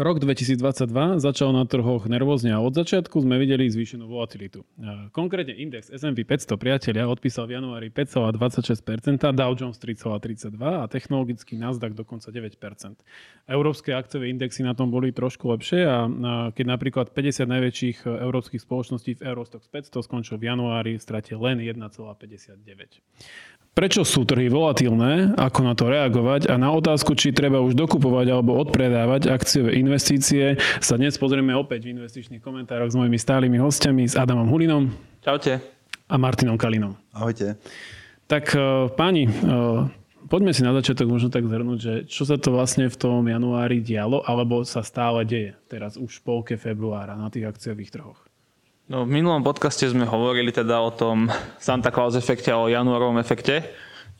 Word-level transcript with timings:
Rok 0.00 0.16
2022 0.16 1.20
začal 1.20 1.52
na 1.52 1.68
trhoch 1.68 2.08
nervózne 2.08 2.56
a 2.56 2.64
od 2.64 2.72
začiatku 2.72 3.20
sme 3.20 3.36
videli 3.36 3.68
zvýšenú 3.68 4.08
volatilitu. 4.08 4.64
Konkrétne 5.12 5.52
index 5.52 5.92
S&P 5.92 6.24
500 6.24 6.56
priatelia 6.56 7.04
odpísal 7.04 7.44
v 7.44 7.60
januári 7.60 7.92
5,26%, 7.92 9.20
Dow 9.20 9.52
Jones 9.52 9.76
3,32% 9.76 10.56
a 10.56 10.88
technologický 10.88 11.60
Nasdaq 11.60 11.92
dokonca 11.92 12.32
9%. 12.32 12.96
Európske 13.44 13.92
akciové 13.92 14.32
indexy 14.32 14.64
na 14.64 14.72
tom 14.72 14.88
boli 14.88 15.12
trošku 15.12 15.52
lepšie 15.52 15.84
a 15.84 16.08
keď 16.56 16.64
napríklad 16.64 17.12
50 17.12 17.44
najväčších 17.44 18.08
európskych 18.08 18.64
spoločností 18.64 19.20
v 19.20 19.36
Eurostox 19.36 19.68
500 19.68 20.00
skončil 20.00 20.40
v 20.40 20.48
januári, 20.48 20.96
stratil 20.96 21.44
len 21.44 21.60
1,59. 21.60 22.56
Prečo 23.70 24.02
sú 24.02 24.26
trhy 24.26 24.50
volatilné, 24.50 25.38
ako 25.38 25.60
na 25.62 25.78
to 25.78 25.86
reagovať 25.86 26.50
a 26.50 26.58
na 26.58 26.74
otázku, 26.74 27.14
či 27.14 27.30
treba 27.30 27.62
už 27.62 27.78
dokupovať 27.78 28.26
alebo 28.34 28.58
odpredávať 28.58 29.30
akciové 29.30 29.78
investície, 29.90 30.54
sa 30.78 30.94
dnes 30.94 31.18
pozrieme 31.18 31.50
opäť 31.50 31.90
v 31.90 31.98
investičných 31.98 32.38
komentároch 32.38 32.94
s 32.94 32.94
mojimi 32.94 33.18
stálymi 33.18 33.58
hostiami, 33.58 34.06
s 34.06 34.14
Adamom 34.14 34.46
Hulinom. 34.46 34.86
Čaute. 35.18 35.58
A 36.06 36.14
Martinom 36.14 36.54
Kalinom. 36.54 36.94
Ahojte. 37.10 37.58
Tak 38.30 38.54
e, 38.54 38.86
páni, 38.94 39.26
e, 39.26 39.30
poďme 40.30 40.54
si 40.54 40.62
na 40.62 40.70
začiatok 40.70 41.10
možno 41.10 41.26
tak 41.34 41.42
zhrnúť, 41.42 41.78
že 41.82 41.94
čo 42.06 42.22
sa 42.22 42.38
to 42.38 42.54
vlastne 42.54 42.86
v 42.86 42.94
tom 42.94 43.26
januári 43.26 43.82
dialo, 43.82 44.22
alebo 44.22 44.62
sa 44.62 44.86
stále 44.86 45.26
deje 45.26 45.58
teraz 45.66 45.98
už 45.98 46.22
v 46.22 46.22
polke 46.22 46.54
februára 46.54 47.18
na 47.18 47.26
tých 47.26 47.50
akciových 47.50 47.90
trhoch. 47.90 48.22
No, 48.86 49.02
v 49.02 49.10
minulom 49.10 49.42
podcaste 49.42 49.90
sme 49.90 50.06
hovorili 50.06 50.54
teda 50.54 50.78
o 50.78 50.94
tom 50.94 51.26
Santa 51.58 51.90
Claus 51.90 52.14
efekte 52.14 52.54
a 52.54 52.62
o 52.62 52.70
januárovom 52.70 53.18
efekte. 53.18 53.66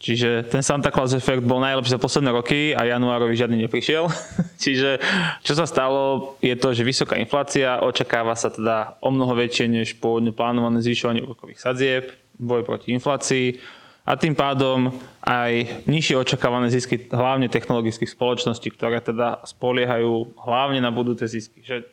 Čiže 0.00 0.48
ten 0.48 0.64
Santa 0.64 0.88
Claus 0.88 1.12
efekt 1.12 1.44
bol 1.44 1.60
najlepší 1.60 1.92
za 1.92 2.00
posledné 2.00 2.32
roky 2.32 2.72
a 2.72 2.88
januárovi 2.88 3.36
žiadny 3.36 3.68
neprišiel. 3.68 4.08
Čiže 4.64 4.96
čo 5.44 5.52
sa 5.52 5.68
stalo 5.68 6.34
je 6.40 6.56
to, 6.56 6.72
že 6.72 6.88
vysoká 6.88 7.20
inflácia, 7.20 7.84
očakáva 7.84 8.32
sa 8.32 8.48
teda 8.48 8.96
o 9.04 9.12
mnoho 9.12 9.36
väčšie 9.36 9.68
než 9.68 10.00
pôvodne 10.00 10.32
plánované 10.32 10.80
zvyšovanie 10.80 11.20
úrokových 11.20 11.60
sadzieb, 11.60 12.16
boj 12.40 12.64
proti 12.64 12.96
inflácii 12.96 13.60
a 14.08 14.16
tým 14.16 14.32
pádom 14.32 14.88
aj 15.20 15.84
nižšie 15.84 16.16
očakávané 16.16 16.72
zisky 16.72 16.96
hlavne 17.12 17.52
technologických 17.52 18.08
spoločností, 18.08 18.72
ktoré 18.72 19.04
teda 19.04 19.44
spoliehajú 19.44 20.32
hlavne 20.40 20.80
na 20.80 20.88
budúce 20.88 21.28
zisky. 21.28 21.60
Že 21.60 21.84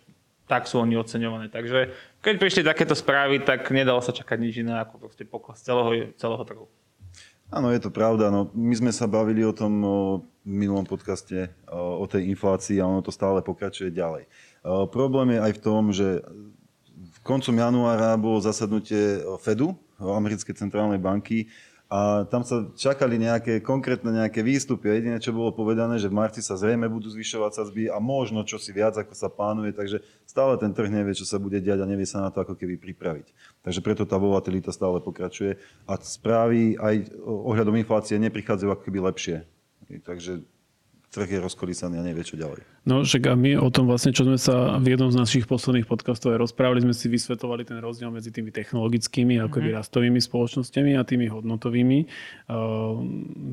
tak 0.48 0.64
sú 0.64 0.80
oni 0.80 0.96
oceňované. 0.96 1.52
Takže 1.52 1.92
keď 2.24 2.36
prišli 2.40 2.64
takéto 2.64 2.96
správy, 2.96 3.44
tak 3.44 3.68
nedalo 3.76 4.00
sa 4.00 4.16
čakať 4.16 4.38
nič 4.40 4.64
iné 4.64 4.80
ako 4.80 5.12
pokles 5.28 5.60
celého, 5.60 6.16
celého 6.16 6.44
trhu. 6.48 6.66
Áno, 7.48 7.72
je 7.72 7.80
to 7.80 7.88
pravda. 7.88 8.28
No, 8.28 8.52
my 8.52 8.76
sme 8.76 8.92
sa 8.92 9.08
bavili 9.08 9.40
o 9.48 9.56
tom 9.56 9.80
v 9.80 9.90
minulom 10.44 10.84
podcaste 10.84 11.48
o, 11.72 12.04
tej 12.04 12.28
inflácii 12.36 12.84
a 12.84 12.88
ono 12.88 13.00
to 13.00 13.12
stále 13.12 13.40
pokračuje 13.40 13.96
ďalej. 13.96 14.28
Problém 14.92 15.36
je 15.36 15.40
aj 15.40 15.52
v 15.56 15.64
tom, 15.64 15.84
že 15.96 16.20
v 16.98 17.20
koncom 17.24 17.56
januára 17.56 18.20
bolo 18.20 18.44
zasadnutie 18.44 19.24
Fedu, 19.40 19.80
americkej 19.96 20.60
centrálnej 20.60 21.00
banky, 21.00 21.48
a 21.88 22.28
tam 22.28 22.44
sa 22.44 22.68
čakali 22.76 23.16
nejaké 23.16 23.64
konkrétne 23.64 24.12
nejaké 24.12 24.44
výstupy. 24.44 24.92
Jediné, 24.92 25.24
čo 25.24 25.32
bolo 25.32 25.56
povedané, 25.56 25.96
že 25.96 26.12
v 26.12 26.20
marci 26.20 26.44
sa 26.44 26.60
zrejme 26.60 26.84
budú 26.92 27.08
zvyšovať 27.08 27.52
sadzby 27.56 27.88
a 27.88 27.96
možno 28.04 28.44
čo 28.44 28.60
si 28.60 28.76
viac, 28.76 29.00
ako 29.00 29.16
sa 29.16 29.32
plánuje, 29.32 29.72
takže 29.72 30.04
stále 30.28 30.60
ten 30.60 30.76
trh 30.76 30.92
nevie, 30.92 31.16
čo 31.16 31.24
sa 31.24 31.40
bude 31.40 31.64
diať 31.64 31.80
a 31.80 31.88
nevie 31.88 32.04
sa 32.04 32.20
na 32.20 32.28
to 32.28 32.44
ako 32.44 32.60
keby 32.60 32.76
pripraviť. 32.76 33.32
Takže 33.64 33.80
preto 33.80 34.04
tá 34.04 34.20
volatilita 34.20 34.76
stále 34.76 35.00
pokračuje 35.00 35.56
a 35.88 35.96
správy 35.96 36.76
aj 36.76 37.08
ohľadom 37.24 37.80
inflácie 37.80 38.20
neprichádzajú 38.20 38.68
ako 38.68 38.84
keby 38.84 39.00
lepšie. 39.08 39.48
Takže 40.04 40.44
trh 41.12 41.28
je 41.28 41.40
rozkolísaný 41.40 42.00
a 42.00 42.04
nevie, 42.04 42.24
čo 42.24 42.36
ďalej. 42.36 42.64
No 42.88 43.04
však 43.04 43.24
a 43.28 43.36
my 43.36 43.60
o 43.60 43.68
tom 43.68 43.88
vlastne, 43.88 44.16
čo 44.16 44.24
sme 44.24 44.40
sa 44.40 44.80
v 44.80 44.96
jednom 44.96 45.12
z 45.12 45.20
našich 45.20 45.44
posledných 45.44 45.88
podcastov 45.88 46.36
aj 46.36 46.48
rozprávali, 46.48 46.84
sme 46.84 46.96
si 46.96 47.12
vysvetovali 47.12 47.68
ten 47.68 47.80
rozdiel 47.84 48.08
medzi 48.12 48.32
tými 48.32 48.48
technologickými, 48.52 49.44
ako 49.44 49.60
mm-hmm. 49.60 49.76
rastovými 49.76 50.20
spoločnosťami 50.24 50.96
a 50.96 51.04
tými 51.04 51.28
hodnotovými. 51.28 52.00
Uh, 52.48 53.04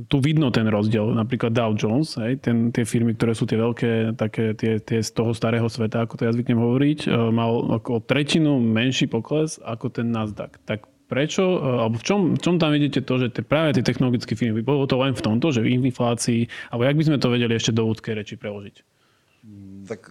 tu 0.06 0.16
vidno 0.22 0.54
ten 0.54 0.70
rozdiel, 0.70 1.14
napríklad 1.18 1.50
Dow 1.50 1.74
Jones, 1.74 2.14
hej, 2.22 2.38
ten, 2.38 2.70
tie 2.70 2.86
firmy, 2.86 3.18
ktoré 3.18 3.34
sú 3.34 3.46
tie 3.46 3.58
veľké, 3.58 4.14
také 4.14 4.54
tie, 4.54 4.78
tie 4.78 5.02
z 5.02 5.10
toho 5.10 5.34
starého 5.34 5.66
sveta, 5.66 6.06
ako 6.06 6.14
to 6.14 6.30
ja 6.30 6.34
zvyknem 6.34 6.62
hovoriť, 6.62 6.98
uh, 7.10 7.34
mal 7.34 7.74
ako 7.74 8.06
tretinu 8.06 8.62
menší 8.62 9.10
pokles 9.10 9.58
ako 9.66 9.90
ten 9.90 10.14
Nasdaq. 10.14 10.62
Tak 10.62 10.93
prečo, 11.14 11.62
e, 11.62 11.86
alebo 11.86 11.96
v 12.02 12.04
čom, 12.04 12.20
v 12.34 12.40
čom 12.42 12.58
tam 12.58 12.74
vidíte 12.74 13.06
to, 13.06 13.14
že 13.22 13.30
tie, 13.30 13.46
práve 13.46 13.78
tie 13.78 13.86
technologické 13.86 14.34
firmy, 14.34 14.66
bolo 14.66 14.90
to 14.90 14.98
len 14.98 15.14
v 15.14 15.22
tomto, 15.22 15.54
že 15.54 15.62
v 15.62 15.78
inflácii, 15.78 16.50
alebo 16.74 16.82
jak 16.82 16.98
by 16.98 17.04
sme 17.06 17.18
to 17.22 17.30
vedeli 17.30 17.54
ešte 17.54 17.70
do 17.70 17.86
údkej 17.86 18.14
reči 18.18 18.34
preložiť? 18.34 18.76
Tak 19.86 20.10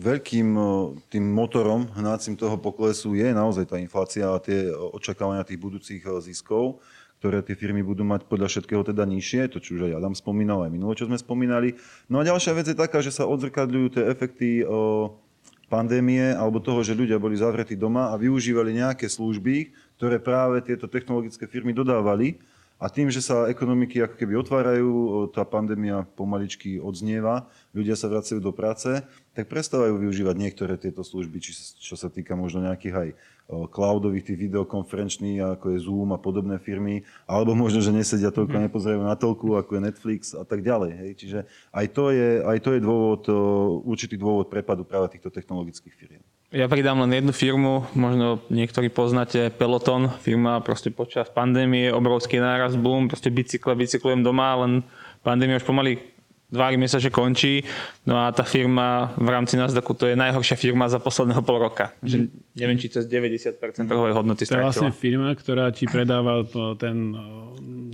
veľkým 0.00 0.48
e, 0.56 0.64
tým 1.12 1.24
motorom 1.28 1.92
hnácim 1.92 2.40
toho 2.40 2.56
poklesu 2.56 3.12
je 3.12 3.28
naozaj 3.36 3.68
tá 3.68 3.76
inflácia 3.76 4.24
a 4.24 4.40
tie 4.40 4.72
očakávania 4.72 5.44
tých 5.44 5.60
budúcich 5.60 6.00
e, 6.00 6.08
ziskov, 6.24 6.80
ktoré 7.20 7.44
tie 7.44 7.52
firmy 7.52 7.84
budú 7.84 8.08
mať 8.08 8.24
podľa 8.24 8.48
všetkého 8.48 8.80
teda 8.80 9.04
nižšie, 9.04 9.52
to 9.52 9.60
čo 9.60 9.76
už 9.76 9.92
aj 9.92 10.00
Adam 10.00 10.16
spomínal, 10.16 10.64
aj 10.64 10.72
minulo, 10.72 10.96
čo 10.96 11.04
sme 11.04 11.20
spomínali. 11.20 11.76
No 12.08 12.24
a 12.24 12.26
ďalšia 12.26 12.56
vec 12.56 12.66
je 12.72 12.76
taká, 12.76 13.04
že 13.04 13.12
sa 13.12 13.28
odzrkadľujú 13.28 13.86
tie 13.92 14.04
efekty 14.08 14.60
pandémie 15.74 16.36
alebo 16.36 16.62
toho, 16.62 16.84
že 16.86 16.94
ľudia 16.94 17.18
boli 17.18 17.34
zavretí 17.34 17.74
doma 17.74 18.12
a 18.12 18.20
využívali 18.20 18.76
nejaké 18.78 19.10
služby, 19.10 19.74
ktoré 19.96 20.18
práve 20.18 20.60
tieto 20.64 20.90
technologické 20.90 21.46
firmy 21.46 21.72
dodávali. 21.74 22.38
A 22.82 22.90
tým, 22.90 23.06
že 23.06 23.22
sa 23.22 23.46
ekonomiky 23.46 24.02
ako 24.02 24.18
keby 24.18 24.34
otvárajú, 24.44 24.90
tá 25.30 25.46
pandémia 25.46 26.02
pomaličky 26.18 26.82
odznieva, 26.82 27.46
ľudia 27.70 27.94
sa 27.94 28.10
vracajú 28.10 28.42
do 28.42 28.50
práce, 28.50 28.90
tak 29.30 29.46
prestávajú 29.46 29.94
využívať 30.02 30.36
niektoré 30.36 30.74
tieto 30.74 31.06
služby, 31.06 31.38
či, 31.38 31.54
čo 31.80 31.94
sa 31.94 32.10
týka 32.10 32.34
možno 32.34 32.66
nejakých 32.66 32.94
aj 32.98 33.08
cloudových, 33.46 34.26
tých 34.26 34.50
videokonferenčných, 34.50 35.54
ako 35.54 35.66
je 35.70 35.78
Zoom 35.86 36.16
a 36.16 36.18
podobné 36.18 36.58
firmy, 36.58 37.06
alebo 37.30 37.54
možno, 37.54 37.78
že 37.78 37.94
nesedia 37.94 38.34
toľko, 38.34 38.58
mhm. 38.58 38.62
nepozerajú 38.66 39.02
na 39.06 39.16
toľku, 39.16 39.54
ako 39.54 39.70
je 39.78 39.80
Netflix 39.80 40.20
a 40.34 40.42
tak 40.42 40.66
ďalej. 40.66 40.90
Hej. 40.98 41.10
Čiže 41.20 41.38
aj 41.70 41.86
to 41.94 42.10
je, 42.10 42.42
aj 42.42 42.58
to 42.58 42.70
je 42.74 42.80
dôvod, 42.82 43.22
určitý 43.86 44.18
dôvod 44.18 44.50
prepadu 44.50 44.82
práve 44.82 45.14
týchto 45.14 45.30
technologických 45.30 45.94
firiem. 45.94 46.24
Ja 46.54 46.70
pridám 46.70 47.02
len 47.02 47.10
jednu 47.10 47.34
firmu, 47.34 47.82
možno 47.98 48.38
niektorí 48.46 48.86
poznáte 48.86 49.50
Peloton, 49.50 50.06
firma 50.22 50.62
proste 50.62 50.86
počas 50.94 51.26
pandémie, 51.26 51.90
obrovský 51.90 52.38
náraz, 52.38 52.78
boom, 52.78 53.10
proste 53.10 53.26
bicykle, 53.26 53.74
bicyklujem 53.74 54.22
doma, 54.22 54.54
len 54.62 54.86
pandémia 55.26 55.58
už 55.58 55.66
pomaly 55.66 55.98
dva 56.54 56.70
mesiace 56.78 57.10
končí, 57.10 57.66
no 58.06 58.22
a 58.22 58.30
tá 58.30 58.46
firma 58.46 59.10
v 59.18 59.28
rámci 59.34 59.58
Nasdaqu 59.58 59.98
to 59.98 60.06
je 60.06 60.14
najhoršia 60.14 60.54
firma 60.54 60.86
za 60.86 61.02
posledného 61.02 61.42
pol 61.42 61.58
roka. 61.58 61.90
Mm. 61.98 62.06
Že 62.06 62.16
neviem, 62.54 62.78
či 62.78 62.86
cez 62.90 63.10
90% 63.10 63.58
trhovej 63.86 64.14
hodnoty 64.14 64.46
To 64.46 64.58
je 64.58 64.64
vlastne 64.64 64.94
firma, 64.94 65.34
ktorá 65.34 65.74
ti 65.74 65.90
predáva 65.90 66.46
ten 66.78 67.12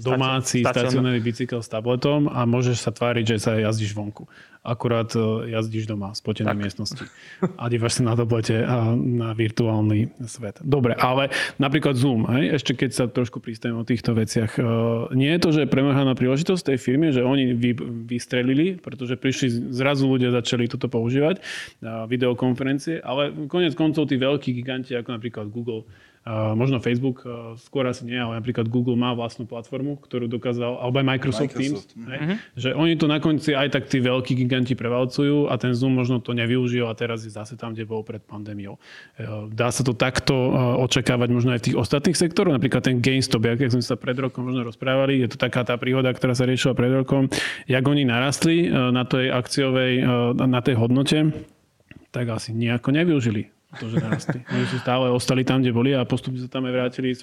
domáci 0.00 0.64
stacionárny 0.64 1.20
bicykel 1.20 1.64
s 1.64 1.68
tabletom 1.68 2.28
a 2.28 2.44
môžeš 2.44 2.84
sa 2.84 2.92
tváriť, 2.92 3.24
že 3.24 3.36
sa 3.40 3.56
jazdíš 3.56 3.92
vonku. 3.92 4.28
Akurát 4.60 5.08
jazdíš 5.48 5.88
doma 5.88 6.12
z 6.12 6.20
spotenej 6.20 6.52
miestnosti 6.52 7.00
a 7.40 7.64
dívaš 7.72 7.96
sa 7.96 8.12
na 8.12 8.12
tablete 8.12 8.60
a 8.60 8.92
na 8.92 9.32
virtuálny 9.32 10.12
svet. 10.28 10.60
Dobre, 10.60 10.92
ale 11.00 11.32
napríklad 11.56 11.96
Zoom, 11.96 12.28
hej, 12.28 12.60
ešte 12.60 12.76
keď 12.76 12.90
sa 12.92 13.04
trošku 13.08 13.40
pristavím 13.40 13.80
o 13.80 13.88
týchto 13.88 14.12
veciach, 14.12 14.60
nie 15.16 15.32
je 15.32 15.40
to, 15.40 15.48
že 15.56 15.64
premrhaná 15.64 16.12
príležitosť 16.12 16.76
tej 16.76 16.78
firmy, 16.80 17.08
že 17.08 17.24
oni 17.24 17.56
vy, 17.56 17.72
vystrelili, 18.04 18.76
pretože 18.76 19.16
prišli, 19.16 19.72
zrazu 19.72 20.04
ľudia 20.04 20.28
začali 20.28 20.68
toto 20.68 20.92
používať, 20.92 21.40
videokonferencie, 21.80 23.00
ale 23.00 23.32
konec 23.48 23.72
koncov 23.72 24.12
tí 24.12 24.20
veľkí 24.20 24.49
giganti, 24.52 24.92
ako 24.96 25.16
napríklad 25.16 25.46
Google, 25.48 25.86
možno 26.52 26.84
Facebook, 26.84 27.24
skôr 27.56 27.88
asi 27.88 28.04
nie, 28.04 28.20
ale 28.20 28.36
napríklad 28.44 28.68
Google 28.68 28.92
má 28.92 29.16
vlastnú 29.16 29.48
platformu, 29.48 29.96
ktorú 30.04 30.28
dokázal, 30.28 30.76
alebo 30.76 31.00
aj 31.00 31.06
Microsoft, 31.16 31.56
Microsoft. 31.56 31.88
Teams, 31.96 31.96
mm-hmm. 31.96 32.10
hej, 32.12 32.20
že 32.60 32.68
oni 32.76 32.94
to 33.00 33.08
na 33.08 33.24
konci 33.24 33.56
aj 33.56 33.72
tak 33.72 33.88
tí 33.88 34.04
veľkí 34.04 34.36
giganti 34.36 34.76
prevalcujú 34.76 35.48
a 35.48 35.56
ten 35.56 35.72
Zoom 35.72 35.96
možno 35.96 36.20
to 36.20 36.36
nevyužil 36.36 36.84
a 36.84 36.92
teraz 36.92 37.24
je 37.24 37.32
zase 37.32 37.56
tam, 37.56 37.72
kde 37.72 37.88
bol 37.88 38.04
pred 38.04 38.20
pandémiou. 38.20 38.76
E, 39.16 39.48
dá 39.48 39.72
sa 39.72 39.80
to 39.80 39.96
takto 39.96 40.36
e, 40.36 40.50
očakávať 40.84 41.28
možno 41.32 41.56
aj 41.56 41.64
v 41.64 41.66
tých 41.72 41.78
ostatných 41.80 42.16
sektoroch, 42.20 42.52
napríklad 42.52 42.84
ten 42.84 43.00
GameStop, 43.00 43.40
jak 43.40 43.72
sme 43.72 43.80
sa 43.80 43.96
pred 43.96 44.16
rokom 44.20 44.44
možno 44.44 44.68
rozprávali, 44.68 45.24
je 45.24 45.32
to 45.32 45.40
taká 45.40 45.64
tá 45.64 45.80
príhoda, 45.80 46.12
ktorá 46.12 46.36
sa 46.36 46.44
riešila 46.44 46.76
pred 46.76 46.92
rokom, 46.92 47.32
jak 47.64 47.84
oni 47.88 48.04
narastli 48.04 48.68
e, 48.68 48.92
na 48.92 49.08
tej 49.08 49.32
akciovej, 49.32 50.04
na 50.36 50.60
tej 50.60 50.76
hodnote, 50.76 51.32
tak 52.12 52.28
asi 52.28 52.52
nejako 52.52 52.92
nevyužili 52.92 53.59
to, 53.78 53.86
že 53.86 54.02
narastli. 54.02 54.42
Oni 54.50 54.66
si 54.66 54.78
stále 54.82 55.06
ostali 55.12 55.46
tam, 55.46 55.62
kde 55.62 55.70
boli 55.70 55.90
a 55.94 56.02
postupne 56.02 56.42
sa 56.42 56.50
tam 56.50 56.66
aj 56.66 56.74
vrátili 56.74 57.14
s 57.14 57.22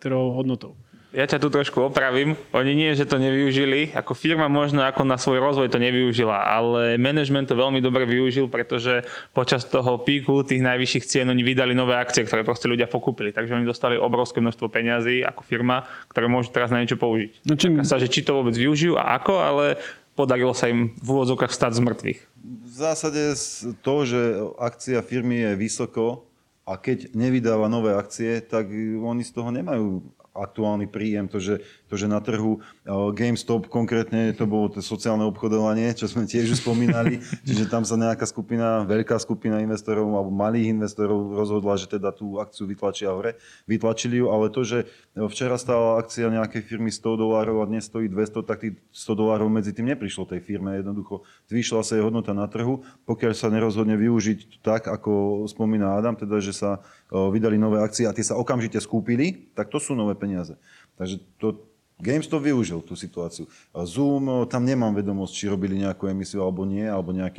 trhovou 0.00 0.32
hodnotou. 0.38 0.72
Ja 1.12 1.28
ťa 1.28 1.44
tu 1.44 1.52
trošku 1.52 1.92
opravím. 1.92 2.40
Oni 2.56 2.72
nie, 2.72 2.96
že 2.96 3.04
to 3.04 3.20
nevyužili. 3.20 3.92
Ako 3.92 4.16
firma 4.16 4.48
možno 4.48 4.80
ako 4.80 5.04
na 5.04 5.20
svoj 5.20 5.44
rozvoj 5.44 5.68
to 5.68 5.76
nevyužila, 5.76 6.40
ale 6.40 6.96
management 6.96 7.52
to 7.52 7.56
veľmi 7.60 7.84
dobre 7.84 8.08
využil, 8.08 8.48
pretože 8.48 9.04
počas 9.36 9.68
toho 9.68 10.00
píku 10.00 10.40
tých 10.40 10.64
najvyšších 10.64 11.04
cien 11.04 11.28
oni 11.28 11.44
vydali 11.44 11.76
nové 11.76 12.00
akcie, 12.00 12.24
ktoré 12.24 12.48
proste 12.48 12.64
ľudia 12.64 12.88
pokúpili. 12.88 13.28
Takže 13.28 13.52
oni 13.52 13.68
dostali 13.68 14.00
obrovské 14.00 14.40
množstvo 14.40 14.72
peňazí 14.72 15.20
ako 15.20 15.44
firma, 15.44 15.84
ktoré 16.08 16.32
môžu 16.32 16.48
teraz 16.48 16.72
na 16.72 16.80
niečo 16.80 16.96
použiť. 16.96 17.44
No 17.44 17.60
čím... 17.60 17.84
sa, 17.84 18.00
že 18.00 18.08
či 18.08 18.24
to 18.24 18.32
vôbec 18.32 18.56
využijú 18.56 18.96
a 18.96 19.12
ako, 19.20 19.34
ale 19.36 19.76
podarilo 20.16 20.56
sa 20.56 20.72
im 20.72 20.96
v 20.96 21.08
úvodzovkách 21.12 21.52
stať 21.52 21.76
z 21.76 21.84
mŕtvych. 21.92 22.20
V 22.42 22.74
zásade 22.74 23.38
to, 23.86 23.94
že 24.02 24.20
akcia 24.58 24.98
firmy 25.06 25.46
je 25.46 25.50
vysoko 25.54 26.26
a 26.66 26.74
keď 26.74 27.14
nevydáva 27.14 27.70
nové 27.70 27.94
akcie, 27.94 28.42
tak 28.42 28.70
oni 28.98 29.22
z 29.22 29.32
toho 29.34 29.54
nemajú 29.54 30.02
aktuálny 30.32 30.88
príjem, 30.88 31.28
to 31.28 31.38
že, 31.38 31.60
to, 31.92 32.00
že 32.00 32.08
na 32.08 32.24
trhu 32.24 32.64
GameStop 32.88 33.68
konkrétne 33.68 34.32
to 34.32 34.48
bolo 34.48 34.72
to 34.72 34.80
sociálne 34.80 35.28
obchodovanie, 35.28 35.92
čo 35.92 36.08
sme 36.08 36.24
tiež 36.24 36.56
už 36.56 36.64
spomínali, 36.64 37.20
čiže 37.46 37.68
tam 37.68 37.84
sa 37.84 38.00
nejaká 38.00 38.24
skupina, 38.24 38.80
veľká 38.88 39.20
skupina 39.20 39.60
investorov 39.60 40.08
alebo 40.08 40.32
malých 40.32 40.72
investorov 40.72 41.36
rozhodla, 41.36 41.76
že 41.76 41.92
teda 41.92 42.08
tú 42.16 42.40
akciu 42.40 42.64
vytlačia 42.64 43.12
hore. 43.12 43.36
Vytlačili 43.68 44.24
ju, 44.24 44.32
ale 44.32 44.48
to, 44.48 44.64
že 44.64 44.88
včera 45.12 45.60
stála 45.60 46.00
akcia 46.00 46.32
nejakej 46.32 46.64
firmy 46.64 46.88
100 46.88 47.20
dolárov 47.20 47.60
a 47.60 47.68
dnes 47.68 47.84
stojí 47.84 48.08
200, 48.08 48.48
tak 48.48 48.64
tých 48.64 48.80
100 48.96 49.12
dolárov 49.12 49.52
medzi 49.52 49.76
tým 49.76 49.92
neprišlo 49.92 50.24
tej 50.24 50.40
firme. 50.40 50.80
Jednoducho 50.80 51.28
zvýšila 51.52 51.84
sa 51.84 52.00
jej 52.00 52.04
hodnota 52.08 52.32
na 52.32 52.48
trhu, 52.48 52.88
pokiaľ 53.04 53.36
sa 53.36 53.52
nerozhodne 53.52 54.00
využiť 54.00 54.64
tak, 54.64 54.88
ako 54.88 55.44
spomína 55.44 56.00
Adam, 56.00 56.16
teda, 56.16 56.40
že 56.40 56.56
sa 56.56 56.80
vydali 57.12 57.60
nové 57.60 57.84
akcie 57.84 58.08
a 58.08 58.16
tie 58.16 58.24
sa 58.24 58.40
okamžite 58.40 58.80
skúpili, 58.80 59.52
tak 59.52 59.68
to 59.68 59.76
sú 59.76 59.92
nové 59.92 60.16
peniaze. 60.16 60.56
Takže 60.96 61.20
to, 61.36 61.71
GameStop 62.02 62.42
využil 62.42 62.82
tú 62.82 62.98
situáciu. 62.98 63.46
Zoom, 63.86 64.50
tam 64.50 64.66
nemám 64.66 64.90
vedomosť, 64.98 65.32
či 65.32 65.44
robili 65.46 65.78
nejakú 65.78 66.10
emisiu 66.10 66.42
alebo 66.42 66.66
nie, 66.66 66.82
alebo 66.82 67.14
nejaký 67.14 67.38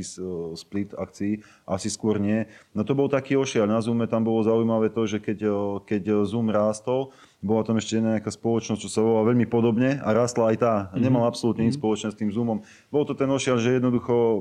split 0.56 0.96
akcií, 0.96 1.44
asi 1.68 1.92
skôr 1.92 2.16
nie. 2.16 2.48
No 2.72 2.88
to 2.88 2.96
bol 2.96 3.12
taký 3.12 3.36
ošiaľ. 3.36 3.68
Na 3.68 3.84
Zoome 3.84 4.08
tam 4.08 4.24
bolo 4.24 4.40
zaujímavé 4.48 4.88
to, 4.88 5.04
že 5.04 5.20
keď, 5.20 5.52
keď 5.84 6.24
Zoom 6.24 6.48
rástol, 6.48 7.12
bola 7.44 7.68
tam 7.68 7.76
ešte 7.76 8.00
nejaká 8.00 8.32
spoločnosť, 8.32 8.80
čo 8.80 8.88
sa 8.88 9.04
volala 9.04 9.36
veľmi 9.36 9.44
podobne 9.52 10.00
a 10.00 10.10
rástla 10.16 10.56
aj 10.56 10.58
tá. 10.64 10.76
Mm-hmm. 10.88 11.04
Nemala 11.04 11.28
absolútne 11.28 11.68
nič 11.68 11.76
mhm. 11.76 11.82
spoločné 11.84 12.08
s 12.16 12.20
tým 12.20 12.32
Zoomom. 12.32 12.64
Bol 12.88 13.04
to 13.04 13.20
ten 13.20 13.28
ošiaľ, 13.28 13.60
že 13.60 13.76
jednoducho 13.84 14.40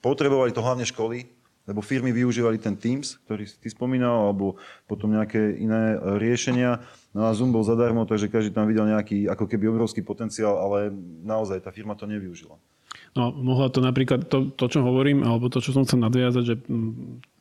potrebovali 0.00 0.54
to 0.54 0.62
hlavne 0.62 0.86
školy, 0.86 1.26
lebo 1.68 1.84
firmy 1.84 2.10
využívali 2.10 2.56
ten 2.56 2.74
Teams, 2.74 3.20
ktorý 3.28 3.44
si 3.46 3.56
ty 3.60 3.68
spomínal, 3.68 4.30
alebo 4.30 4.56
potom 4.88 5.12
nejaké 5.12 5.60
iné 5.60 5.98
riešenia. 6.18 6.80
No 7.12 7.28
a 7.28 7.34
Zoom 7.36 7.52
bol 7.52 7.66
zadarmo, 7.66 8.06
takže 8.08 8.32
každý 8.32 8.50
tam 8.54 8.66
videl 8.66 8.88
nejaký 8.88 9.28
ako 9.28 9.44
keby 9.46 9.70
obrovský 9.70 10.00
potenciál, 10.00 10.58
ale 10.58 10.94
naozaj 11.22 11.62
tá 11.62 11.70
firma 11.70 11.94
to 11.94 12.08
nevyužila. 12.08 12.56
No, 13.14 13.34
mohla 13.34 13.70
to 13.70 13.82
napríklad, 13.82 14.30
to, 14.30 14.54
to 14.54 14.66
čo 14.70 14.86
hovorím, 14.86 15.26
alebo 15.26 15.50
to, 15.50 15.58
čo 15.58 15.74
som 15.74 15.82
chcel 15.82 15.98
nadviazať, 15.98 16.44
že 16.46 16.54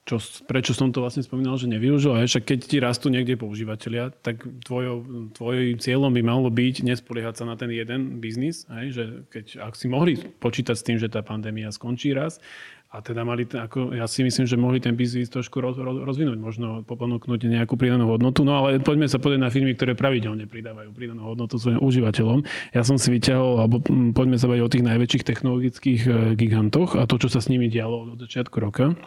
čo, 0.10 0.18
prečo 0.50 0.74
som 0.74 0.90
to 0.90 1.06
vlastne 1.06 1.22
spomínal, 1.22 1.54
že 1.62 1.70
nevyužil, 1.70 2.18
aj 2.18 2.26
však 2.34 2.44
keď 2.50 2.60
ti 2.66 2.78
rastú 2.82 3.14
niekde 3.14 3.38
používateľia, 3.38 4.10
tak 4.26 4.42
tvojou, 4.66 5.30
tvojim 5.38 5.78
cieľom 5.78 6.10
by 6.10 6.22
malo 6.26 6.50
byť 6.50 6.82
nespoliehať 6.82 7.36
sa 7.38 7.46
na 7.46 7.54
ten 7.54 7.70
jeden 7.70 8.18
biznis, 8.18 8.66
aj, 8.74 8.86
že 8.90 9.04
keď, 9.30 9.70
ak 9.70 9.78
si 9.78 9.86
mohli 9.86 10.18
počítať 10.18 10.74
s 10.74 10.86
tým, 10.86 10.98
že 10.98 11.14
tá 11.14 11.22
pandémia 11.22 11.70
skončí 11.70 12.10
raz, 12.18 12.42
a 12.90 13.06
teda 13.06 13.22
mali, 13.22 13.46
ako, 13.46 13.94
ja 13.94 14.10
si 14.10 14.26
myslím, 14.26 14.50
že 14.50 14.58
mohli 14.58 14.82
ten 14.82 14.98
biznis 14.98 15.30
trošku 15.30 15.62
roz, 15.62 15.78
roz, 15.78 16.02
rozvinúť, 16.02 16.42
možno 16.42 16.82
ponúknuť 16.90 17.46
nejakú 17.46 17.78
pridanú 17.78 18.10
hodnotu, 18.10 18.42
no 18.42 18.58
ale 18.58 18.82
poďme 18.82 19.06
sa 19.06 19.22
pozrieť 19.22 19.46
na 19.46 19.54
firmy, 19.54 19.78
ktoré 19.78 19.94
pravidelne 19.94 20.50
pridávajú 20.50 20.90
pridanú 20.90 21.22
hodnotu 21.22 21.62
svojim 21.62 21.78
užívateľom. 21.86 22.42
Ja 22.74 22.82
som 22.82 22.98
si 22.98 23.14
vyťahol, 23.14 23.62
alebo 23.62 23.78
poďme 24.18 24.42
sa 24.42 24.50
baviť 24.50 24.64
o 24.66 24.74
tých 24.74 24.88
najväčších 24.90 25.22
technologických 25.22 26.02
e, 26.02 26.10
gigantoch 26.34 26.98
a 26.98 27.06
to, 27.06 27.22
čo 27.22 27.30
sa 27.30 27.46
s 27.46 27.54
nimi 27.54 27.70
dialo 27.70 28.18
od 28.18 28.20
začiatku 28.26 28.58
roka 28.58 28.98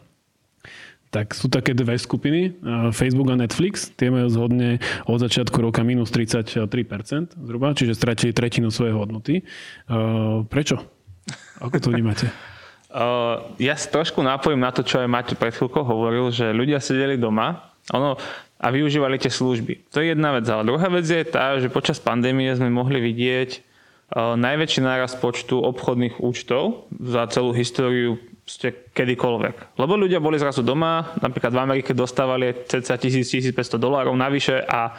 tak 1.12 1.36
sú 1.36 1.52
také 1.52 1.76
dve 1.76 2.00
skupiny, 2.00 2.40
e, 2.48 2.50
Facebook 2.96 3.28
a 3.28 3.36
Netflix, 3.36 3.92
tie 3.98 4.08
majú 4.08 4.32
zhodne 4.32 4.80
od 5.04 5.20
začiatku 5.20 5.60
roka 5.60 5.84
minus 5.84 6.08
33% 6.08 7.36
zhruba, 7.36 7.76
čiže 7.76 7.92
stratili 7.92 8.32
tretinu 8.32 8.72
svojej 8.72 8.96
hodnoty. 8.96 9.34
E, 9.36 9.42
prečo? 10.48 10.80
Ako 11.60 11.76
to 11.82 11.92
vnímate? 11.92 12.32
Uh, 12.92 13.56
ja 13.56 13.72
trošku 13.72 14.20
napojím 14.20 14.60
na 14.60 14.68
to, 14.68 14.84
čo 14.84 15.00
aj 15.00 15.08
Maťo 15.08 15.34
pred 15.40 15.56
chvíľkou 15.56 15.80
hovoril, 15.80 16.28
že 16.28 16.52
ľudia 16.52 16.76
sedeli 16.76 17.16
doma 17.16 17.72
ono, 17.88 18.20
a 18.60 18.66
využívali 18.68 19.16
tie 19.16 19.32
služby. 19.32 19.88
To 19.96 20.04
je 20.04 20.12
jedna 20.12 20.36
vec. 20.36 20.44
Ale 20.44 20.68
druhá 20.68 20.92
vec 20.92 21.08
je 21.08 21.24
tá, 21.24 21.56
že 21.56 21.72
počas 21.72 21.96
pandémie 21.96 22.52
sme 22.52 22.68
mohli 22.68 23.00
vidieť 23.00 23.50
uh, 23.56 24.36
najväčší 24.36 24.84
náraz 24.84 25.16
počtu 25.16 25.56
obchodných 25.64 26.20
účtov 26.20 26.84
za 27.00 27.24
celú 27.32 27.56
históriu 27.56 28.20
ste 28.42 28.74
kedykoľvek. 28.92 29.78
Lebo 29.78 29.94
ľudia 29.94 30.18
boli 30.18 30.36
zrazu 30.36 30.66
doma, 30.66 31.14
napríklad 31.22 31.54
v 31.54 31.62
Amerike 31.62 31.94
dostávali 31.94 32.66
cca 32.66 32.98
1000-1500 32.98 33.54
dolárov 33.78 34.12
navyše 34.18 34.60
a 34.66 34.92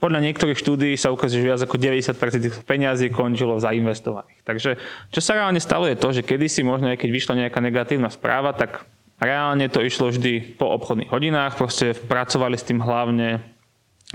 podľa 0.00 0.24
niektorých 0.24 0.56
štúdií 0.56 0.96
sa 0.96 1.12
ukazuje, 1.12 1.44
že 1.44 1.48
viac 1.52 1.60
ako 1.60 1.76
90% 1.76 2.16
tých 2.40 2.56
peňazí 2.64 3.12
končilo 3.12 3.60
zainvestovaných. 3.60 4.40
Takže 4.48 4.70
čo 5.12 5.20
sa 5.20 5.36
reálne 5.36 5.60
stalo 5.60 5.84
je 5.84 6.00
to, 6.00 6.08
že 6.16 6.24
kedysi 6.24 6.64
možno 6.64 6.88
aj 6.88 7.04
keď 7.04 7.10
vyšla 7.12 7.34
nejaká 7.46 7.60
negatívna 7.60 8.08
správa, 8.08 8.56
tak 8.56 8.88
reálne 9.20 9.68
to 9.68 9.84
išlo 9.84 10.08
vždy 10.08 10.56
po 10.56 10.72
obchodných 10.72 11.12
hodinách, 11.12 11.60
proste 11.60 11.92
pracovali 11.92 12.56
s 12.56 12.64
tým 12.64 12.80
hlavne, 12.80 13.44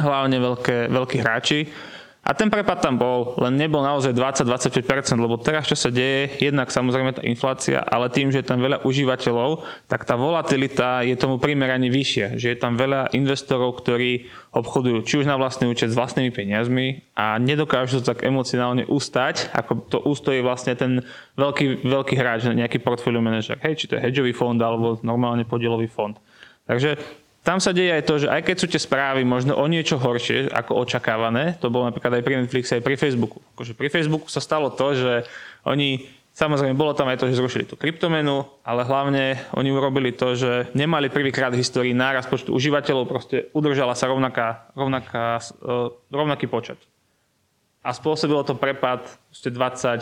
hlavne 0.01 0.37
veľké, 0.41 0.89
veľkí 0.89 1.17
hráči 1.21 1.69
a 2.25 2.33
ten 2.33 2.49
prepad 2.49 2.81
tam 2.81 2.97
bol, 2.97 3.37
len 3.37 3.53
nebol 3.53 3.85
naozaj 3.85 4.17
20-25%, 4.17 5.13
lebo 5.21 5.37
teraz 5.37 5.69
čo 5.69 5.77
sa 5.77 5.93
deje, 5.93 6.33
jednak 6.41 6.73
samozrejme 6.73 7.13
tá 7.13 7.21
inflácia, 7.21 7.85
ale 7.85 8.09
tým, 8.09 8.33
že 8.33 8.41
je 8.41 8.49
tam 8.49 8.57
veľa 8.65 8.81
užívateľov, 8.81 9.61
tak 9.85 10.09
tá 10.09 10.17
volatilita 10.17 11.05
je 11.05 11.13
tomu 11.13 11.37
primerane 11.37 11.85
vyššia. 11.93 12.41
Že 12.41 12.47
je 12.49 12.57
tam 12.57 12.81
veľa 12.81 13.13
investorov, 13.13 13.77
ktorí 13.77 14.25
obchodujú 14.57 15.05
či 15.05 15.21
už 15.21 15.29
na 15.29 15.37
vlastný 15.37 15.69
účet 15.69 15.93
s 15.93 15.99
vlastnými 15.99 16.33
peniazmi 16.33 17.05
a 17.13 17.37
nedokážu 17.37 18.01
to 18.01 18.09
tak 18.09 18.25
emocionálne 18.25 18.89
ustať, 18.89 19.53
ako 19.53 19.71
to 19.85 19.97
ústojí 20.01 20.41
vlastne 20.41 20.73
ten 20.73 21.05
veľký, 21.37 21.85
veľký 21.85 22.15
hráč, 22.17 22.49
nejaký 22.49 22.81
portfólio 22.81 23.21
manažer. 23.21 23.61
Hej, 23.61 23.85
či 23.85 23.85
to 23.85 24.01
je 24.01 24.01
hedžový 24.01 24.33
fond 24.33 24.57
alebo 24.57 24.97
normálne 25.05 25.45
podielový 25.45 25.85
fond. 25.85 26.17
Takže 26.65 26.97
tam 27.45 27.61
sa 27.61 27.69
deje 27.69 27.93
aj 27.93 28.03
to, 28.09 28.25
že 28.25 28.27
aj 28.27 28.41
keď 28.41 28.55
sú 28.57 28.65
tie 28.65 28.81
správy 28.81 29.21
možno 29.21 29.53
o 29.53 29.65
niečo 29.69 30.01
horšie 30.01 30.49
ako 30.49 30.81
očakávané, 30.81 31.61
to 31.61 31.69
bolo 31.69 31.85
napríklad 31.85 32.17
aj 32.17 32.25
pri 32.25 32.41
Netflixe, 32.41 32.81
aj 32.81 32.83
pri 32.83 32.97
Facebooku. 32.97 33.37
Akože 33.53 33.77
pri 33.77 33.93
Facebooku 33.93 34.25
sa 34.33 34.41
stalo 34.41 34.73
to, 34.73 34.97
že 34.97 35.13
oni, 35.61 36.09
samozrejme 36.33 36.73
bolo 36.73 36.97
tam 36.97 37.05
aj 37.05 37.21
to, 37.21 37.29
že 37.29 37.37
zrušili 37.37 37.69
tú 37.69 37.77
kryptomenu, 37.77 38.49
ale 38.65 38.81
hlavne 38.81 39.45
oni 39.53 39.69
urobili 39.69 40.09
to, 40.09 40.33
že 40.33 40.73
nemali 40.73 41.13
prvýkrát 41.13 41.53
v 41.53 41.61
histórii 41.61 41.93
náraz 41.93 42.25
počtu 42.25 42.49
užívateľov, 42.49 43.05
proste 43.05 43.53
udržala 43.53 43.93
sa 43.93 44.09
rovnaká, 44.09 44.73
rovnaká, 44.73 45.37
e, 45.37 45.93
rovnaký 46.09 46.49
počet. 46.49 46.81
A 47.85 47.93
spôsobilo 47.93 48.41
to 48.41 48.57
prepad 48.57 49.05
22% 49.29 50.01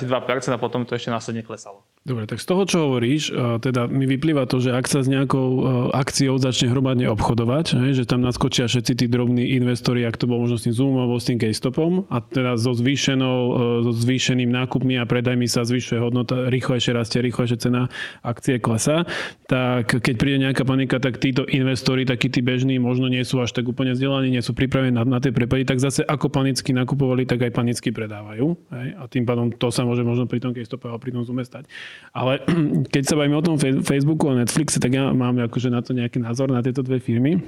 a 0.56 0.56
potom 0.56 0.88
to 0.88 0.96
ešte 0.96 1.12
následne 1.12 1.44
klesalo. 1.44 1.84
Dobre, 2.04 2.28
tak 2.28 2.44
z 2.44 2.52
toho, 2.52 2.68
čo 2.68 2.78
hovoríš, 2.84 3.32
e, 3.32 3.64
teda 3.64 3.88
mi 3.88 4.04
vyplýva 4.04 4.44
to, 4.44 4.60
že 4.60 4.76
ak 4.76 4.92
sa 4.92 5.00
s 5.00 5.08
nejakou 5.08 5.48
e, 5.48 5.62
akciou 5.96 6.36
začne 6.36 6.68
hromadne 6.68 7.08
obchodovať, 7.08 7.96
že 7.96 8.04
tam 8.04 8.20
naskočia 8.20 8.68
všetci 8.68 8.92
tí 9.00 9.06
drobní 9.08 9.56
investori, 9.56 10.04
ak 10.04 10.20
to 10.20 10.28
bolo 10.28 10.44
možno 10.44 10.60
s 10.60 10.68
tým 10.68 10.76
Zoomom 10.76 11.00
alebo 11.00 11.16
s 11.16 11.32
tým 11.32 11.40
Keystopom 11.40 12.04
a 12.12 12.20
teda 12.20 12.60
so, 12.60 12.76
zvýšenou, 12.76 13.40
e, 13.40 13.88
so 13.88 13.92
zvýšeným 13.96 14.52
nákupmi 14.52 15.00
a 15.00 15.08
predajmi 15.08 15.48
sa 15.48 15.64
zvyšuje 15.64 16.04
hodnota, 16.04 16.52
rýchlejšie 16.52 16.92
rastie, 16.92 17.24
rýchlejšie 17.24 17.72
cena 17.72 17.88
akcie 18.20 18.60
klesa, 18.60 19.08
tak 19.48 19.96
keď 20.04 20.16
príde 20.20 20.44
nejaká 20.44 20.68
panika, 20.68 21.00
tak 21.00 21.24
títo 21.24 21.48
investori, 21.48 22.04
takí 22.04 22.28
tí 22.28 22.44
bežní, 22.44 22.84
možno 22.84 23.08
nie 23.08 23.24
sú 23.24 23.40
až 23.40 23.56
tak 23.56 23.64
úplne 23.64 23.96
vzdelaní, 23.96 24.28
nie 24.28 24.44
sú 24.44 24.52
pripravení 24.52 24.92
na, 24.92 25.08
na 25.08 25.24
tie 25.24 25.32
prepady, 25.32 25.64
tak 25.64 25.80
zase 25.80 26.04
ako 26.04 26.28
panicky 26.28 26.76
nakupovali, 26.76 27.24
tak 27.24 27.48
aj 27.48 27.56
panicky 27.56 27.96
predávajú. 27.96 28.60
Hej? 28.76 28.88
A 29.00 29.08
tým 29.08 29.24
pádom 29.24 29.56
to 29.56 29.72
sa 29.72 29.88
môže 29.88 30.04
možno 30.04 30.28
pri 30.28 30.44
tom 30.44 30.52
Keystope 30.52 30.92
alebo 30.92 31.00
pri 31.00 31.16
tom 31.16 31.24
Zoome 31.24 31.48
stať. 31.48 31.72
Ale 32.14 32.46
keď 32.94 33.04
sa 33.04 33.18
bavíme 33.18 33.38
o 33.38 33.46
tom 33.46 33.58
Facebooku 33.60 34.30
a 34.30 34.38
Netflixe, 34.38 34.78
tak 34.78 34.94
ja 34.94 35.10
mám 35.12 35.38
akože 35.42 35.74
na 35.74 35.82
to 35.82 35.98
nejaký 35.98 36.22
názor 36.22 36.54
na 36.54 36.62
tieto 36.62 36.86
dve 36.86 37.02
firmy. 37.02 37.42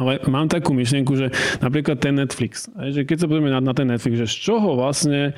Ale 0.00 0.24
mám 0.24 0.48
takú 0.48 0.72
myšlienku, 0.72 1.12
že 1.16 1.28
napríklad 1.60 2.00
ten 2.00 2.16
Netflix, 2.16 2.68
že 2.72 3.04
keď 3.04 3.24
sa 3.24 3.26
pozrieme 3.28 3.52
na, 3.52 3.60
na 3.60 3.76
ten 3.76 3.84
Netflix, 3.84 4.24
že 4.24 4.28
z 4.28 4.36
čoho 4.52 4.72
vlastne, 4.78 5.36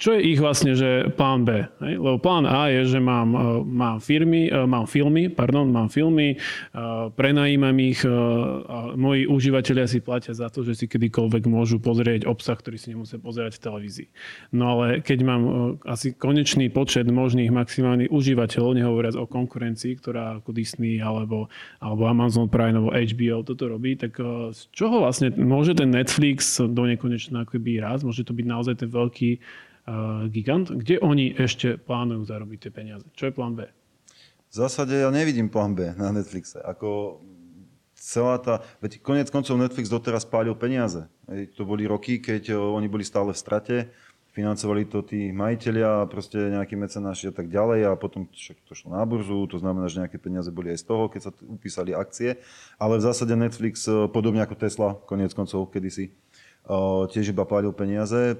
čo 0.00 0.16
je 0.16 0.20
ich 0.32 0.40
vlastne, 0.40 0.72
že 0.72 1.12
plán 1.12 1.44
B? 1.44 1.68
Lebo 1.80 2.16
plán 2.16 2.48
A 2.48 2.72
je, 2.72 2.96
že 2.96 3.00
mám, 3.00 3.28
e, 3.32 3.40
mám 3.64 3.98
firmy, 4.00 4.48
e, 4.48 4.64
mám 4.64 4.88
filmy, 4.88 5.28
pardon, 5.28 5.68
mám 5.68 5.92
filmy, 5.92 6.32
e, 6.32 6.36
prenajímam 7.12 7.76
ich, 7.80 8.00
a 8.00 8.96
moji 8.96 9.28
užívateľia 9.28 9.86
si 9.86 10.00
platia 10.00 10.32
za 10.32 10.48
to, 10.48 10.64
že 10.64 10.74
si 10.76 10.86
kedykoľvek 10.88 11.44
môžu 11.46 11.82
pozrieť 11.82 12.24
obsah, 12.24 12.56
ktorý 12.56 12.76
si 12.80 12.92
nemusia 12.92 13.20
pozerať 13.20 13.60
v 13.60 13.64
televízii. 13.68 14.08
No 14.56 14.76
ale 14.76 15.04
keď 15.04 15.18
mám 15.26 15.42
asi 15.84 16.16
konečný 16.16 16.72
počet 16.72 17.08
možných 17.08 17.52
maximálnych 17.52 18.12
užívateľov, 18.12 18.78
nehovoriac 18.78 19.16
o 19.18 19.28
konkurencii, 19.28 19.92
ktorá 20.00 20.40
ako 20.40 20.50
Disney 20.54 21.02
alebo, 21.02 21.50
alebo 21.78 22.02
Amazon 22.08 22.48
Prime 22.48 22.78
alebo 22.78 22.94
HBO 22.94 23.42
toto 23.44 23.64
robí, 23.68 23.89
robí, 23.90 23.98
tak 23.98 24.20
eh, 24.20 24.54
z 24.54 24.60
čoho 24.70 25.02
vlastne 25.02 25.34
môže 25.34 25.74
ten 25.74 25.90
Netflix 25.90 26.62
do 26.62 26.82
nekonečna 26.86 27.42
akoby 27.42 27.82
raz, 27.82 28.06
môže 28.06 28.22
to 28.22 28.32
byť 28.32 28.46
naozaj 28.46 28.74
ten 28.78 28.90
veľký 28.90 29.30
uh, 29.38 30.30
gigant, 30.30 30.70
kde 30.70 31.02
oni 31.02 31.34
ešte 31.34 31.78
plánujú 31.78 32.30
zarobiť 32.30 32.58
tie 32.62 32.72
peniaze? 32.72 33.04
Čo 33.18 33.30
je 33.30 33.32
plán 33.34 33.58
B? 33.58 33.66
V 34.50 34.54
zásade 34.54 34.94
ja 34.94 35.10
nevidím 35.10 35.50
plán 35.50 35.74
B 35.78 35.94
na 35.94 36.10
Netflixe. 36.10 36.58
Ako 36.58 37.22
celá 37.94 38.38
tá... 38.42 38.66
Veď 38.82 38.98
konec 38.98 39.30
koncov 39.30 39.54
Netflix 39.58 39.86
doteraz 39.86 40.26
pálil 40.26 40.58
peniaze. 40.58 41.06
To 41.54 41.62
boli 41.62 41.86
roky, 41.86 42.18
keď 42.22 42.54
eh, 42.54 42.58
oni 42.58 42.86
boli 42.86 43.02
stále 43.02 43.34
v 43.34 43.38
strate 43.38 43.76
financovali 44.30 44.86
to 44.86 45.02
tí 45.02 45.34
majiteľia, 45.34 46.06
proste 46.06 46.38
nejakí 46.38 46.78
mecenáši 46.78 47.30
a 47.30 47.34
tak 47.34 47.50
ďalej 47.50 47.90
a 47.90 47.98
potom 47.98 48.30
však 48.30 48.62
to 48.62 48.78
šlo 48.78 48.94
na 48.94 49.02
burzu, 49.02 49.50
to 49.50 49.58
znamená, 49.58 49.90
že 49.90 49.98
nejaké 49.98 50.22
peniaze 50.22 50.46
boli 50.54 50.70
aj 50.70 50.82
z 50.82 50.86
toho, 50.86 51.10
keď 51.10 51.20
sa 51.26 51.32
upísali 51.50 51.90
akcie, 51.90 52.38
ale 52.78 53.02
v 53.02 53.06
zásade 53.10 53.34
Netflix, 53.34 53.90
e, 53.90 54.06
podobne 54.06 54.38
ako 54.46 54.54
Tesla, 54.54 54.94
koniec 55.10 55.34
koncov 55.34 55.66
kedysi, 55.74 56.10
e, 56.10 56.12
tiež 57.10 57.34
iba 57.34 57.42
pládil 57.42 57.74
peniaze. 57.74 58.38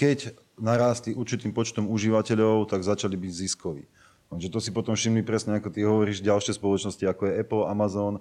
Keď 0.00 0.32
narástli 0.56 1.12
určitým 1.12 1.52
počtom 1.52 1.92
užívateľov, 1.92 2.72
tak 2.72 2.80
začali 2.80 3.12
byť 3.12 3.32
ziskoví. 3.32 3.84
Takže 4.32 4.48
to 4.48 4.58
si 4.64 4.72
potom 4.72 4.96
všimli 4.96 5.20
presne, 5.20 5.60
ako 5.60 5.68
ty 5.68 5.84
hovoríš, 5.84 6.24
ďalšie 6.24 6.56
spoločnosti, 6.56 7.04
ako 7.04 7.28
je 7.28 7.36
Apple, 7.36 7.68
Amazon, 7.68 8.16
e, 8.16 8.20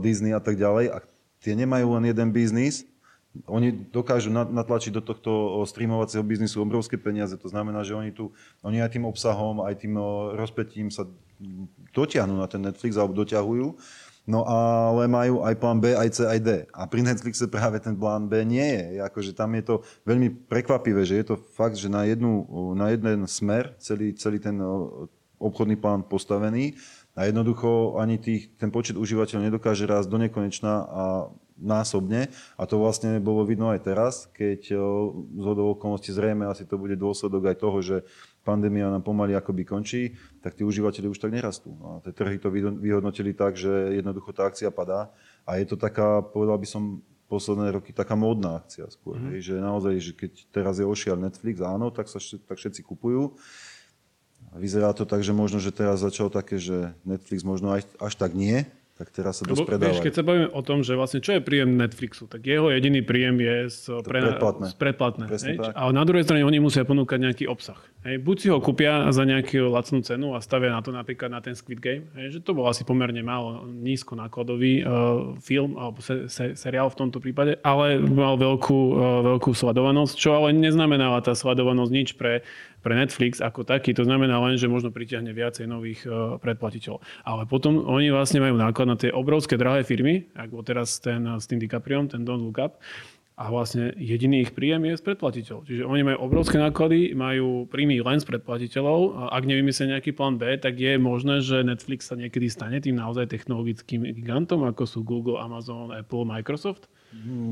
Disney 0.00 0.32
a 0.32 0.40
tak 0.40 0.56
ďalej. 0.56 0.88
A 0.88 1.04
tie 1.44 1.52
nemajú 1.52 2.00
len 2.00 2.08
jeden 2.08 2.32
biznis, 2.32 2.88
oni 3.46 3.70
dokážu 3.94 4.30
natlačiť 4.30 4.90
do 4.90 5.02
tohto 5.02 5.62
streamovacieho 5.62 6.26
biznisu 6.26 6.66
obrovské 6.66 6.98
peniaze, 6.98 7.38
to 7.38 7.46
znamená, 7.46 7.86
že 7.86 7.94
oni, 7.94 8.10
tu, 8.10 8.34
oni 8.66 8.82
aj 8.82 8.98
tým 8.98 9.06
obsahom, 9.06 9.62
aj 9.62 9.86
tým 9.86 9.94
rozpetím 10.34 10.90
sa 10.90 11.06
dotiahnu 11.94 12.34
na 12.34 12.50
ten 12.50 12.58
Netflix 12.60 12.98
alebo 12.98 13.14
doťahujú. 13.14 13.78
No 14.28 14.46
ale 14.46 15.10
majú 15.10 15.42
aj 15.42 15.54
plán 15.58 15.80
B, 15.80 15.96
aj 15.96 16.08
C, 16.12 16.18
aj 16.28 16.38
D. 16.44 16.48
A 16.70 16.86
pri 16.86 17.02
Netflixe 17.02 17.50
práve 17.50 17.80
ten 17.82 17.96
plán 17.96 18.30
B 18.30 18.44
nie 18.46 18.62
je. 18.62 19.02
Akože 19.02 19.34
tam 19.34 19.56
je 19.58 19.64
to 19.64 19.74
veľmi 20.06 20.46
prekvapivé, 20.46 21.02
že 21.02 21.18
je 21.18 21.34
to 21.34 21.36
fakt, 21.56 21.74
že 21.74 21.90
na, 21.90 22.06
jednu, 22.06 22.46
na 22.76 22.92
jeden 22.94 23.26
smer 23.26 23.74
celý, 23.80 24.14
celý 24.14 24.38
ten 24.38 24.60
obchodný 25.40 25.80
plán 25.80 26.04
postavený 26.04 26.76
a 27.16 27.26
jednoducho 27.26 27.96
ani 27.98 28.20
tých, 28.20 28.54
ten 28.60 28.70
počet 28.70 28.94
užívateľov 28.94 29.50
nedokáže 29.50 29.88
rásť 29.88 30.08
do 30.12 30.18
nekonečna 30.20 30.72
a 30.84 31.02
násobne 31.60 32.32
a 32.56 32.64
to 32.64 32.80
vlastne 32.80 33.20
bolo 33.20 33.44
vidno 33.44 33.68
aj 33.70 33.80
teraz, 33.84 34.14
keď 34.32 34.74
z 35.20 35.44
okolností 35.46 36.10
zrejme 36.10 36.48
asi 36.48 36.64
to 36.64 36.80
bude 36.80 36.96
dôsledok 36.96 37.52
aj 37.52 37.56
toho, 37.60 37.78
že 37.84 37.96
pandémia 38.40 38.88
nám 38.88 39.04
pomaly 39.04 39.36
akoby 39.36 39.62
končí, 39.68 40.02
tak 40.40 40.56
tí 40.56 40.64
užívateľi 40.64 41.12
už 41.12 41.20
tak 41.20 41.36
nerastú. 41.36 41.76
A 41.84 42.00
tie 42.00 42.16
trhy 42.16 42.40
to 42.40 42.48
vyhodnotili 42.52 43.36
tak, 43.36 43.60
že 43.60 44.00
jednoducho 44.00 44.32
tá 44.32 44.48
akcia 44.48 44.72
padá 44.72 45.12
a 45.44 45.60
je 45.60 45.68
to 45.68 45.76
taká, 45.76 46.24
povedal 46.24 46.56
by 46.56 46.66
som, 46.66 47.04
posledné 47.30 47.70
roky 47.70 47.94
taká 47.94 48.18
módna 48.18 48.58
akcia 48.58 48.90
skôr. 48.90 49.14
Mm. 49.14 49.30
Hej, 49.30 49.38
že 49.46 49.54
naozaj, 49.62 49.94
že 50.02 50.12
keď 50.18 50.32
teraz 50.50 50.82
je 50.82 50.86
ošial 50.90 51.14
Netflix, 51.14 51.62
áno, 51.62 51.94
tak 51.94 52.10
sa 52.10 52.18
tak 52.18 52.58
všetci 52.58 52.82
kupujú. 52.82 53.38
Vyzerá 54.58 54.90
to 54.90 55.06
tak, 55.06 55.22
že 55.22 55.30
možno, 55.30 55.62
že 55.62 55.70
teraz 55.70 56.02
začalo 56.02 56.26
také, 56.26 56.58
že 56.58 56.90
Netflix 57.06 57.46
možno 57.46 57.70
až, 57.70 57.86
až 58.02 58.18
tak 58.18 58.34
nie, 58.34 58.66
tak 59.00 59.16
teraz 59.16 59.40
sa 59.40 59.48
dosť 59.48 59.64
predávajú. 59.64 59.96
Vieš, 59.96 60.04
keď 60.04 60.12
sa 60.12 60.22
bavíme 60.28 60.48
o 60.52 60.60
tom, 60.60 60.84
že 60.84 60.92
vlastne 60.92 61.24
čo 61.24 61.32
je 61.32 61.40
príjem 61.40 61.72
Netflixu, 61.80 62.28
tak 62.28 62.44
jeho 62.44 62.68
jediný 62.68 63.00
príjem 63.00 63.40
je 63.40 63.56
z, 63.72 64.04
pre, 64.04 64.20
predplatné. 64.20 64.66
Z 64.68 64.76
predplatné 64.76 65.24
A 65.72 65.88
na 65.88 66.04
druhej 66.04 66.28
strane 66.28 66.44
oni 66.44 66.60
musia 66.60 66.84
ponúkať 66.84 67.16
nejaký 67.16 67.44
obsah. 67.48 67.80
Hej. 68.04 68.20
Buď 68.20 68.36
si 68.36 68.48
ho 68.52 68.60
kúpia 68.60 69.08
za 69.08 69.24
nejakú 69.24 69.72
lacnú 69.72 70.04
cenu 70.04 70.36
a 70.36 70.44
stavia 70.44 70.76
na 70.76 70.84
to 70.84 70.92
napríklad 70.92 71.32
na 71.32 71.40
ten 71.40 71.56
Squid 71.56 71.80
Game, 71.80 72.12
hej, 72.16 72.36
že 72.36 72.38
to 72.44 72.52
bol 72.52 72.68
asi 72.68 72.84
pomerne 72.84 73.24
málo 73.24 73.64
nízko 73.64 74.20
nákladový 74.20 74.84
uh, 74.84 75.36
film 75.40 75.80
alebo 75.80 76.04
se, 76.04 76.28
se, 76.28 76.52
seriál 76.52 76.92
v 76.92 76.96
tomto 77.00 77.24
prípade, 77.24 77.56
ale 77.64 77.96
mal 78.00 78.36
veľkú, 78.36 78.80
uh, 78.92 79.00
veľkú 79.36 79.52
sledovanosť, 79.56 80.12
čo 80.16 80.36
ale 80.36 80.52
neznamenala 80.52 81.24
tá 81.24 81.32
sledovanosť 81.32 81.92
nič 81.92 82.08
pre 82.16 82.44
pre 82.80 82.96
Netflix 82.96 83.38
ako 83.38 83.62
taký. 83.62 83.92
To 83.96 84.04
znamená 84.04 84.40
len, 84.40 84.56
že 84.56 84.68
možno 84.68 84.90
pritiahne 84.90 85.30
viacej 85.30 85.68
nových 85.68 86.04
uh, 86.08 86.36
predplatiteľov. 86.40 87.00
Ale 87.22 87.44
potom 87.46 87.84
oni 87.84 88.10
vlastne 88.10 88.40
majú 88.40 88.56
náklad 88.56 88.86
na 88.88 88.96
tie 88.96 89.12
obrovské 89.12 89.60
drahé 89.60 89.84
firmy, 89.86 90.28
ako 90.34 90.64
teraz 90.64 90.98
ten 91.00 91.22
s 91.24 91.46
tým 91.46 91.60
DiCapriom, 91.60 92.10
ten 92.10 92.24
Don't 92.24 92.42
Look 92.42 92.58
Up, 92.58 92.80
a 93.40 93.48
vlastne 93.48 93.96
jediný 93.96 94.44
ich 94.44 94.52
príjem 94.52 94.84
je 94.84 95.00
z 95.00 95.02
predplatiteľov. 95.08 95.64
Čiže 95.64 95.88
oni 95.88 96.04
majú 96.04 96.28
obrovské 96.28 96.60
náklady, 96.60 97.16
majú 97.16 97.64
príjmy 97.72 98.04
len 98.04 98.20
z 98.20 98.28
predplatiteľov. 98.28 99.16
A 99.16 99.22
ak 99.40 99.48
nevymyslia 99.48 99.96
nejaký 99.96 100.12
plán 100.12 100.36
B, 100.36 100.60
tak 100.60 100.76
je 100.76 101.00
možné, 101.00 101.40
že 101.40 101.64
Netflix 101.64 102.12
sa 102.12 102.20
niekedy 102.20 102.52
stane 102.52 102.76
tým 102.84 103.00
naozaj 103.00 103.32
technologickým 103.32 104.12
gigantom, 104.12 104.68
ako 104.68 104.84
sú 104.84 105.00
Google, 105.00 105.40
Amazon, 105.40 105.88
Apple, 105.88 106.28
Microsoft? 106.28 106.92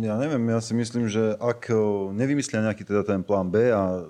Ja 0.05 0.21
neviem, 0.21 0.45
ja 0.53 0.61
si 0.61 0.77
myslím, 0.77 1.09
že 1.09 1.41
ak 1.41 1.73
nevymyslia 2.13 2.69
nejaký 2.69 2.85
teda 2.85 3.09
ten 3.09 3.25
plán 3.25 3.49
B 3.49 3.73
a 3.73 4.05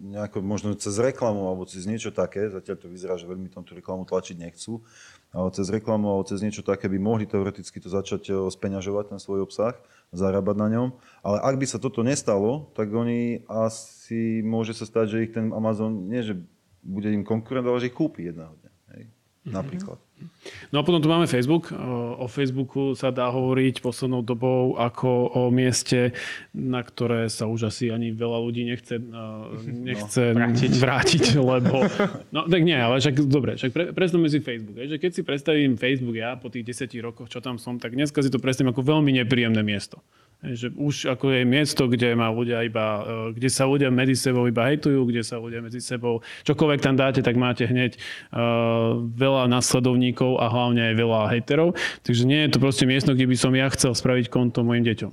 nejako 0.00 0.42
možno 0.42 0.74
cez 0.74 0.98
reklamu 0.98 1.46
alebo 1.46 1.64
cez 1.64 1.86
niečo 1.86 2.10
také, 2.10 2.50
zatiaľ 2.50 2.76
to 2.76 2.86
vyzerá, 2.90 3.14
že 3.14 3.30
veľmi 3.30 3.46
tomto 3.50 3.78
reklamu 3.78 4.02
tlačiť 4.04 4.36
nechcú, 4.38 4.82
ale 5.30 5.48
cez 5.54 5.70
reklamu 5.70 6.10
alebo 6.10 6.24
cez 6.26 6.42
niečo 6.42 6.66
také 6.66 6.90
by 6.90 6.98
mohli 6.98 7.24
teoreticky 7.26 7.78
to 7.78 7.88
začať 7.90 8.22
eh, 8.30 8.36
speňažovať 8.50 9.14
ten 9.14 9.20
svoj 9.22 9.46
obsah, 9.46 9.78
zarábať 10.10 10.56
na 10.58 10.68
ňom. 10.70 10.88
Ale 11.22 11.38
ak 11.42 11.54
by 11.58 11.66
sa 11.66 11.78
toto 11.78 12.02
nestalo, 12.02 12.70
tak 12.74 12.90
oni 12.90 13.46
asi 13.50 14.42
môže 14.42 14.74
sa 14.74 14.86
stať, 14.86 15.06
že 15.10 15.22
ich 15.26 15.32
ten 15.34 15.50
Amazon 15.50 16.10
nie, 16.10 16.22
že 16.22 16.38
bude 16.84 17.08
im 17.08 17.24
konkurent, 17.24 17.64
ale 17.64 17.80
že 17.80 17.88
ich 17.90 17.96
kúpi 17.96 18.28
jedného. 18.28 18.63
Napríklad. 19.44 20.00
No 20.72 20.80
a 20.80 20.82
potom 20.86 21.04
tu 21.04 21.08
máme 21.12 21.28
Facebook. 21.28 21.68
O 22.16 22.24
Facebooku 22.32 22.96
sa 22.96 23.12
dá 23.12 23.28
hovoriť 23.28 23.84
poslednou 23.84 24.24
dobou 24.24 24.80
ako 24.80 25.36
o 25.36 25.42
mieste, 25.52 26.16
na 26.56 26.80
ktoré 26.80 27.28
sa 27.28 27.44
už 27.44 27.68
asi 27.68 27.92
ani 27.92 28.08
veľa 28.08 28.38
ľudí 28.40 28.64
nechce, 28.64 28.96
nechce 29.68 30.32
no, 30.32 30.48
vrátiť. 30.48 30.72
vrátiť, 30.80 31.24
lebo... 31.36 31.84
No 32.34 32.48
tak 32.48 32.64
nie, 32.64 32.74
ale 32.74 32.98
však 32.98 33.14
dobre, 33.28 33.60
však 33.60 33.70
pre, 33.70 33.84
predstavme 33.92 34.26
si 34.32 34.40
Facebook. 34.40 34.80
Že 34.80 34.96
keď 34.96 35.10
si 35.12 35.22
predstavím 35.22 35.76
Facebook 35.76 36.16
ja 36.16 36.34
po 36.40 36.48
tých 36.48 36.72
10 36.72 37.04
rokoch, 37.04 37.28
čo 37.28 37.44
tam 37.44 37.60
som, 37.60 37.76
tak 37.76 37.92
dneska 37.92 38.24
si 38.24 38.32
to 38.32 38.40
predstavím 38.40 38.72
ako 38.72 38.80
veľmi 38.80 39.12
nepríjemné 39.22 39.60
miesto. 39.60 40.00
Že 40.44 40.76
už 40.76 40.94
ako 41.16 41.32
je 41.32 41.42
miesto, 41.48 41.88
kde 41.88 42.12
má 42.12 42.28
ľudia 42.28 42.60
iba, 42.68 43.00
e, 43.00 43.02
kde 43.32 43.48
sa 43.48 43.64
ľudia 43.64 43.88
medzi 43.88 44.12
sebou 44.12 44.44
iba 44.44 44.68
hejtujú, 44.68 45.08
kde 45.08 45.24
sa 45.24 45.40
ľudia 45.40 45.64
medzi 45.64 45.80
sebou, 45.80 46.20
čokoľvek 46.44 46.80
tam 46.84 47.00
dáte, 47.00 47.24
tak 47.24 47.40
máte 47.40 47.64
hneď 47.64 47.96
uh, 47.96 49.00
veľa 49.00 49.48
následovníkov 49.48 50.36
a 50.36 50.52
hlavne 50.52 50.92
aj 50.92 50.94
veľa 51.00 51.20
hejterov. 51.32 51.72
Takže 52.04 52.22
nie 52.28 52.44
je 52.44 52.52
to 52.52 52.58
proste 52.60 52.84
miesto, 52.84 53.16
kde 53.16 53.24
by 53.24 53.36
som 53.40 53.56
ja 53.56 53.72
chcel 53.72 53.96
spraviť 53.96 54.28
konto 54.28 54.60
mojim 54.60 54.84
deťom. 54.84 55.12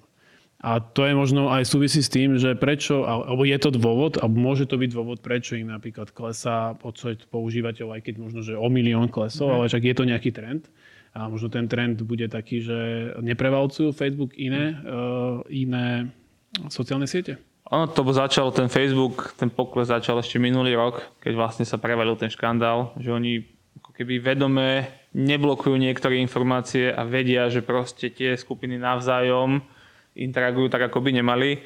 A 0.61 0.77
to 0.77 1.09
je 1.09 1.17
možno 1.17 1.49
aj 1.49 1.65
súvisí 1.65 2.05
s 2.05 2.13
tým, 2.13 2.37
že 2.37 2.53
prečo, 2.53 3.01
alebo 3.01 3.41
je 3.49 3.57
to 3.57 3.73
dôvod, 3.73 4.21
alebo 4.21 4.37
môže 4.37 4.69
to 4.69 4.77
byť 4.77 4.89
dôvod, 4.93 5.17
prečo 5.25 5.57
im 5.57 5.73
napríklad 5.73 6.13
klesá 6.13 6.77
počet 6.77 7.25
používateľov, 7.33 7.97
aj 7.97 8.01
keď 8.05 8.15
možno, 8.21 8.45
že 8.45 8.53
o 8.53 8.69
milión 8.69 9.09
klesol, 9.09 9.49
mm. 9.49 9.53
ale 9.57 9.65
však 9.73 9.83
je 9.89 9.95
to 9.97 10.03
nejaký 10.05 10.29
trend. 10.29 10.69
A 11.11 11.27
možno 11.27 11.51
ten 11.51 11.67
trend 11.67 11.99
bude 12.07 12.31
taký, 12.31 12.63
že 12.63 12.77
neprevalcujú 13.19 13.91
Facebook 13.91 14.31
iné, 14.39 14.79
uh, 14.79 15.43
iné 15.51 16.07
sociálne 16.71 17.03
siete. 17.03 17.35
Ono 17.71 17.87
to 17.87 18.03
začalo, 18.11 18.51
ten 18.51 18.67
Facebook, 18.67 19.35
ten 19.39 19.47
pokles 19.47 19.91
začal 19.91 20.19
ešte 20.19 20.39
minulý 20.39 20.75
rok, 20.75 21.03
keď 21.23 21.33
vlastne 21.35 21.63
sa 21.63 21.79
prevalil 21.79 22.19
ten 22.19 22.27
škandál, 22.27 22.91
že 22.99 23.11
oni 23.11 23.43
ako 23.79 23.91
keby 23.95 24.19
vedome 24.19 24.87
neblokujú 25.15 25.75
niektoré 25.79 26.19
informácie 26.19 26.91
a 26.91 27.07
vedia, 27.07 27.47
že 27.47 27.63
proste 27.63 28.11
tie 28.11 28.35
skupiny 28.35 28.75
navzájom 28.75 29.63
interagujú 30.15 30.67
tak, 30.67 30.91
ako 30.91 30.99
by 30.99 31.15
nemali. 31.15 31.63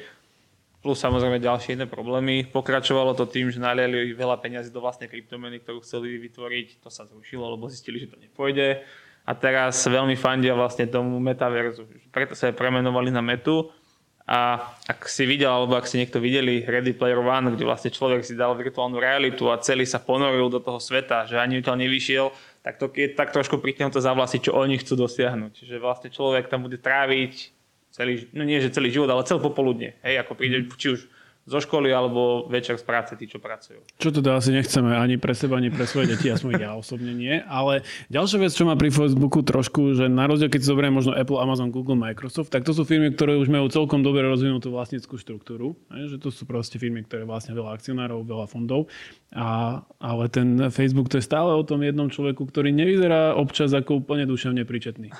Plus 0.78 0.98
samozrejme 1.02 1.42
ďalšie 1.42 1.74
iné 1.74 1.86
problémy. 1.90 2.46
Pokračovalo 2.46 3.18
to 3.18 3.26
tým, 3.26 3.50
že 3.50 3.58
naliali 3.58 4.14
veľa 4.14 4.38
peňazí 4.38 4.70
do 4.70 4.78
vlastnej 4.78 5.10
kryptomeny, 5.10 5.58
ktorú 5.58 5.82
chceli 5.82 6.14
vytvoriť. 6.22 6.86
To 6.86 6.90
sa 6.90 7.02
zrušilo, 7.10 7.42
lebo 7.58 7.66
zistili, 7.66 7.98
že 7.98 8.14
to 8.14 8.18
nepôjde 8.22 8.86
a 9.26 9.34
teraz 9.34 9.82
veľmi 9.82 10.14
fandia 10.14 10.54
vlastne 10.54 10.86
tomu 10.86 11.18
metaverzu. 11.18 11.90
Preto 12.14 12.38
sa 12.38 12.54
premenovali 12.54 13.10
na 13.10 13.18
metu 13.18 13.74
a 14.22 14.58
ak 14.86 15.10
si 15.10 15.26
videl, 15.26 15.50
alebo 15.50 15.74
ak 15.74 15.90
si 15.90 15.98
niekto 15.98 16.22
videli 16.22 16.62
Ready 16.62 16.94
Player 16.94 17.18
One, 17.18 17.54
kde 17.54 17.66
vlastne 17.66 17.90
človek 17.90 18.22
si 18.22 18.38
dal 18.38 18.54
virtuálnu 18.54 19.02
realitu 19.02 19.50
a 19.50 19.58
celý 19.58 19.82
sa 19.82 19.98
ponoril 19.98 20.46
do 20.46 20.62
toho 20.62 20.78
sveta, 20.78 21.26
že 21.26 21.42
ani 21.42 21.58
to 21.58 21.74
nevyšiel, 21.74 22.30
tak 22.62 22.78
to 22.78 22.86
je 22.90 23.14
tak 23.14 23.34
trošku 23.34 23.58
pritiahnuté 23.58 23.98
za 23.98 24.14
vlasy, 24.14 24.42
čo 24.42 24.54
oni 24.54 24.78
chcú 24.78 24.94
dosiahnuť. 24.94 25.50
Čiže 25.54 25.76
vlastne 25.82 26.10
človek 26.10 26.46
tam 26.46 26.66
bude 26.66 26.78
tráviť 26.78 27.54
celý, 27.94 28.30
no 28.30 28.42
nie 28.42 28.62
že 28.62 28.74
celý 28.74 28.94
život, 28.94 29.10
ale 29.10 29.26
celé 29.26 29.42
popoludne. 29.42 29.94
Hej, 30.02 30.22
ako 30.26 30.38
príde, 30.38 30.66
či 30.74 30.98
už 30.98 31.06
zo 31.46 31.62
školy 31.62 31.94
alebo 31.94 32.50
večer 32.50 32.74
z 32.74 32.82
práce, 32.82 33.14
tí, 33.14 33.30
čo 33.30 33.38
pracujú. 33.38 33.78
Čo 34.02 34.10
teda 34.10 34.34
asi 34.34 34.50
nechceme 34.50 34.98
ani 34.98 35.14
pre 35.14 35.30
seba, 35.30 35.62
ani 35.62 35.70
pre 35.70 35.86
svoje 35.86 36.18
deti, 36.18 36.26
aspoň 36.26 36.52
ja 36.58 36.74
osobne 36.74 37.14
nie. 37.14 37.38
Ale 37.46 37.86
ďalšia 38.10 38.42
vec, 38.42 38.50
čo 38.50 38.66
má 38.66 38.74
pri 38.74 38.90
Facebooku 38.90 39.46
trošku, 39.46 39.94
že 39.94 40.10
na 40.10 40.26
rozdiel, 40.26 40.50
keď 40.50 40.60
si 40.66 40.68
zoberieme 40.74 40.98
možno 40.98 41.14
Apple, 41.14 41.38
Amazon, 41.38 41.70
Google, 41.70 41.94
Microsoft, 41.94 42.50
tak 42.50 42.66
to 42.66 42.74
sú 42.74 42.82
firmy, 42.82 43.14
ktoré 43.14 43.38
už 43.38 43.46
majú 43.46 43.70
celkom 43.70 44.02
dobre 44.02 44.26
rozvinutú 44.26 44.74
vlastníckú 44.74 45.14
štruktúru. 45.14 45.78
Že 45.86 46.18
to 46.18 46.34
sú 46.34 46.50
proste 46.50 46.82
firmy, 46.82 47.06
ktoré 47.06 47.22
vlastne 47.22 47.54
veľa 47.54 47.78
akcionárov, 47.78 48.26
veľa 48.26 48.50
fondov. 48.50 48.90
A, 49.30 49.80
ale 50.02 50.26
ten 50.26 50.66
Facebook 50.74 51.06
to 51.06 51.22
je 51.22 51.24
stále 51.30 51.54
o 51.54 51.62
tom 51.62 51.78
jednom 51.86 52.10
človeku, 52.10 52.42
ktorý 52.42 52.74
nevyzerá 52.74 53.38
občas 53.38 53.70
ako 53.70 54.02
úplne 54.02 54.26
duševne 54.26 54.66
príčetný. 54.66 55.14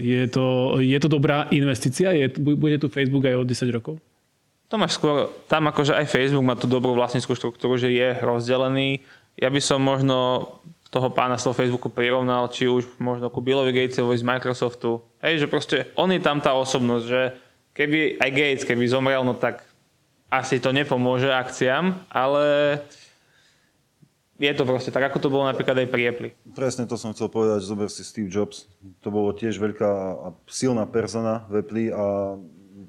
Je 0.00 0.24
to, 0.24 0.80
je 0.80 0.96
to 0.96 1.08
dobrá 1.12 1.52
investícia? 1.52 2.16
Je, 2.16 2.32
bude 2.40 2.80
tu 2.80 2.88
Facebook 2.88 3.28
aj 3.28 3.36
o 3.36 3.44
10 3.44 3.76
rokov? 3.76 4.00
To 4.72 4.80
máš 4.80 4.96
skôr, 4.96 5.28
tam 5.52 5.68
akože 5.68 5.92
aj 5.92 6.08
Facebook 6.08 6.48
má 6.48 6.56
tú 6.56 6.64
dobrú 6.64 6.96
vlastníckú 6.96 7.36
štruktúru, 7.36 7.76
že 7.76 7.92
je 7.92 8.16
rozdelený. 8.24 9.04
Ja 9.36 9.52
by 9.52 9.60
som 9.60 9.84
možno 9.84 10.48
toho 10.88 11.12
pána 11.12 11.36
z 11.36 11.44
toho 11.44 11.56
Facebooku 11.56 11.92
prirovnal, 11.92 12.48
či 12.48 12.72
už 12.72 12.88
možno 12.96 13.28
ku 13.28 13.44
Billovi 13.44 13.68
Gatesovi 13.68 14.16
z 14.16 14.24
Microsoftu. 14.24 15.04
Hej, 15.20 15.44
že 15.44 15.46
proste 15.52 15.76
on 15.92 16.08
je 16.08 16.24
tam 16.24 16.40
tá 16.40 16.56
osobnosť, 16.56 17.04
že 17.04 17.20
keby 17.76 18.16
aj 18.16 18.30
Gates, 18.32 18.64
keby 18.64 18.88
zomrel, 18.88 19.20
no 19.20 19.36
tak 19.36 19.60
asi 20.32 20.56
to 20.56 20.72
nepomôže 20.72 21.28
akciám, 21.28 22.08
ale 22.08 22.44
je 24.40 24.52
to 24.56 24.64
proste 24.64 24.88
tak, 24.88 25.04
ako 25.12 25.20
to 25.20 25.28
bolo 25.28 25.44
napríklad 25.52 25.84
aj 25.84 25.88
pri 25.92 26.02
Apple. 26.08 26.28
Presne 26.56 26.88
to 26.88 26.96
som 26.96 27.12
chcel 27.12 27.28
povedať, 27.28 27.60
zober 27.60 27.92
si 27.92 28.00
Steve 28.08 28.32
Jobs. 28.32 28.72
To 29.04 29.12
bolo 29.12 29.36
tiež 29.36 29.60
veľká 29.60 29.90
a 30.16 30.32
silná 30.48 30.88
persona 30.88 31.44
v 31.52 31.60
Apple 31.60 31.92
a 31.92 32.04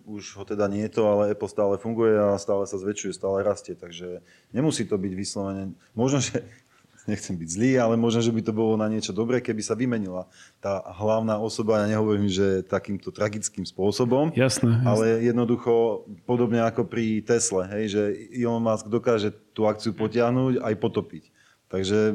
už 0.06 0.36
ho 0.36 0.44
teda 0.44 0.68
nie 0.68 0.86
je 0.88 1.00
to, 1.00 1.04
ale 1.08 1.32
Apple 1.32 1.50
stále 1.52 1.76
funguje 1.80 2.16
a 2.16 2.36
stále 2.36 2.68
sa 2.68 2.76
zväčšuje, 2.76 3.16
stále 3.16 3.44
rastie, 3.44 3.76
takže 3.76 4.20
nemusí 4.52 4.84
to 4.84 5.00
byť 5.00 5.14
vyslovene. 5.16 5.72
Možno, 5.96 6.20
že 6.20 6.44
nechcem 7.12 7.36
byť 7.36 7.50
zlý, 7.50 7.72
ale 7.80 7.96
možno, 8.00 8.24
že 8.24 8.32
by 8.32 8.42
to 8.44 8.54
bolo 8.56 8.80
na 8.80 8.88
niečo 8.88 9.12
dobré, 9.12 9.44
keby 9.44 9.60
sa 9.64 9.76
vymenila 9.76 10.28
tá 10.64 10.80
hlavná 10.96 11.40
osoba, 11.40 11.84
ja 11.84 11.92
nehovorím, 11.96 12.32
že 12.32 12.64
takýmto 12.64 13.12
tragickým 13.12 13.68
spôsobom, 13.68 14.32
jasné, 14.36 14.72
jasné. 14.72 14.88
ale 14.88 15.06
jednoducho 15.24 16.08
podobne 16.24 16.64
ako 16.64 16.88
pri 16.88 17.24
Tesle, 17.24 17.68
hej, 17.76 17.86
že 17.92 18.02
Elon 18.32 18.64
Musk 18.64 18.88
dokáže 18.88 19.36
tú 19.52 19.68
akciu 19.68 19.92
potiahnuť 19.92 20.64
aj 20.64 20.74
potopiť. 20.80 21.24
Takže 21.68 22.14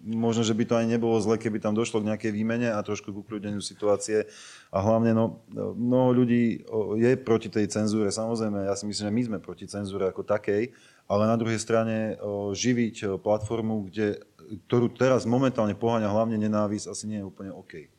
možno, 0.00 0.42
že 0.42 0.56
by 0.56 0.64
to 0.64 0.74
ani 0.76 0.96
nebolo 0.96 1.20
zle, 1.20 1.36
keby 1.36 1.60
tam 1.60 1.76
došlo 1.76 2.00
k 2.00 2.08
nejakej 2.12 2.32
výmene 2.32 2.72
a 2.72 2.80
trošku 2.80 3.12
k 3.12 3.20
ukľudneniu 3.20 3.60
situácie. 3.60 4.24
A 4.72 4.78
hlavne, 4.80 5.12
no, 5.12 5.44
mnoho 5.76 6.24
ľudí 6.24 6.64
je 6.96 7.10
proti 7.20 7.52
tej 7.52 7.68
cenzúre. 7.68 8.08
Samozrejme, 8.08 8.64
ja 8.64 8.74
si 8.74 8.88
myslím, 8.88 9.04
že 9.12 9.16
my 9.16 9.22
sme 9.28 9.38
proti 9.44 9.68
cenzúre 9.68 10.08
ako 10.08 10.24
takej, 10.24 10.72
ale 11.10 11.22
na 11.28 11.36
druhej 11.36 11.60
strane 11.60 12.16
živiť 12.56 13.20
platformu, 13.20 13.90
kde, 13.92 14.24
ktorú 14.66 14.88
teraz 14.94 15.28
momentálne 15.28 15.76
poháňa 15.76 16.08
hlavne 16.08 16.40
nenávisť, 16.40 16.88
asi 16.88 17.04
nie 17.10 17.18
je 17.20 17.28
úplne 17.28 17.52
OK. 17.52 17.90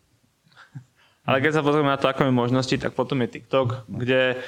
Ale 1.28 1.38
keď 1.38 1.62
sa 1.62 1.62
pozrieme 1.62 1.94
na 1.94 2.02
to, 2.02 2.10
ako 2.10 2.26
je 2.26 2.34
možnosti, 2.34 2.76
tak 2.82 2.98
potom 2.98 3.22
je 3.22 3.30
TikTok, 3.38 3.86
kde 3.86 4.42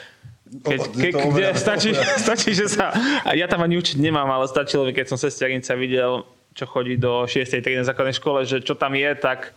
keď, 0.61 0.79
ke, 0.93 1.09
kde 1.09 1.47
stačí, 1.57 1.91
stačí, 2.25 2.51
že 2.53 2.69
sa... 2.69 2.93
Ja 3.33 3.49
tam 3.49 3.65
ani 3.65 3.79
učiť 3.79 3.97
nemám, 3.97 4.29
ale 4.29 4.45
stačilo, 4.45 4.85
keď 4.93 5.05
som 5.09 5.17
sesternica 5.17 5.73
videl 5.73 6.27
čo 6.53 6.65
chodí 6.69 6.95
do 6.97 7.25
6. 7.25 7.49
triedy 7.49 7.81
na 7.81 7.85
základnej 7.85 8.17
škole, 8.17 8.45
že 8.45 8.61
čo 8.61 8.77
tam 8.77 8.93
je, 8.93 9.09
tak 9.17 9.53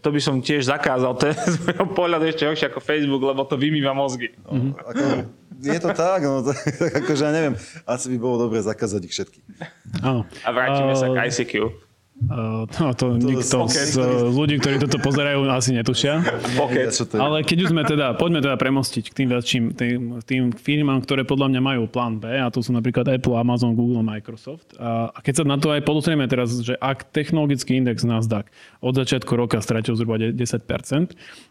to 0.00 0.08
by 0.12 0.20
som 0.20 0.44
tiež 0.44 0.68
zakázal. 0.68 1.16
To 1.16 1.24
je 1.28 1.34
z 1.54 1.56
môjho 1.64 1.86
pohľadu 1.96 2.24
ešte 2.28 2.44
horšie 2.44 2.66
ako 2.68 2.80
Facebook, 2.84 3.22
lebo 3.24 3.44
to 3.48 3.56
vymýva 3.56 3.96
mozgy. 3.96 4.36
No, 4.44 4.76
ako, 4.76 5.28
je 5.58 5.80
to 5.80 5.90
tak, 5.96 6.20
no 6.22 6.44
tak, 6.48 6.60
akože 7.04 7.22
ja 7.24 7.32
neviem, 7.32 7.54
asi 7.88 8.06
by 8.12 8.16
bolo 8.20 8.48
dobre 8.48 8.60
zakázať 8.60 9.00
ich 9.08 9.12
všetky. 9.16 9.40
A 10.44 10.48
vrátime 10.52 10.92
uh, 10.92 10.98
sa 10.98 11.08
k 11.08 11.16
ICQ. 11.28 11.87
Uh, 12.18 12.66
no, 12.82 12.90
to, 12.98 13.14
to 13.14 13.30
nikto 13.30 13.70
z, 13.70 13.94
z 13.94 14.34
ľudí, 14.34 14.58
ktorí 14.58 14.82
toto 14.82 14.98
pozerajú, 14.98 15.46
asi 15.54 15.70
netušia. 15.70 16.18
Pocket. 16.58 16.90
Ale 17.14 17.46
keď 17.46 17.58
už 17.62 17.68
sme 17.70 17.86
teda, 17.86 18.18
poďme 18.18 18.42
teda 18.42 18.58
premostiť 18.58 19.04
k 19.06 19.14
tým 19.22 19.28
väčším, 19.30 19.64
tým, 19.78 20.00
tým 20.26 20.42
firmám, 20.50 21.06
ktoré 21.06 21.22
podľa 21.22 21.54
mňa 21.54 21.60
majú 21.62 21.82
plán 21.86 22.18
B, 22.18 22.26
a 22.26 22.50
to 22.50 22.58
sú 22.58 22.74
napríklad 22.74 23.06
Apple, 23.06 23.38
Amazon, 23.38 23.78
Google, 23.78 24.02
Microsoft. 24.02 24.74
A, 24.82 25.14
a 25.14 25.18
keď 25.22 25.34
sa 25.40 25.44
na 25.46 25.62
to 25.62 25.70
aj 25.70 25.86
pozrieme 25.86 26.26
teraz, 26.26 26.58
že 26.58 26.74
ak 26.82 27.06
technologický 27.14 27.78
index 27.78 28.02
Nasdaq 28.02 28.50
od 28.82 28.98
začiatku 28.98 29.30
roka 29.38 29.62
stratil 29.62 29.94
zhruba 29.94 30.18
10%, 30.18 30.34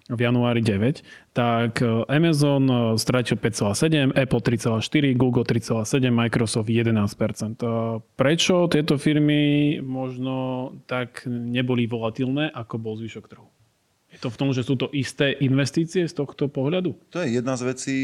v 0.07 0.19
januári 0.23 0.63
9, 0.63 1.03
tak 1.35 1.83
e, 1.83 2.07
Amazon 2.07 2.63
e, 2.67 2.75
stratil 2.95 3.35
5,7, 3.35 4.15
Apple 4.15 4.41
3,4, 4.41 5.19
Google 5.19 5.43
3,7, 5.43 5.83
Microsoft 6.11 6.71
11%. 6.71 7.59
E, 7.59 7.67
prečo 8.15 8.71
tieto 8.71 8.95
firmy 8.95 9.77
možno 9.83 10.71
tak 10.87 11.27
neboli 11.27 11.85
volatilné, 11.91 12.55
ako 12.55 12.75
bol 12.79 12.95
zvyšok 12.95 13.25
trhu? 13.27 13.47
Je 14.07 14.23
to 14.23 14.31
v 14.31 14.39
tom, 14.39 14.49
že 14.55 14.63
sú 14.63 14.79
to 14.79 14.87
isté 14.95 15.35
investície 15.43 16.07
z 16.07 16.13
tohto 16.15 16.47
pohľadu? 16.47 16.95
To 17.11 17.19
je 17.19 17.37
jedna 17.37 17.59
z 17.59 17.63
vecí. 17.67 17.97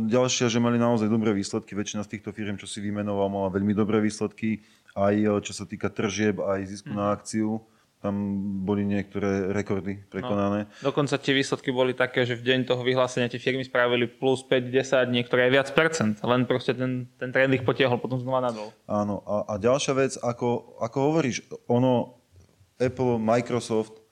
Ďalšia, 0.00 0.48
že 0.48 0.56
mali 0.56 0.80
naozaj 0.80 1.04
dobré 1.12 1.36
výsledky. 1.36 1.76
Väčšina 1.76 2.00
z 2.00 2.16
týchto 2.16 2.32
firm, 2.32 2.56
čo 2.56 2.64
si 2.64 2.80
vymenoval, 2.80 3.28
mala 3.28 3.52
veľmi 3.52 3.76
dobré 3.76 4.00
výsledky. 4.00 4.64
Aj 4.96 5.12
čo 5.14 5.52
sa 5.52 5.68
týka 5.68 5.92
tržieb, 5.92 6.40
aj 6.40 6.64
zisku 6.64 6.96
na 6.96 7.12
akciu 7.12 7.60
tam 8.04 8.36
boli 8.68 8.84
niektoré 8.84 9.48
rekordy 9.48 9.96
prekonané. 10.12 10.68
No, 10.84 10.92
dokonca 10.92 11.16
tie 11.16 11.32
výsledky 11.32 11.72
boli 11.72 11.96
také, 11.96 12.28
že 12.28 12.36
v 12.36 12.44
deň 12.52 12.68
toho 12.68 12.84
vyhlásenia 12.84 13.32
tie 13.32 13.40
firmy 13.40 13.64
spravili 13.64 14.04
plus 14.04 14.44
5, 14.44 14.68
10, 14.68 15.08
niektoré 15.08 15.48
aj 15.48 15.52
viac 15.56 15.68
percent. 15.72 16.20
Len 16.20 16.44
proste 16.44 16.76
ten, 16.76 17.08
ten 17.16 17.32
trend 17.32 17.56
ich 17.56 17.64
potiahol 17.64 17.96
potom 17.96 18.20
znova 18.20 18.44
nadol. 18.44 18.76
Áno. 18.84 19.24
A, 19.24 19.48
a 19.48 19.54
ďalšia 19.56 19.96
vec, 19.96 20.12
ako, 20.20 20.76
ako 20.84 20.96
hovoríš, 21.00 21.48
ono, 21.64 22.20
Apple, 22.76 23.16
Microsoft, 23.16 24.04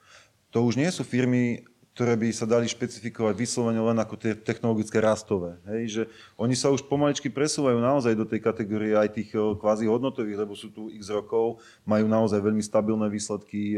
to 0.49 0.65
už 0.65 0.81
nie 0.81 0.89
sú 0.89 1.05
firmy, 1.05 1.61
ktoré 1.93 2.17
by 2.17 2.33
sa 2.33 2.49
dali 2.49 2.65
špecifikovať 2.65 3.37
vyslovene 3.37 3.77
len 3.77 3.97
ako 4.01 4.17
tie 4.17 4.33
technologické 4.33 4.97
rastové. 4.97 5.61
Hej, 5.69 5.83
že 5.89 6.03
oni 6.41 6.57
sa 6.57 6.73
už 6.73 6.89
pomaličky 6.89 7.29
presúvajú 7.29 7.77
naozaj 7.77 8.17
do 8.17 8.25
tej 8.25 8.41
kategórie 8.41 8.97
aj 8.97 9.13
tých 9.13 9.29
kvázi 9.33 9.85
hodnotových, 9.85 10.41
lebo 10.41 10.57
sú 10.57 10.73
tu 10.73 10.89
x 10.89 11.13
rokov, 11.13 11.61
majú 11.85 12.09
naozaj 12.09 12.41
veľmi 12.41 12.65
stabilné 12.65 13.05
výsledky, 13.13 13.77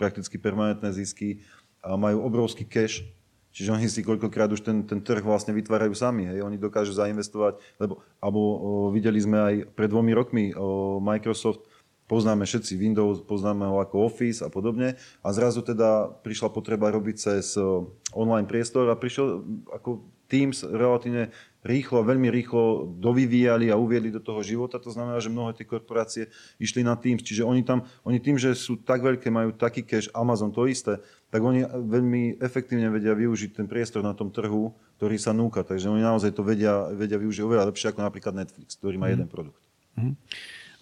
prakticky 0.00 0.40
permanentné 0.40 0.96
zisky 0.96 1.44
a 1.84 1.92
majú 1.94 2.24
obrovský 2.24 2.64
cash, 2.64 3.04
Čiže 3.52 3.68
oni 3.68 3.84
si 3.84 4.00
koľkokrát 4.00 4.48
už 4.48 4.64
ten, 4.64 4.80
ten 4.88 4.96
trh 5.04 5.20
vlastne 5.20 5.52
vytvárajú 5.52 5.92
sami. 5.92 6.24
Hej. 6.24 6.40
Oni 6.40 6.56
dokážu 6.56 6.96
zainvestovať, 6.96 7.60
lebo, 7.76 8.00
alebo 8.16 8.40
o, 8.40 8.56
videli 8.88 9.20
sme 9.20 9.36
aj 9.36 9.54
pred 9.76 9.92
dvomi 9.92 10.16
rokmi 10.16 10.44
o, 10.56 10.96
Microsoft 11.04 11.68
poznáme 12.10 12.44
všetci 12.44 12.76
Windows, 12.76 13.24
poznáme 13.24 13.66
ho 13.66 13.80
ako 13.82 14.06
Office 14.06 14.42
a 14.44 14.48
podobne. 14.48 14.98
A 15.24 15.28
zrazu 15.32 15.62
teda 15.64 16.12
prišla 16.22 16.52
potreba 16.52 16.90
robiť 16.92 17.16
cez 17.18 17.56
eh, 17.56 17.64
online 18.12 18.48
priestor 18.48 18.90
a 18.90 18.98
prišiel 18.98 19.44
ako 19.72 20.04
Teams 20.32 20.64
relatívne 20.64 21.28
rýchlo, 21.60 22.00
veľmi 22.00 22.32
rýchlo 22.32 22.88
dovyvíjali 22.96 23.68
a 23.68 23.76
uviedli 23.76 24.08
do 24.08 24.16
toho 24.16 24.40
života. 24.40 24.80
To 24.80 24.88
znamená, 24.88 25.20
že 25.20 25.28
mnohé 25.28 25.52
tie 25.52 25.68
korporácie 25.68 26.32
išli 26.56 26.80
na 26.80 26.96
Teams. 26.96 27.20
Čiže 27.20 27.44
oni 27.44 27.60
tam, 27.60 27.84
oni 28.02 28.16
tým, 28.16 28.40
že 28.40 28.56
sú 28.56 28.80
tak 28.80 29.04
veľké, 29.04 29.28
majú 29.28 29.52
taký 29.52 29.84
cash, 29.84 30.08
Amazon 30.16 30.48
to 30.48 30.64
isté, 30.64 31.04
tak 31.28 31.44
oni 31.44 31.68
veľmi 31.68 32.40
efektívne 32.40 32.88
vedia 32.88 33.12
využiť 33.12 33.60
ten 33.60 33.68
priestor 33.68 34.00
na 34.00 34.16
tom 34.16 34.32
trhu, 34.32 34.72
ktorý 34.96 35.16
sa 35.20 35.36
núka. 35.36 35.60
Takže 35.60 35.92
oni 35.92 36.00
naozaj 36.00 36.32
to 36.32 36.40
vedia, 36.40 36.88
vedia 36.96 37.20
využiť 37.20 37.44
oveľa 37.44 37.68
lepšie 37.68 37.92
ako 37.92 38.00
napríklad 38.00 38.32
Netflix, 38.32 38.80
ktorý 38.80 38.96
má 38.96 39.06
mm. 39.08 39.12
jeden 39.12 39.28
produkt. 39.28 39.62
Mm. 40.00 40.16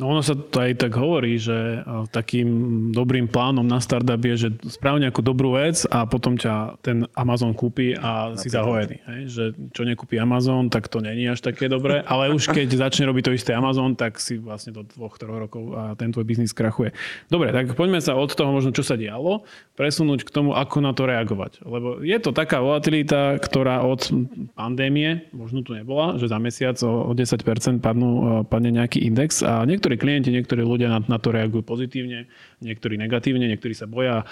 No 0.00 0.16
ono 0.16 0.24
sa 0.24 0.32
to 0.32 0.64
aj 0.64 0.80
tak 0.80 0.96
hovorí, 0.96 1.36
že 1.36 1.84
takým 2.08 2.48
dobrým 2.88 3.28
plánom 3.28 3.68
na 3.68 3.84
startup 3.84 4.16
je, 4.16 4.48
že 4.48 4.50
sprav 4.72 4.96
nejakú 4.96 5.20
dobrú 5.20 5.60
vec 5.60 5.84
a 5.92 6.08
potom 6.08 6.40
ťa 6.40 6.80
ten 6.80 7.04
Amazon 7.12 7.52
kúpi 7.52 7.92
a 7.92 8.32
si 8.40 8.48
zahojený. 8.48 8.96
Hej? 9.04 9.20
Že 9.28 9.44
čo 9.76 9.82
nekúpi 9.84 10.16
Amazon, 10.16 10.72
tak 10.72 10.88
to 10.88 11.04
není 11.04 11.28
až 11.28 11.44
také 11.44 11.68
dobré, 11.68 12.00
ale 12.08 12.32
už 12.32 12.48
keď 12.48 12.68
začne 12.88 13.12
robiť 13.12 13.28
to 13.28 13.36
isté 13.36 13.52
Amazon, 13.52 13.92
tak 13.92 14.16
si 14.16 14.40
vlastne 14.40 14.72
do 14.72 14.88
dvoch, 14.88 15.20
troch 15.20 15.36
rokov 15.36 15.76
a 15.76 15.92
ten 16.00 16.08
tvoj 16.08 16.24
biznis 16.24 16.56
krachuje. 16.56 16.96
Dobre, 17.28 17.52
tak 17.52 17.76
poďme 17.76 18.00
sa 18.00 18.16
od 18.16 18.32
toho 18.32 18.56
možno, 18.56 18.72
čo 18.72 18.80
sa 18.80 18.96
dialo, 18.96 19.44
presunúť 19.76 20.24
k 20.24 20.32
tomu, 20.32 20.56
ako 20.56 20.80
na 20.80 20.96
to 20.96 21.04
reagovať. 21.04 21.60
Lebo 21.60 22.00
je 22.00 22.16
to 22.16 22.32
taká 22.32 22.64
volatilita, 22.64 23.36
ktorá 23.36 23.84
od 23.84 24.08
pandémie, 24.56 25.28
možno 25.36 25.60
tu 25.60 25.76
nebola, 25.76 26.16
že 26.16 26.32
za 26.32 26.40
mesiac 26.40 26.80
o 26.80 27.12
10% 27.12 27.84
padnú, 27.84 28.42
padne 28.48 28.72
nejaký 28.72 29.04
index 29.04 29.44
a 29.44 29.64
niektorí 29.68 29.89
niektorí 29.90 30.06
klienti, 30.06 30.30
niektorí 30.30 30.62
ľudia 30.62 30.86
na, 30.86 31.00
na 31.02 31.18
to 31.18 31.34
reagujú 31.34 31.66
pozitívne, 31.66 32.30
niektorí 32.62 32.94
negatívne, 32.94 33.50
niektorí 33.50 33.74
sa 33.74 33.90
boja 33.90 34.22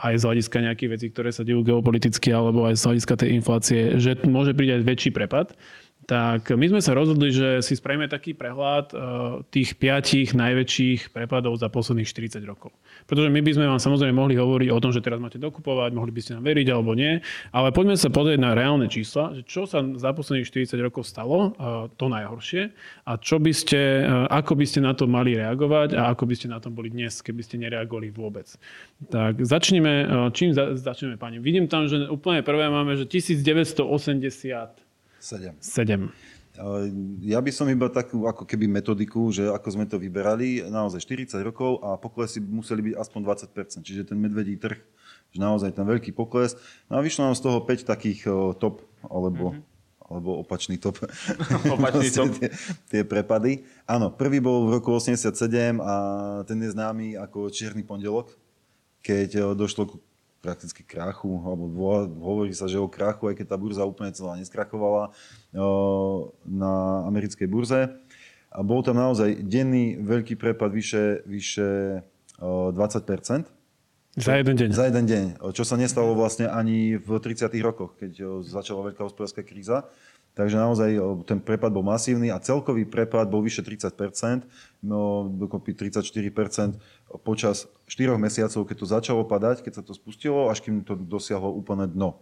aj 0.00 0.16
z 0.16 0.22
hľadiska 0.24 0.64
nejakých 0.64 0.90
vecí, 0.96 1.06
ktoré 1.12 1.28
sa 1.28 1.44
dejú 1.44 1.60
geopoliticky 1.60 2.32
alebo 2.32 2.64
aj 2.64 2.80
z 2.80 2.82
hľadiska 2.88 3.14
tej 3.20 3.30
inflácie, 3.36 3.80
že 4.00 4.16
môže 4.24 4.56
prísť 4.56 4.80
aj 4.80 4.82
väčší 4.88 5.10
prepad 5.12 5.52
tak 6.04 6.52
my 6.52 6.66
sme 6.68 6.80
sa 6.84 6.92
rozhodli, 6.92 7.32
že 7.32 7.64
si 7.64 7.80
spravíme 7.80 8.04
taký 8.12 8.36
prehľad 8.36 8.92
eh, 8.92 8.98
tých 9.48 9.80
piatich 9.80 10.36
najväčších 10.36 11.16
prepadov 11.16 11.56
za 11.56 11.72
posledných 11.72 12.08
40 12.08 12.44
rokov. 12.44 12.76
Pretože 13.08 13.32
my 13.32 13.40
by 13.40 13.50
sme 13.56 13.66
vám 13.68 13.80
samozrejme 13.80 14.12
mohli 14.12 14.36
hovoriť 14.36 14.68
o 14.68 14.78
tom, 14.80 14.92
že 14.92 15.00
teraz 15.00 15.16
máte 15.16 15.40
dokupovať, 15.40 15.96
mohli 15.96 16.12
by 16.12 16.20
ste 16.20 16.36
nám 16.36 16.44
veriť 16.44 16.66
alebo 16.68 16.92
nie, 16.92 17.24
ale 17.56 17.68
poďme 17.72 17.96
sa 17.96 18.12
pozrieť 18.12 18.38
na 18.40 18.52
reálne 18.52 18.86
čísla, 18.88 19.32
že 19.40 19.42
čo 19.48 19.64
sa 19.64 19.80
za 19.80 20.12
posledných 20.12 20.44
40 20.44 20.76
rokov 20.84 21.08
stalo, 21.08 21.56
eh, 21.56 21.88
to 21.96 22.12
najhoršie, 22.12 22.68
a 23.08 23.12
čo 23.16 23.40
by 23.40 23.52
ste, 23.56 24.04
eh, 24.04 24.28
ako 24.28 24.60
by 24.60 24.64
ste 24.68 24.84
na 24.84 24.92
to 24.92 25.08
mali 25.08 25.32
reagovať 25.40 25.96
a 25.96 26.12
ako 26.12 26.28
by 26.28 26.34
ste 26.36 26.52
na 26.52 26.60
tom 26.60 26.76
boli 26.76 26.92
dnes, 26.92 27.24
keby 27.24 27.40
ste 27.40 27.56
nereagovali 27.56 28.12
vôbec. 28.12 28.44
Tak 29.08 29.40
začneme, 29.40 30.28
čím 30.36 30.52
začneme, 30.56 31.16
pani? 31.16 31.40
Vidím 31.40 31.64
tam, 31.64 31.88
že 31.88 32.08
úplne 32.12 32.44
prvé 32.44 32.68
máme, 32.68 32.96
že 32.96 33.08
1980 33.08 34.83
7. 35.24 35.56
7. 35.56 36.12
Ja 37.24 37.42
by 37.42 37.50
som 37.50 37.66
iba 37.66 37.90
takú 37.90 38.30
ako 38.30 38.46
keby 38.46 38.70
metodiku, 38.70 39.26
že 39.34 39.50
ako 39.50 39.68
sme 39.74 39.90
to 39.90 39.98
vyberali, 39.98 40.62
naozaj 40.70 41.02
40 41.02 41.42
rokov 41.42 41.82
a 41.82 41.98
poklesy 41.98 42.38
museli 42.38 42.92
byť 42.92 42.94
aspoň 42.94 43.20
20%, 43.50 43.82
čiže 43.82 44.06
ten 44.06 44.14
medvedí 44.14 44.54
trh, 44.54 44.78
že 45.34 45.38
naozaj 45.42 45.74
ten 45.74 45.82
veľký 45.82 46.14
pokles. 46.14 46.54
No 46.86 47.00
a 47.00 47.02
vyšlo 47.02 47.26
nám 47.26 47.34
z 47.34 47.42
toho 47.42 47.58
5 47.58 47.90
takých 47.90 48.20
top, 48.62 48.86
alebo, 49.02 49.50
mm-hmm. 49.50 50.06
alebo 50.06 50.30
opačný 50.46 50.78
top. 50.78 51.02
opačný 51.74 52.06
top. 52.14 52.30
tie, 52.38 52.54
tie 52.86 53.02
prepady. 53.02 53.66
Áno, 53.82 54.14
prvý 54.14 54.38
bol 54.38 54.70
v 54.70 54.78
roku 54.78 54.94
87 54.94 55.34
a 55.82 55.94
ten 56.46 56.62
je 56.62 56.70
známy 56.70 57.18
ako 57.18 57.50
Čierny 57.50 57.82
pondelok, 57.82 58.30
keď 59.02 59.58
došlo 59.58 59.90
k 59.90 59.92
prakticky 60.44 60.84
krachu, 60.84 61.40
alebo 61.40 61.72
hovorí 62.20 62.52
sa, 62.52 62.68
že 62.68 62.76
o 62.76 62.84
krachu, 62.84 63.32
aj 63.32 63.40
keď 63.40 63.46
tá 63.48 63.56
burza 63.56 63.88
úplne 63.88 64.12
celá 64.12 64.36
neskrachovala 64.36 65.16
na 66.44 66.72
americkej 67.08 67.48
burze. 67.48 67.88
A 68.52 68.60
bol 68.60 68.84
tam 68.84 69.00
naozaj 69.00 69.40
denný 69.40 69.96
veľký 70.04 70.36
prepad 70.36 70.68
vyše, 70.68 71.24
vyše 71.24 72.04
20% 72.44 73.48
za 74.14 74.38
jeden 74.38 74.54
deň. 74.54 74.70
Za 74.70 74.86
jeden 74.86 75.10
deň, 75.10 75.24
čo 75.50 75.66
sa 75.66 75.74
nestalo 75.74 76.14
vlastne 76.14 76.46
ani 76.46 76.94
v 76.94 77.18
30. 77.18 77.50
rokoch, 77.58 77.98
keď 77.98 78.38
začala 78.46 78.94
veľká 78.94 79.02
hospodárska 79.02 79.42
kríza. 79.42 79.90
Takže 80.34 80.58
naozaj 80.58 80.98
ten 81.30 81.38
prepad 81.38 81.70
bol 81.70 81.86
masívny 81.86 82.26
a 82.34 82.42
celkový 82.42 82.82
prepad 82.82 83.30
bol 83.30 83.38
vyše 83.38 83.62
30%, 83.62 84.42
no 84.82 85.30
dokopy 85.30 85.78
34% 85.78 86.74
počas 87.22 87.70
4 87.86 88.18
mesiacov, 88.18 88.66
keď 88.66 88.76
to 88.82 88.86
začalo 88.90 89.22
padať, 89.22 89.62
keď 89.62 89.72
sa 89.78 89.82
to 89.86 89.94
spustilo, 89.94 90.50
až 90.50 90.58
kým 90.58 90.82
to 90.82 90.98
dosiahlo 90.98 91.54
úplne 91.54 91.86
dno. 91.86 92.18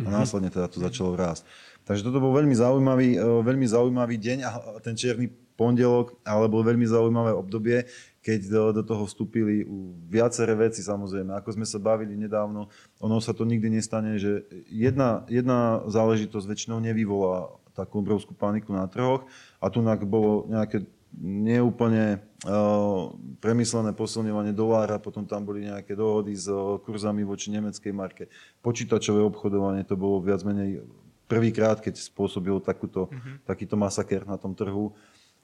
A 0.00 0.08
mhm. 0.08 0.12
následne 0.12 0.48
teda 0.48 0.68
to 0.68 0.80
začalo 0.80 1.12
rásť. 1.12 1.44
Takže 1.84 2.08
toto 2.08 2.24
bol 2.24 2.32
veľmi 2.32 2.56
zaujímavý, 2.56 3.20
veľmi 3.20 3.66
zaujímavý 3.68 4.16
deň 4.16 4.38
a 4.44 4.50
ten 4.80 4.96
čierny 4.96 5.28
pondelok, 5.56 6.20
alebo 6.24 6.60
veľmi 6.60 6.84
zaujímavé 6.84 7.32
obdobie, 7.32 7.88
keď 8.20 8.40
do, 8.50 8.62
do 8.76 8.82
toho 8.84 9.08
vstúpili 9.08 9.64
viaceré 10.10 10.52
veci 10.52 10.84
samozrejme. 10.84 11.32
Ako 11.40 11.56
sme 11.56 11.64
sa 11.64 11.80
bavili 11.80 12.12
nedávno, 12.18 12.68
ono 13.00 13.20
sa 13.20 13.36
to 13.36 13.44
nikdy 13.44 13.68
nestane, 13.68 14.16
že 14.16 14.48
jedna, 14.72 15.28
jedna 15.28 15.84
záležitosť 15.84 16.46
väčšinou 16.48 16.80
nevyvolá 16.80 17.52
takú 17.76 18.00
obrovskú 18.00 18.32
paniku 18.32 18.72
na 18.72 18.88
trhoch 18.88 19.28
a 19.60 19.68
tu 19.68 19.84
bolo 20.08 20.48
nejaké 20.48 20.88
neúplne 21.22 22.20
uh, 22.44 23.12
premyslené 23.40 23.96
posilňovanie 23.96 24.52
dolára, 24.52 25.00
potom 25.00 25.24
tam 25.24 25.48
boli 25.48 25.64
nejaké 25.64 25.96
dohody 25.96 26.36
s 26.36 26.48
uh, 26.48 26.76
kurzami 26.80 27.24
voči 27.24 27.48
nemeckej 27.52 27.92
marke. 27.92 28.28
Počítačové 28.60 29.24
obchodovanie 29.24 29.84
to 29.84 29.96
bolo 29.96 30.20
viac 30.20 30.44
menej 30.44 30.84
prvýkrát, 31.24 31.80
keď 31.80 32.00
spôsobil 32.00 32.60
takúto, 32.60 33.08
mm-hmm. 33.08 33.48
takýto 33.48 33.80
masaker 33.80 34.28
na 34.28 34.36
tom 34.36 34.52
trhu 34.52 34.92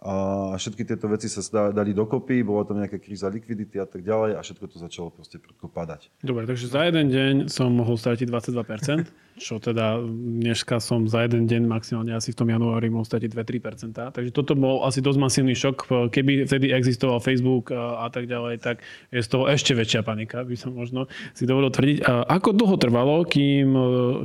a 0.02 0.14
všetky 0.58 0.82
tieto 0.82 1.06
veci 1.06 1.30
sa 1.30 1.70
dali 1.70 1.94
dokopy, 1.94 2.42
bola 2.42 2.66
tam 2.66 2.82
nejaká 2.82 2.98
kríza 2.98 3.30
likvidity 3.30 3.78
a 3.78 3.86
tak 3.86 4.02
ďalej 4.02 4.34
a 4.34 4.40
všetko 4.42 4.64
to 4.66 4.76
začalo 4.82 5.14
proste 5.14 5.38
padať. 5.62 6.10
Dobre, 6.26 6.42
takže 6.50 6.66
za 6.66 6.90
jeden 6.90 7.06
deň 7.06 7.34
som 7.46 7.70
mohol 7.70 7.94
stratiť 7.94 8.26
22%, 8.26 9.31
čo 9.42 9.58
teda 9.58 9.98
dneska 10.06 10.78
som 10.78 11.10
za 11.10 11.26
jeden 11.26 11.50
deň 11.50 11.66
maximálne 11.66 12.14
asi 12.14 12.30
v 12.30 12.38
tom 12.38 12.48
januári 12.48 12.86
mohol 12.86 13.02
stratiť 13.02 13.34
2-3%. 13.34 14.14
Takže 14.14 14.30
toto 14.30 14.54
bol 14.54 14.86
asi 14.86 15.02
dosť 15.02 15.18
masívny 15.18 15.58
šok. 15.58 16.08
Keby 16.14 16.46
vtedy 16.46 16.70
existoval 16.70 17.18
Facebook 17.18 17.74
a, 17.74 18.06
tak 18.06 18.30
ďalej, 18.30 18.62
tak 18.62 18.86
je 19.10 19.18
z 19.18 19.28
toho 19.28 19.50
ešte 19.50 19.74
väčšia 19.74 20.06
panika, 20.06 20.46
by 20.46 20.54
som 20.54 20.70
možno 20.70 21.10
si 21.34 21.42
dovolil 21.42 21.74
tvrdiť. 21.74 22.06
A 22.06 22.38
ako 22.38 22.54
dlho 22.54 22.76
trvalo, 22.78 23.26
kým, 23.26 23.74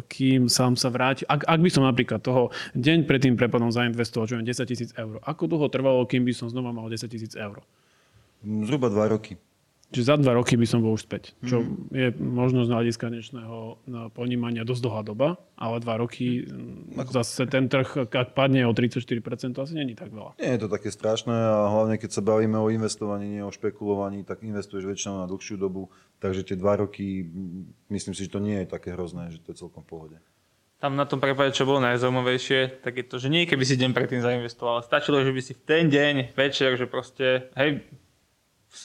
kým 0.05 0.45
sám 0.45 0.77
sa 0.77 0.93
vráti, 0.93 1.25
ak, 1.25 1.49
ak 1.49 1.59
by 1.59 1.69
som 1.73 1.81
napríklad 1.81 2.21
toho 2.21 2.53
deň 2.77 3.09
pred 3.09 3.25
tým 3.25 3.33
prepadom 3.33 3.73
zainvestoval, 3.73 4.29
čo 4.29 4.37
10 4.37 4.45
tisíc 4.69 4.93
eur, 4.93 5.17
ako 5.25 5.49
dlho 5.49 5.67
trvalo, 5.73 6.05
kým 6.05 6.21
by 6.21 6.33
som 6.37 6.45
znova 6.45 6.69
mal 6.69 6.85
10 6.85 7.09
tisíc 7.09 7.33
eur? 7.33 7.65
Zhruba 8.45 8.93
2 8.93 9.13
roky. 9.17 9.33
Čiže 9.87 10.03
za 10.03 10.15
dva 10.19 10.35
roky 10.35 10.59
by 10.59 10.67
som 10.67 10.83
bol 10.83 10.99
už 10.99 11.07
späť. 11.07 11.31
Čo 11.47 11.63
mm. 11.63 11.95
je 11.95 12.07
možno 12.19 12.67
z 12.67 12.75
hľadiska 12.75 13.07
dnešného 13.07 13.55
no, 13.87 14.01
ponímania 14.11 14.67
dosť 14.67 14.83
dlhá 14.83 15.01
doba, 15.07 15.39
ale 15.55 15.79
dva 15.79 15.95
roky 16.03 16.43
mm. 16.43 16.99
Ako... 16.99 17.11
zase 17.23 17.47
ten 17.47 17.71
trh, 17.71 18.03
ak 18.03 18.35
padne 18.35 18.67
o 18.67 18.75
34%, 18.75 19.55
to 19.55 19.63
asi 19.63 19.79
není 19.79 19.95
tak 19.95 20.11
veľa. 20.11 20.35
Nie 20.43 20.59
je 20.59 20.67
to 20.67 20.67
také 20.67 20.91
strašné 20.91 21.31
a 21.31 21.71
hlavne 21.71 21.95
keď 21.95 22.19
sa 22.19 22.19
bavíme 22.19 22.59
o 22.59 22.67
investovaní, 22.67 23.39
nie 23.39 23.43
o 23.47 23.51
špekulovaní, 23.53 24.27
tak 24.27 24.43
investuješ 24.43 24.83
väčšinou 24.83 25.23
na 25.23 25.27
dlhšiu 25.31 25.55
dobu, 25.55 25.87
takže 26.19 26.43
tie 26.43 26.59
dva 26.59 26.83
roky, 26.83 27.23
myslím 27.87 28.11
si, 28.11 28.27
že 28.27 28.35
to 28.35 28.43
nie 28.43 28.59
je 28.63 28.67
také 28.67 28.91
hrozné, 28.91 29.31
že 29.31 29.39
to 29.39 29.55
je 29.55 29.61
celkom 29.63 29.87
v 29.87 29.89
pohode 29.89 30.17
tam 30.77 30.93
na 30.93 31.09
tom 31.09 31.17
prípade, 31.17 31.57
čo 31.57 31.65
bolo 31.65 31.81
najzaujímavejšie, 31.81 32.85
tak 32.85 33.01
je 33.01 33.05
to, 33.09 33.17
že 33.17 33.33
nie 33.33 33.49
keby 33.49 33.65
si 33.65 33.81
deň 33.81 33.97
predtým 33.97 34.21
zainvestoval, 34.21 34.85
stačilo, 34.85 35.25
že 35.25 35.33
by 35.33 35.41
si 35.41 35.57
v 35.57 35.61
ten 35.65 35.83
deň, 35.89 36.37
večer, 36.37 36.77
že 36.77 36.85
proste, 36.85 37.49
hej, 37.57 37.81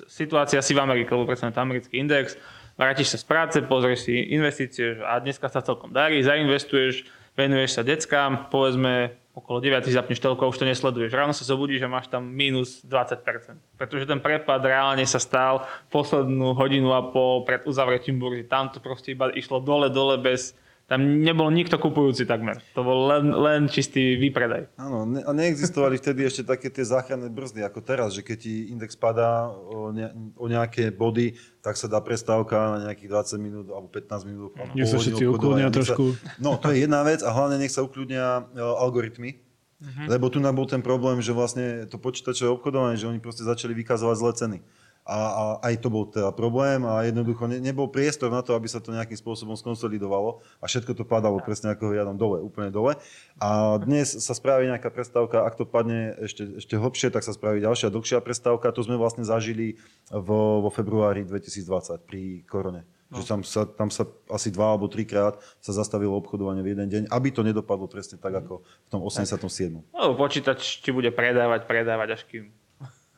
situácia 0.08 0.64
si 0.64 0.72
v 0.72 0.80
Amerike, 0.80 1.12
lebo 1.12 1.28
predsa 1.28 1.52
americký 1.52 2.00
index, 2.00 2.40
vrátiš 2.80 3.12
sa 3.12 3.18
z 3.20 3.26
práce, 3.28 3.56
pozrieš 3.60 4.08
si 4.08 4.32
investície 4.32 4.96
a 5.04 5.20
dneska 5.20 5.52
sa 5.52 5.60
celkom 5.60 5.92
darí, 5.92 6.24
zainvestuješ, 6.24 7.04
venuješ 7.36 7.70
sa 7.76 7.82
deckám, 7.84 8.48
povedzme 8.48 9.22
okolo 9.32 9.64
9 9.64 9.88
zapneš 9.88 10.20
telko, 10.20 10.52
už 10.52 10.60
to 10.60 10.68
nesleduješ. 10.68 11.16
Ráno 11.16 11.32
sa 11.32 11.48
zobudíš 11.48 11.84
a 11.84 11.88
máš 11.88 12.12
tam 12.12 12.28
minus 12.28 12.84
20%. 12.84 13.56
Pretože 13.80 14.04
ten 14.04 14.20
prepad 14.20 14.60
reálne 14.60 15.04
sa 15.08 15.16
stal 15.16 15.64
poslednú 15.88 16.52
hodinu 16.52 16.92
a 16.92 17.00
pol 17.00 17.48
pred 17.48 17.64
uzavretím 17.64 18.20
burzy. 18.20 18.44
Tam 18.44 18.68
to 18.68 18.76
proste 18.84 19.16
iba 19.16 19.32
išlo 19.32 19.64
dole, 19.64 19.88
dole 19.88 20.20
bez, 20.20 20.52
tam 20.90 21.24
nebol 21.24 21.48
nikto 21.48 21.80
kupujúci 21.80 22.28
takmer. 22.28 22.60
To 22.76 22.84
bol 22.84 23.08
len, 23.08 23.32
len 23.32 23.60
čistý 23.70 24.18
výpredaj. 24.18 24.76
Áno, 24.76 25.08
ne, 25.08 25.24
a 25.24 25.30
neexistovali 25.32 25.96
vtedy 25.96 26.26
ešte 26.26 26.42
také 26.44 26.68
tie 26.68 26.84
záchranné 26.84 27.32
brzdy 27.32 27.64
ako 27.64 27.80
teraz, 27.80 28.12
že 28.12 28.20
keď 28.20 28.36
ti 28.36 28.54
index 28.68 28.92
padá 28.98 29.48
o, 29.48 29.88
ne, 29.94 30.12
o 30.36 30.46
nejaké 30.50 30.92
body, 30.92 31.38
tak 31.64 31.78
sa 31.78 31.86
dá 31.88 32.02
prestávka 32.02 32.76
na 32.76 32.78
nejakých 32.90 33.08
20 33.08 33.40
minút 33.40 33.66
alebo 33.70 33.88
15 33.88 34.28
minút. 34.28 34.50
Nech 34.74 34.90
sa 34.90 34.98
všetci 34.98 35.24
ukludnia 35.30 35.70
trošku. 35.70 36.18
Sa, 36.18 36.36
no, 36.42 36.58
to 36.58 36.74
je 36.74 36.84
jedna 36.84 37.00
vec 37.06 37.24
a 37.24 37.30
hlavne 37.30 37.56
nech 37.62 37.72
sa 37.72 37.86
ukludnia 37.86 38.44
e, 38.52 38.60
algoritmy, 38.60 39.38
uh-huh. 39.38 40.06
lebo 40.10 40.28
tu 40.28 40.42
nám 40.42 40.58
bol 40.58 40.68
ten 40.68 40.82
problém, 40.82 41.22
že 41.22 41.32
vlastne 41.32 41.86
to 41.88 41.96
počítačové 41.96 42.52
obchodovanie, 42.52 42.98
že 42.98 43.08
oni 43.08 43.22
proste 43.22 43.46
začali 43.46 43.72
vykazovať 43.78 44.16
zlé 44.18 44.32
ceny. 44.34 44.58
A, 45.02 45.18
a 45.18 45.42
aj 45.66 45.82
to 45.82 45.90
bol 45.90 46.06
teda 46.06 46.30
problém 46.30 46.86
a 46.86 47.02
jednoducho 47.02 47.50
ne, 47.50 47.58
nebol 47.58 47.90
priestor 47.90 48.30
na 48.30 48.38
to, 48.38 48.54
aby 48.54 48.70
sa 48.70 48.78
to 48.78 48.94
nejakým 48.94 49.18
spôsobom 49.18 49.58
skonsolidovalo 49.58 50.38
a 50.62 50.64
všetko 50.70 50.94
to 50.94 51.02
padalo 51.02 51.42
presne 51.42 51.74
ako 51.74 51.90
riadom 51.90 52.14
dole, 52.14 52.38
úplne 52.38 52.70
dole. 52.70 52.94
A 53.42 53.82
dnes 53.82 54.14
sa 54.14 54.30
spraví 54.30 54.70
nejaká 54.70 54.94
prestávka, 54.94 55.42
ak 55.42 55.58
to 55.58 55.66
padne 55.66 56.14
ešte, 56.22 56.62
ešte 56.62 56.78
hlbšie, 56.78 57.10
tak 57.10 57.26
sa 57.26 57.34
spraví 57.34 57.58
ďalšia 57.58 57.90
dlhšia 57.90 58.22
prestávka. 58.22 58.70
To 58.70 58.86
sme 58.86 58.94
vlastne 58.94 59.26
zažili 59.26 59.82
vo, 60.06 60.62
vo 60.62 60.70
februári 60.70 61.26
2020 61.26 61.98
pri 62.06 62.46
korone. 62.46 62.86
No. 63.12 63.20
Že 63.20 63.24
tam 63.28 63.40
sa, 63.44 63.62
tam 63.68 63.88
sa 63.92 64.08
asi 64.32 64.48
dva 64.48 64.72
alebo 64.72 64.88
trikrát 64.88 65.36
sa 65.60 65.76
zastavilo 65.76 66.16
obchodovanie 66.16 66.64
v 66.64 66.72
jeden 66.72 66.88
deň, 66.88 67.02
aby 67.12 67.28
to 67.28 67.44
nedopadlo 67.44 67.84
presne 67.84 68.16
tak, 68.16 68.32
ako 68.38 68.64
v 68.64 68.88
tom 68.88 69.04
87. 69.04 69.82
No, 69.92 70.16
počítač 70.16 70.80
ti 70.80 70.94
bude 70.94 71.12
predávať, 71.12 71.68
predávať, 71.68 72.08
až 72.16 72.22
kým 72.24 72.61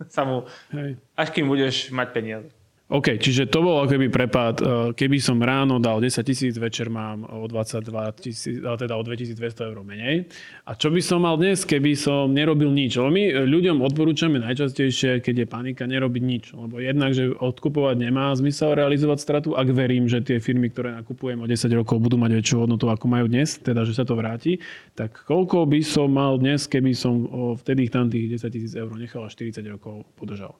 sa 0.08 0.22
mu, 0.26 0.44
Hej. 0.74 0.98
až 1.14 1.28
kým 1.30 1.46
budeš 1.46 1.90
mať 1.94 2.08
peniaze. 2.10 2.50
OK, 2.84 3.16
čiže 3.16 3.48
to 3.48 3.64
bol 3.64 3.88
keby 3.88 4.12
prepad. 4.12 4.60
E, 4.60 4.92
keby 4.92 5.16
som 5.16 5.40
ráno 5.40 5.80
dal 5.80 6.04
10 6.04 6.20
tisíc, 6.20 6.52
večer 6.60 6.92
mám 6.92 7.24
o 7.24 7.48
22 7.48 7.80
tisíc, 8.20 8.60
teda 8.60 9.00
o 9.00 9.02
2200 9.02 9.72
eur 9.72 9.80
menej. 9.80 10.28
A 10.68 10.76
čo 10.76 10.92
by 10.92 11.00
som 11.00 11.24
mal 11.24 11.40
dnes, 11.40 11.64
keby 11.64 11.96
som 11.96 12.28
nerobil 12.28 12.68
nič? 12.68 13.00
Lebo 13.00 13.08
my 13.08 13.48
ľuďom 13.48 13.80
odporúčame 13.80 14.36
najčastejšie, 14.36 15.24
keď 15.24 15.34
je 15.42 15.46
panika, 15.48 15.88
nerobiť 15.88 16.22
nič. 16.28 16.44
Lebo 16.52 16.76
jednak, 16.76 17.16
že 17.16 17.32
odkupovať 17.32 17.96
nemá 18.04 18.36
zmysel 18.36 18.76
realizovať 18.76 19.16
stratu, 19.16 19.56
ak 19.56 19.72
verím, 19.72 20.04
že 20.04 20.20
tie 20.20 20.36
firmy, 20.36 20.68
ktoré 20.68 20.92
nakupujem 20.92 21.40
o 21.40 21.48
10 21.48 21.64
rokov, 21.80 22.04
budú 22.04 22.20
mať 22.20 22.36
väčšiu 22.36 22.68
hodnotu, 22.68 22.92
ako 22.92 23.08
majú 23.08 23.32
dnes, 23.32 23.56
teda, 23.64 23.88
že 23.88 23.96
sa 23.96 24.04
to 24.04 24.12
vráti. 24.12 24.60
Tak 24.92 25.24
koľko 25.24 25.64
by 25.72 25.80
som 25.80 26.12
mal 26.12 26.36
dnes, 26.36 26.68
keby 26.68 26.92
som 26.92 27.32
vtedy 27.64 27.88
tam 27.88 28.12
tých 28.12 28.38
10 28.38 28.52
tisíc 28.52 28.72
eur 28.76 28.92
nechal 28.92 29.24
a 29.24 29.32
40 29.32 29.64
rokov 29.72 30.04
podržal? 30.20 30.52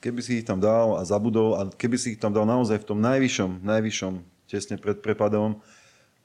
Keby 0.00 0.20
si 0.24 0.40
ich 0.40 0.46
tam 0.48 0.58
dal 0.58 0.96
a 0.96 1.04
zabudol 1.04 1.54
a 1.60 1.68
keby 1.68 1.96
si 2.00 2.16
ich 2.16 2.20
tam 2.20 2.32
dal 2.32 2.48
naozaj 2.48 2.80
v 2.82 2.88
tom 2.88 2.98
najvyššom, 3.04 3.60
najvyššom, 3.62 4.12
tesne 4.48 4.76
pred 4.80 4.98
prepadom, 4.98 5.60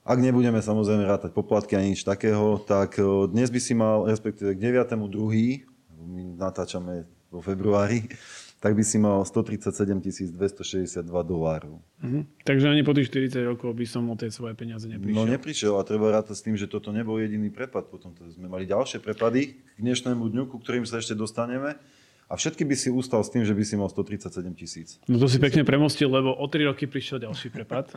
ak 0.06 0.22
nebudeme 0.22 0.62
samozrejme 0.62 1.02
rátať 1.02 1.34
poplatky 1.34 1.74
ani 1.74 1.98
nič 1.98 2.06
takého, 2.06 2.62
tak 2.62 3.02
dnes 3.34 3.50
by 3.50 3.60
si 3.60 3.74
mal, 3.74 4.06
respektíve 4.06 4.54
k 4.54 4.86
9.2., 4.86 5.66
my 6.06 6.38
natáčame 6.38 7.10
vo 7.34 7.42
februári, 7.42 8.06
tak 8.64 8.78
by 8.78 8.86
si 8.86 9.02
mal 9.02 9.26
137 9.26 10.38
262 10.38 11.02
dolárov. 11.26 11.82
Mhm. 12.06 12.46
Takže 12.46 12.66
ani 12.70 12.86
po 12.86 12.94
tých 12.94 13.10
40 13.10 13.50
rokov 13.50 13.74
by 13.74 13.86
som 13.90 14.06
o 14.06 14.16
tie 14.16 14.30
svoje 14.30 14.54
peniaze 14.54 14.86
neprišiel. 14.86 15.18
No 15.18 15.26
neprišiel 15.26 15.74
a 15.74 15.82
treba 15.82 16.14
rátať 16.14 16.38
s 16.38 16.46
tým, 16.46 16.54
že 16.54 16.70
toto 16.70 16.94
nebol 16.94 17.18
jediný 17.18 17.50
prepad. 17.50 17.90
Potom 17.90 18.14
sme 18.14 18.46
mali 18.46 18.70
ďalšie 18.70 19.02
prepady 19.02 19.58
k 19.58 19.80
dnešnému 19.82 20.22
dňu, 20.22 20.44
ku 20.54 20.62
ktorým 20.62 20.86
sa 20.86 21.02
ešte 21.02 21.18
dostaneme. 21.18 21.82
A 22.26 22.34
všetky 22.34 22.66
by 22.66 22.74
si 22.74 22.90
ustal 22.90 23.22
s 23.22 23.30
tým, 23.30 23.46
že 23.46 23.54
by 23.54 23.62
si 23.62 23.78
mal 23.78 23.86
137 23.86 24.58
tisíc. 24.58 24.98
No 25.06 25.22
to 25.22 25.30
si 25.30 25.38
pekne 25.38 25.62
premostil, 25.62 26.10
lebo 26.10 26.34
o 26.34 26.46
3 26.50 26.74
roky 26.74 26.90
prišiel 26.90 27.22
ďalší 27.22 27.54
prepad. 27.54 27.94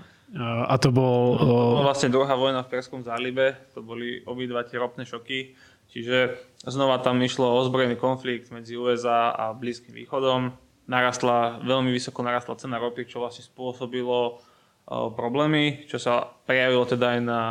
A 0.68 0.76
to 0.76 0.92
bol... 0.92 1.40
No, 1.40 1.80
vlastne 1.80 2.12
druhá 2.12 2.36
vojna 2.36 2.60
v 2.60 2.68
Perskom 2.68 3.00
zálive, 3.00 3.56
to 3.72 3.80
boli 3.80 4.20
obidva 4.28 4.68
tie 4.68 4.76
ropné 4.76 5.08
šoky. 5.08 5.56
Čiže 5.88 6.36
znova 6.68 7.00
tam 7.00 7.16
išlo 7.24 7.48
o 7.48 7.56
ozbrojený 7.64 7.96
konflikt 7.96 8.52
medzi 8.52 8.76
USA 8.76 9.32
a 9.32 9.56
Blízkym 9.56 9.96
východom. 9.96 10.52
Narastla, 10.84 11.64
veľmi 11.64 11.88
vysoko 11.88 12.20
narastla 12.20 12.60
cena 12.60 12.76
ropy, 12.76 13.08
čo 13.08 13.24
vlastne 13.24 13.48
spôsobilo 13.48 14.44
problémy, 14.88 15.88
čo 15.88 15.96
sa 15.96 16.36
prejavilo 16.44 16.84
teda 16.84 17.16
aj 17.16 17.20
na, 17.24 17.42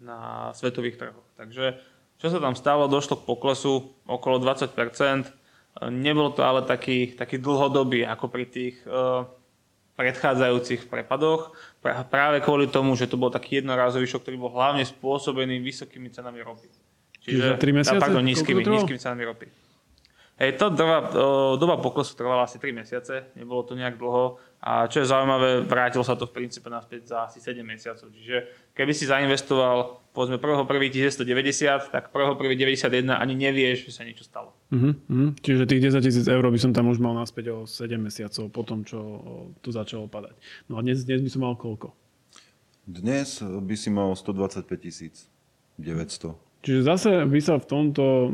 na 0.00 0.18
svetových 0.52 1.00
trhoch. 1.00 1.24
Takže 1.40 1.80
čo 2.20 2.28
sa 2.32 2.40
tam 2.40 2.52
stalo, 2.52 2.88
došlo 2.88 3.20
k 3.20 3.26
poklesu 3.28 3.92
okolo 4.04 4.40
20 4.40 4.76
Nebol 5.80 6.36
to 6.36 6.44
ale 6.44 6.68
taký, 6.68 7.16
taký 7.16 7.40
dlhodobý, 7.40 8.04
ako 8.04 8.28
pri 8.28 8.44
tých 8.44 8.76
uh, 8.84 9.24
predchádzajúcich 9.96 10.88
prepadoch, 10.88 11.56
práve 12.12 12.44
kvôli 12.44 12.68
tomu, 12.68 12.92
že 12.92 13.08
to 13.08 13.16
bol 13.16 13.32
taký 13.32 13.64
jednorázový 13.64 14.04
šok, 14.04 14.28
ktorý 14.28 14.36
bol 14.36 14.52
hlavne 14.52 14.84
spôsobený 14.84 15.60
vysokými 15.64 16.12
cenami 16.12 16.44
ropy. 16.44 16.68
Čiže, 17.22 17.56
Čiže 17.56 17.60
3 17.60 17.78
mesiace? 17.78 18.02
Pardon, 18.02 18.24
nízkymi, 18.24 18.60
nízkymi 18.66 19.00
cenami 19.00 19.22
ropy. 19.24 19.46
Hej, 20.42 20.58
to 20.58 20.74
doba, 20.74 20.98
doba 21.60 21.76
poklesu 21.78 22.18
trvala 22.18 22.48
asi 22.48 22.58
3 22.58 22.72
mesiace, 22.72 23.30
nebolo 23.38 23.62
to 23.62 23.78
nejak 23.78 24.00
dlho. 24.00 24.40
A 24.62 24.86
čo 24.86 25.02
je 25.02 25.10
zaujímavé, 25.10 25.66
vrátilo 25.66 26.06
sa 26.06 26.14
to 26.14 26.30
v 26.30 26.38
princípe 26.38 26.70
naspäť 26.70 27.10
za 27.10 27.26
asi 27.26 27.42
7 27.42 27.66
mesiacov. 27.66 28.06
Čiže 28.14 28.70
keby 28.78 28.94
si 28.94 29.10
zainvestoval 29.10 29.98
povedzme 30.14 30.38
1.1.1990, 30.38 31.90
tak 31.90 32.14
1.1.91 32.14 33.10
ani 33.10 33.34
nevieš, 33.34 33.90
že 33.90 33.92
sa 33.96 34.06
niečo 34.06 34.22
stalo. 34.22 34.54
Uh-huh, 34.70 34.94
uh-huh. 34.94 35.34
Čiže 35.42 35.66
tých 35.66 35.82
10 35.90 36.06
tisíc 36.06 36.26
eur 36.30 36.44
by 36.46 36.60
som 36.62 36.70
tam 36.70 36.94
už 36.94 37.02
mal 37.02 37.16
naspäť 37.18 37.50
o 37.50 37.58
7 37.66 37.98
mesiacov 37.98 38.44
po 38.54 38.62
tom, 38.62 38.86
čo 38.86 39.00
to 39.64 39.74
začalo 39.74 40.06
padať. 40.06 40.38
No 40.70 40.78
a 40.78 40.84
dnes, 40.86 41.02
dnes 41.02 41.26
by 41.26 41.30
som 41.32 41.42
mal 41.42 41.58
koľko? 41.58 41.90
Dnes 42.86 43.42
by 43.42 43.74
si 43.74 43.90
mal 43.90 44.14
125 44.14 44.62
tisíc 44.78 45.26
900. 45.82 46.38
Čiže 46.62 46.80
zase 46.86 47.10
by 47.26 47.40
sa 47.42 47.58
v 47.58 47.66
tomto, 47.66 48.30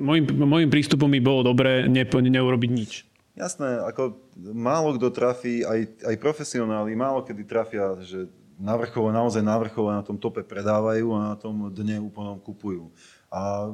môjim, 0.00 0.24
môjim 0.24 0.72
prístupom 0.72 1.12
by 1.12 1.20
bolo 1.20 1.44
dobré 1.44 1.84
ne, 1.84 2.08
neurobiť 2.08 2.70
nič. 2.72 3.09
Jasné, 3.38 3.78
ako 3.86 4.18
málo 4.52 4.98
kto 4.98 5.08
trafí, 5.14 5.62
aj, 5.62 6.02
aj 6.02 6.16
profesionáli, 6.18 6.98
málo 6.98 7.22
kedy 7.22 7.42
trafia, 7.46 7.94
že 8.02 8.26
navrchovo, 8.60 9.08
naozaj 9.08 9.40
navrchovo 9.40 9.88
na 9.88 10.04
tom 10.04 10.20
tope 10.20 10.44
predávajú 10.44 11.06
a 11.16 11.32
na 11.32 11.36
tom 11.38 11.72
dne 11.72 12.02
úplnom 12.02 12.36
kupujú. 12.36 12.92
A 13.32 13.70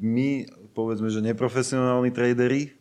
my, 0.00 0.46
povedzme, 0.72 1.10
že 1.10 1.20
neprofesionálni 1.20 2.14
tradery, 2.14 2.78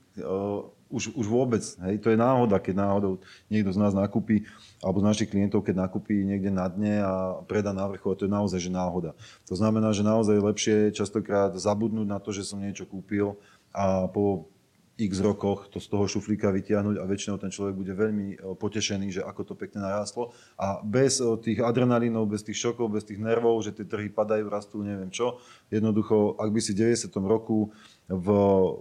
už, 0.88 1.12
už 1.12 1.26
vôbec, 1.28 1.60
hej, 1.60 1.96
to 2.00 2.08
je 2.08 2.18
náhoda, 2.18 2.64
keď 2.64 2.80
náhodou 2.80 3.20
niekto 3.52 3.76
z 3.76 3.80
nás 3.80 3.92
nakúpi 3.92 4.48
alebo 4.80 5.04
z 5.04 5.08
našich 5.12 5.30
klientov, 5.30 5.68
keď 5.68 5.84
nakúpi 5.84 6.24
niekde 6.24 6.48
na 6.48 6.72
dne 6.72 7.04
a 7.04 7.14
predá 7.44 7.76
návrhov, 7.76 8.16
to 8.16 8.24
je 8.24 8.32
naozaj 8.32 8.60
že 8.64 8.72
náhoda. 8.72 9.12
To 9.52 9.54
znamená, 9.60 9.92
že 9.92 10.08
naozaj 10.08 10.40
lepšie 10.40 10.96
častokrát 10.96 11.52
zabudnúť 11.60 12.08
na 12.08 12.24
to, 12.24 12.32
že 12.32 12.48
som 12.48 12.64
niečo 12.64 12.88
kúpil 12.88 13.36
a 13.76 14.08
po 14.08 14.48
x 14.98 15.22
rokoch 15.22 15.70
to 15.70 15.78
z 15.78 15.88
toho 15.94 16.10
šuflíka 16.10 16.50
vytiahnuť 16.50 16.98
a 16.98 17.06
väčšinou 17.06 17.38
ten 17.38 17.54
človek 17.54 17.78
bude 17.78 17.94
veľmi 17.94 18.28
e, 18.34 18.36
potešený, 18.58 19.14
že 19.14 19.22
ako 19.22 19.42
to 19.46 19.54
pekne 19.54 19.86
narástlo. 19.86 20.34
A 20.58 20.82
bez 20.82 21.22
e, 21.22 21.30
tých 21.38 21.62
adrenalínov, 21.62 22.26
bez 22.26 22.42
tých 22.42 22.58
šokov, 22.58 22.90
bez 22.90 23.06
tých 23.06 23.22
nervov, 23.22 23.62
že 23.62 23.78
tie 23.78 23.86
trhy 23.86 24.10
padajú, 24.10 24.50
rastú, 24.50 24.82
neviem 24.82 25.14
čo, 25.14 25.38
jednoducho, 25.70 26.42
ak 26.42 26.50
by 26.50 26.60
si 26.60 26.74
v 26.74 26.98
90. 26.98 27.14
roku 27.30 27.70
v, 28.10 28.28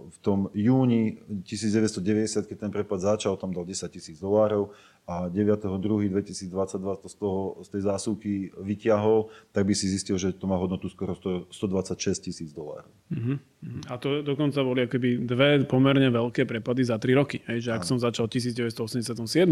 v 0.09 0.17
tom 0.25 0.49
júni 0.57 1.21
1990, 1.45 2.49
keď 2.49 2.57
ten 2.65 2.71
prepad 2.73 2.97
začal, 2.97 3.37
tam 3.37 3.53
dal 3.53 3.67
10 3.67 3.85
tisíc 3.93 4.17
dolárov 4.17 4.73
a 5.07 5.31
9.2.2022 5.31 6.51
to 6.99 7.07
z, 7.07 7.15
toho, 7.15 7.39
z 7.63 7.67
tej 7.71 7.81
zásuvky 7.87 8.31
vyťahol, 8.59 9.31
tak 9.55 9.63
by 9.63 9.71
si 9.71 9.87
zistil, 9.87 10.19
že 10.19 10.35
to 10.35 10.51
má 10.51 10.59
hodnotu 10.59 10.91
skoro 10.91 11.15
126 11.15 11.47
tisíc 12.19 12.51
dolárov. 12.51 12.91
Uh-huh. 13.07 13.39
A 13.87 13.95
to 13.95 14.19
dokonca 14.19 14.59
boli 14.67 14.83
akoby 14.83 15.23
dve 15.23 15.63
pomerne 15.63 16.11
veľké 16.11 16.43
prepady 16.43 16.83
za 16.83 16.99
3 16.99 17.19
roky. 17.23 17.39
Hej, 17.47 17.65
že 17.65 17.69
ak 17.71 17.81
Aha. 17.81 17.89
som 17.89 17.97
začal 18.03 18.27
v 18.27 18.35
1987, 18.35 19.47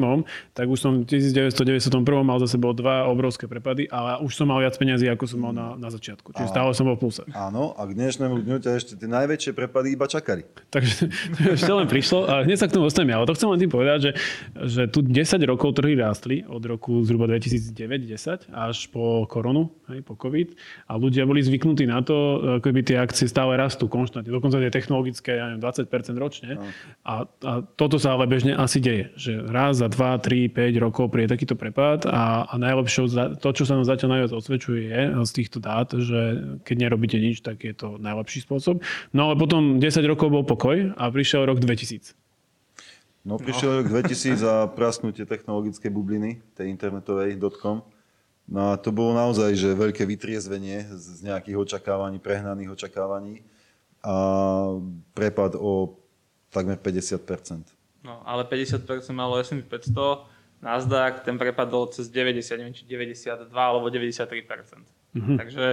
tak 0.52 0.66
už 0.68 0.78
som 0.78 1.08
v 1.08 1.08
1991 1.08 2.04
mal 2.28 2.38
za 2.44 2.52
sebou 2.52 2.76
dva 2.76 3.08
obrovské 3.08 3.48
prepady, 3.48 3.88
ale 3.88 4.20
už 4.28 4.36
som 4.36 4.52
mal 4.52 4.60
viac 4.60 4.76
peniazy, 4.76 5.08
ako 5.08 5.24
som 5.24 5.40
mal 5.40 5.56
na, 5.56 5.80
na 5.80 5.88
začiatku. 5.88 6.36
Čiže 6.36 6.52
stále 6.52 6.76
som 6.76 6.84
bol 6.84 7.00
v 7.00 7.08
pluse. 7.08 7.24
Áno, 7.32 7.72
a 7.80 7.82
k 7.88 7.96
dnešnému 7.96 8.44
dňu 8.44 8.60
ťa 8.60 8.72
ešte 8.76 8.94
tie 9.00 9.08
najväčšie 9.08 9.56
prepady 9.56 9.96
iba 9.96 10.06
čakali. 10.12 10.44
Takže 10.68 11.08
ešte 11.56 11.72
len 11.72 11.88
prišlo 11.88 12.28
a 12.28 12.44
hneď 12.44 12.60
sa 12.60 12.68
k 12.68 12.76
tomu 12.76 12.92
dostaneme. 12.92 13.16
Ale 13.16 13.24
to 13.24 13.40
chcem 13.40 13.48
len 13.48 13.60
tým 13.64 13.72
povedať, 13.72 13.98
že, 14.04 14.12
že 14.68 14.82
tu 14.92 15.00
10 15.00 15.45
rokov 15.46 15.78
trhy 15.78 15.94
rástli 15.96 16.42
od 16.46 16.62
roku 16.66 17.06
zhruba 17.06 17.30
2009-10 17.30 18.50
až 18.52 18.78
po 18.90 19.30
koronu, 19.30 19.72
hej, 19.88 20.02
po 20.02 20.18
COVID 20.18 20.58
a 20.90 20.98
ľudia 20.98 21.24
boli 21.24 21.46
zvyknutí 21.46 21.86
na 21.86 22.02
to, 22.02 22.42
ako 22.60 22.68
by 22.74 22.82
tie 22.82 22.98
akcie 23.00 23.30
stále 23.30 23.54
rastú 23.56 23.86
konštantne. 23.86 24.34
Dokonca 24.34 24.58
tie 24.58 24.74
technologické, 24.74 25.38
ja 25.38 25.54
neviem, 25.54 25.62
20% 25.62 26.18
ročne. 26.18 26.58
No. 26.58 26.66
A, 27.06 27.14
a 27.46 27.52
toto 27.78 28.02
sa 28.02 28.18
ale 28.18 28.26
bežne 28.26 28.58
asi 28.58 28.82
deje, 28.82 29.14
že 29.16 29.38
raz 29.46 29.80
za 29.80 29.88
2, 29.88 30.26
3, 30.26 30.50
5 30.52 30.86
rokov 30.86 31.14
príde 31.14 31.32
takýto 31.32 31.54
prepad 31.54 32.10
a, 32.10 32.50
a 32.50 32.54
najlepšou, 32.58 33.38
to, 33.38 33.50
čo 33.54 33.64
sa 33.64 33.78
nám 33.78 33.86
zatiaľ 33.86 34.20
najviac 34.20 34.32
osvedčuje, 34.34 34.82
je 34.90 35.02
z 35.22 35.32
týchto 35.32 35.58
dát, 35.62 35.88
že 35.94 36.20
keď 36.66 36.76
nerobíte 36.90 37.18
nič, 37.22 37.46
tak 37.46 37.62
je 37.62 37.74
to 37.78 38.02
najlepší 38.02 38.44
spôsob. 38.44 38.82
No 39.14 39.32
ale 39.32 39.36
potom 39.38 39.78
10 39.78 39.86
rokov 40.10 40.34
bol 40.34 40.44
pokoj 40.44 40.94
a 40.98 41.04
prišiel 41.14 41.46
rok 41.46 41.62
2000. 41.62 42.25
No 43.26 43.42
prišiel 43.42 43.70
no. 43.74 43.78
rok 43.82 43.88
2000 43.90 44.38
a 44.46 44.70
prasknutie 44.70 45.26
technologickej 45.26 45.90
bubliny, 45.90 46.46
tej 46.54 46.70
internetovej 46.70 47.42
.com. 47.58 47.82
No 48.46 48.70
a 48.70 48.78
to 48.78 48.94
bolo 48.94 49.18
naozaj, 49.18 49.58
že 49.58 49.74
veľké 49.74 50.06
vytriezvenie 50.06 50.86
z 50.94 51.26
nejakých 51.26 51.58
očakávaní, 51.58 52.22
prehnaných 52.22 52.78
očakávaní 52.78 53.42
a 54.06 54.14
prepad 55.18 55.58
o 55.58 55.98
takmer 56.54 56.78
50%. 56.78 57.66
No, 58.06 58.22
ale 58.22 58.46
50% 58.46 58.86
malo 59.18 59.42
S&P 59.42 59.66
500, 59.66 60.62
Nasdaq, 60.62 61.26
ten 61.26 61.42
prepadol 61.42 61.90
cez 61.90 62.06
90, 62.14 62.62
neviem 62.62 62.78
či 62.78 62.86
92 62.86 63.50
alebo 63.50 63.90
93%. 63.90 64.86
Mm-hmm. 65.18 65.38
Takže 65.42 65.66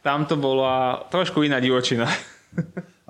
tam 0.00 0.24
to 0.24 0.40
bola 0.40 1.04
trošku 1.12 1.44
iná 1.44 1.60
divočina. 1.60 2.08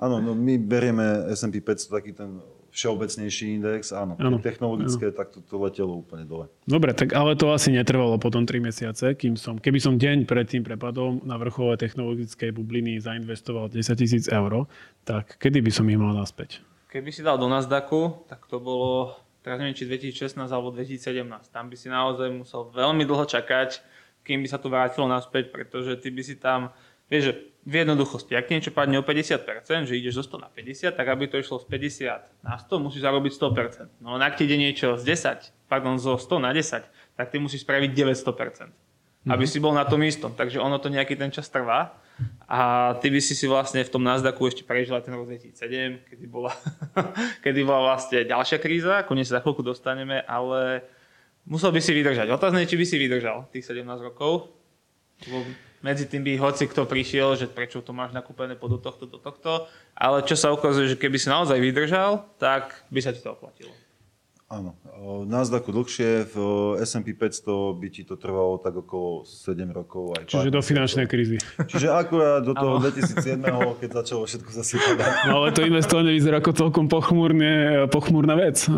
Áno, 0.03 0.19
no 0.19 0.35
my 0.35 0.59
berieme 0.59 1.31
S&P 1.31 1.63
500 1.63 1.87
taký 1.87 2.11
ten 2.11 2.43
všeobecnejší 2.71 3.59
index, 3.59 3.91
áno. 3.91 4.15
áno 4.15 4.39
technologické, 4.39 5.11
áno. 5.11 5.15
tak 5.15 5.27
to, 5.35 5.43
to 5.43 5.55
letelo 5.59 5.99
úplne 5.99 6.23
dole. 6.23 6.47
Dobre, 6.63 6.95
tak 6.95 7.11
ale 7.11 7.35
to 7.35 7.51
asi 7.51 7.75
netrvalo 7.75 8.15
potom 8.15 8.47
3 8.47 8.63
mesiace, 8.63 9.11
kým 9.19 9.35
som, 9.35 9.59
keby 9.59 9.79
som 9.83 9.99
deň 9.99 10.23
pred 10.23 10.47
tým 10.47 10.63
prepadom 10.63 11.19
na 11.27 11.35
vrchole 11.35 11.75
technologickej 11.75 12.55
bubliny 12.55 12.97
zainvestoval 13.03 13.67
10 13.67 13.91
tisíc 13.99 14.25
eur, 14.31 14.65
tak 15.03 15.35
kedy 15.35 15.59
by 15.59 15.71
som 15.71 15.85
ich 15.91 15.99
mal 15.99 16.15
naspäť? 16.15 16.63
Keby 16.91 17.11
si 17.11 17.23
dal 17.23 17.39
do 17.39 17.47
Nasdaqu, 17.47 18.27
tak 18.27 18.47
to 18.51 18.59
bolo, 18.59 19.15
teraz 19.43 19.59
neviem, 19.63 19.75
či 19.75 19.87
2016 19.87 20.43
alebo 20.51 20.75
2017. 20.75 21.23
Tam 21.47 21.71
by 21.71 21.75
si 21.79 21.87
naozaj 21.87 22.27
musel 22.35 22.67
veľmi 22.67 23.07
dlho 23.07 23.23
čakať, 23.23 23.79
kým 24.27 24.43
by 24.43 24.47
sa 24.51 24.59
to 24.59 24.67
vrátilo 24.67 25.07
naspäť, 25.07 25.55
pretože 25.55 25.95
ty 26.03 26.11
by 26.11 26.23
si 26.23 26.35
tam, 26.35 26.69
vieš, 27.11 27.23
že 27.27 27.33
v 27.61 27.85
jednoduchosti, 27.85 28.33
ak 28.33 28.49
niečo 28.49 28.73
padne 28.73 28.97
o 28.97 29.05
50%, 29.05 29.85
že 29.85 29.93
ideš 29.93 30.17
zo 30.17 30.39
100 30.39 30.45
na 30.45 30.49
50, 30.49 30.97
tak 30.97 31.05
aby 31.05 31.29
to 31.29 31.37
išlo 31.37 31.61
z 31.61 31.65
50 31.69 32.41
na 32.41 32.57
100, 32.57 32.81
musíš 32.81 33.05
zarobiť 33.05 33.31
100%. 33.37 34.01
No 34.01 34.17
ak 34.17 34.33
ti 34.39 34.49
ide 34.49 34.57
niečo 34.57 34.97
z 34.97 35.03
10, 35.05 35.69
pardon, 35.69 36.01
zo 36.01 36.17
100 36.17 36.41
na 36.41 36.49
10, 36.57 36.89
tak 36.89 37.27
ty 37.29 37.37
musíš 37.37 37.61
spraviť 37.61 37.93
900%. 37.93 38.73
Mm-hmm. 39.21 39.29
Aby 39.29 39.45
si 39.45 39.61
bol 39.61 39.77
na 39.77 39.85
tom 39.85 40.01
istom. 40.01 40.33
Takže 40.33 40.57
ono 40.57 40.81
to 40.81 40.89
nejaký 40.89 41.13
ten 41.13 41.29
čas 41.29 41.45
trvá. 41.53 41.93
A 42.49 42.93
ty 42.97 43.13
by 43.13 43.21
si 43.21 43.37
si 43.37 43.45
vlastne 43.45 43.85
v 43.85 43.93
tom 43.93 44.01
Nasdaqu 44.01 44.41
ešte 44.45 44.65
prežila 44.65 45.01
ten 45.01 45.13
rok 45.13 45.29
2007, 45.29 46.05
kedy 46.09 46.25
bola, 46.25 46.53
kedy 47.45 47.61
bola 47.61 47.93
vlastne 47.93 48.25
ďalšia 48.25 48.57
kríza, 48.57 49.05
konec 49.05 49.29
sa 49.29 49.37
za 49.37 49.41
chvíľku 49.41 49.61
dostaneme, 49.65 50.21
ale 50.25 50.85
musel 51.45 51.73
by 51.73 51.81
si 51.81 51.93
vydržať. 51.93 52.29
Otázne 52.29 52.65
či 52.65 52.77
by 52.77 52.85
si 52.85 52.97
vydržal 52.97 53.49
tých 53.53 53.65
17 53.65 53.85
rokov. 54.01 54.53
Medzi 55.81 56.05
tým 56.05 56.21
by 56.21 56.37
hoci 56.37 56.69
kto 56.69 56.85
prišiel, 56.85 57.33
že 57.33 57.49
prečo 57.49 57.81
to 57.81 57.89
máš 57.89 58.13
nakúpené 58.13 58.53
po 58.53 58.69
do 58.69 58.77
tohto, 58.77 59.09
do 59.09 59.17
tohto. 59.17 59.65
Ale 59.97 60.21
čo 60.21 60.37
sa 60.37 60.53
ukazuje, 60.53 60.93
že 60.93 60.99
keby 61.01 61.17
si 61.17 61.27
naozaj 61.27 61.57
vydržal, 61.57 62.25
tak 62.37 62.85
by 62.93 63.01
sa 63.01 63.09
ti 63.09 63.21
to 63.21 63.33
oplatilo. 63.33 63.73
Áno. 64.51 64.75
Nasdaqu 65.31 65.71
dlhšie, 65.71 66.27
v 66.27 66.35
S&P 66.83 67.15
500 67.15 67.79
by 67.79 67.87
ti 67.87 68.03
to 68.03 68.19
trvalo 68.19 68.59
tak 68.59 68.75
okolo 68.75 69.23
7 69.23 69.55
rokov. 69.71 70.11
Aj 70.19 70.27
Čiže 70.27 70.51
do 70.51 70.59
finančnej 70.59 71.07
krízy. 71.07 71.39
Čiže 71.71 71.87
akurát 71.87 72.43
do 72.43 72.51
toho 72.51 72.83
2007, 72.83 73.39
keď 73.79 73.89
začalo 74.03 74.27
všetko 74.27 74.49
zase 74.51 74.75
padať. 74.75 75.11
No 75.31 75.39
ale 75.39 75.55
to 75.55 75.63
investovanie 75.63 76.11
vyzerá 76.19 76.43
ako 76.43 76.51
celkom 76.51 76.91
pochmúrne, 76.91 77.87
pochmúrna 77.87 78.35
vec 78.35 78.67
e, 78.67 78.69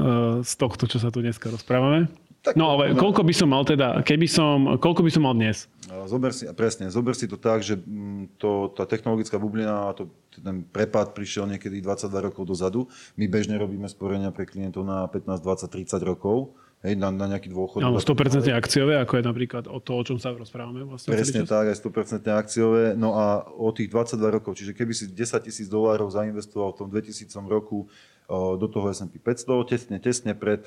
z 0.45 0.53
tohto, 0.61 0.85
čo 0.85 1.01
sa 1.01 1.09
tu 1.09 1.25
dneska 1.25 1.49
rozprávame. 1.49 2.05
Tak, 2.43 2.60
no 2.60 2.75
ale 2.75 2.91
koľko 2.91 3.23
by 3.23 3.32
som 3.32 3.47
mal 3.56 3.63
teda, 3.63 4.03
keby 4.03 4.27
som, 4.27 4.75
koľko 4.75 4.99
by 5.08 5.12
som 5.15 5.23
mal 5.23 5.32
dnes? 5.32 5.71
Zober 6.12 6.36
si, 6.36 6.43
presne, 6.51 6.91
zober 6.91 7.15
si 7.15 7.23
to 7.23 7.39
tak, 7.39 7.63
že 7.63 7.79
mm, 7.79 8.36
to, 8.36 8.67
tá 8.75 8.84
technologická 8.84 9.39
bublina 9.39 9.88
a 9.88 9.95
to, 9.95 10.12
ten 10.36 10.60
prepad 10.67 11.15
prišiel 11.15 11.47
niekedy 11.47 11.79
22 11.79 12.12
rokov 12.12 12.43
dozadu. 12.43 12.91
My 13.15 13.32
bežne 13.32 13.56
robíme 13.56 13.88
sporenia 13.88 14.27
pre 14.36 14.43
klientov 14.43 14.84
na 14.84 15.08
15, 15.08 15.39
20, 15.39 15.88
30 15.88 16.03
rokov. 16.03 16.51
Hej, 16.84 16.99
na, 16.99 17.15
na 17.15 17.32
nejaký 17.32 17.47
dôchod. 17.47 17.79
Áno, 17.79 17.95
100% 17.95 18.43
akciové, 18.51 18.99
ako 18.99 19.15
je 19.15 19.23
napríklad 19.23 19.71
o 19.71 19.79
to, 19.79 19.95
o 19.95 20.03
čom 20.03 20.19
sa 20.19 20.36
rozprávame. 20.36 20.84
Vlastne 20.84 21.15
Presne 21.15 21.47
tak, 21.47 21.71
aj 21.71 21.79
100% 21.79 22.27
akciové. 22.27 22.84
No 22.99 23.15
a 23.15 23.47
o 23.56 23.71
tých 23.71 23.88
22 23.88 24.19
rokov, 24.19 24.60
čiže 24.60 24.75
keby 24.75 24.91
si 24.91 25.08
10 25.08 25.47
tisíc 25.47 25.71
dolárov 25.71 26.12
zainvestoval 26.12 26.75
v 26.75 26.77
tom 26.84 26.88
2000 26.91 27.39
roku 27.47 27.88
do 28.32 28.67
toho 28.67 28.91
S&P 28.91 29.15
500, 29.15 29.63
tesne, 29.63 29.97
tesne 30.03 30.36
pred 30.36 30.63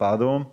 pádom, 0.00 0.48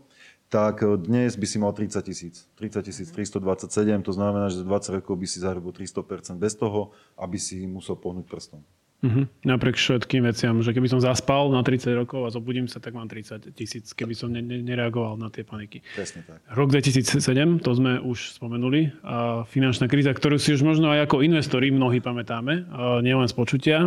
tak 0.49 0.83
eh, 0.83 0.97
dnes 0.97 1.35
by 1.35 1.45
si 1.47 1.57
mal 1.57 1.73
30 1.73 2.01
tisíc. 2.05 2.35
30 2.57 2.85
327, 3.11 4.01
to 4.01 4.11
znamená, 4.13 4.49
že 4.49 4.61
za 4.61 4.65
20 4.65 4.99
rokov 5.01 5.15
by 5.17 5.27
si 5.27 5.37
zarobil 5.41 5.71
300% 5.73 6.37
bez 6.37 6.53
toho, 6.55 6.93
aby 7.17 7.37
si 7.41 7.65
musel 7.65 7.97
pohnúť 7.97 8.25
prstom. 8.29 8.61
Uh-huh. 9.05 9.29
Napriek 9.45 9.77
všetkým 9.77 10.25
veciam, 10.25 10.57
že 10.65 10.73
keby 10.73 10.89
som 10.89 10.97
zaspal 10.97 11.53
na 11.53 11.61
30 11.61 11.93
rokov 11.93 12.25
a 12.25 12.33
zobudím 12.33 12.65
sa, 12.65 12.81
tak 12.81 12.97
mám 12.97 13.05
30 13.05 13.53
tisíc, 13.53 13.93
keby 13.93 14.17
som 14.17 14.33
ne- 14.33 14.41
ne- 14.41 14.65
nereagoval 14.65 15.19
na 15.19 15.29
tie 15.29 15.45
paniky. 15.45 15.85
Presne 15.93 16.25
tak. 16.25 16.41
Rok 16.49 16.73
2007, 16.73 17.61
to 17.61 17.71
sme 17.75 18.01
už 18.01 18.33
spomenuli, 18.39 18.95
a 19.05 19.45
finančná 19.45 19.85
kríza, 19.85 20.09
ktorú 20.09 20.41
si 20.41 20.57
už 20.57 20.65
možno 20.65 20.89
aj 20.89 21.11
ako 21.11 21.21
investori 21.21 21.69
mnohí 21.69 22.01
pamätáme, 22.01 22.65
nielen 23.05 23.29
z 23.29 23.35
počutia. 23.35 23.77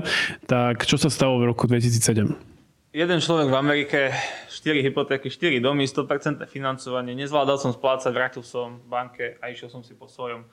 Tak 0.46 0.86
čo 0.86 0.94
sa 0.94 1.10
stalo 1.10 1.42
v 1.42 1.50
roku 1.50 1.66
2007? 1.66 2.58
Jeden 2.88 3.20
človek 3.20 3.52
v 3.52 3.56
Amerike, 3.60 4.00
4 4.48 4.80
hypotéky, 4.80 5.28
4 5.28 5.60
domy, 5.60 5.84
100% 5.84 6.40
financovanie, 6.48 7.12
nezvládal 7.12 7.60
som 7.60 7.72
splácať, 7.76 8.12
vrátil 8.16 8.40
som 8.40 8.80
banke 8.88 9.36
a 9.44 9.52
išiel 9.52 9.68
som 9.68 9.84
si 9.84 9.92
po 9.92 10.08
svojom 10.08 10.48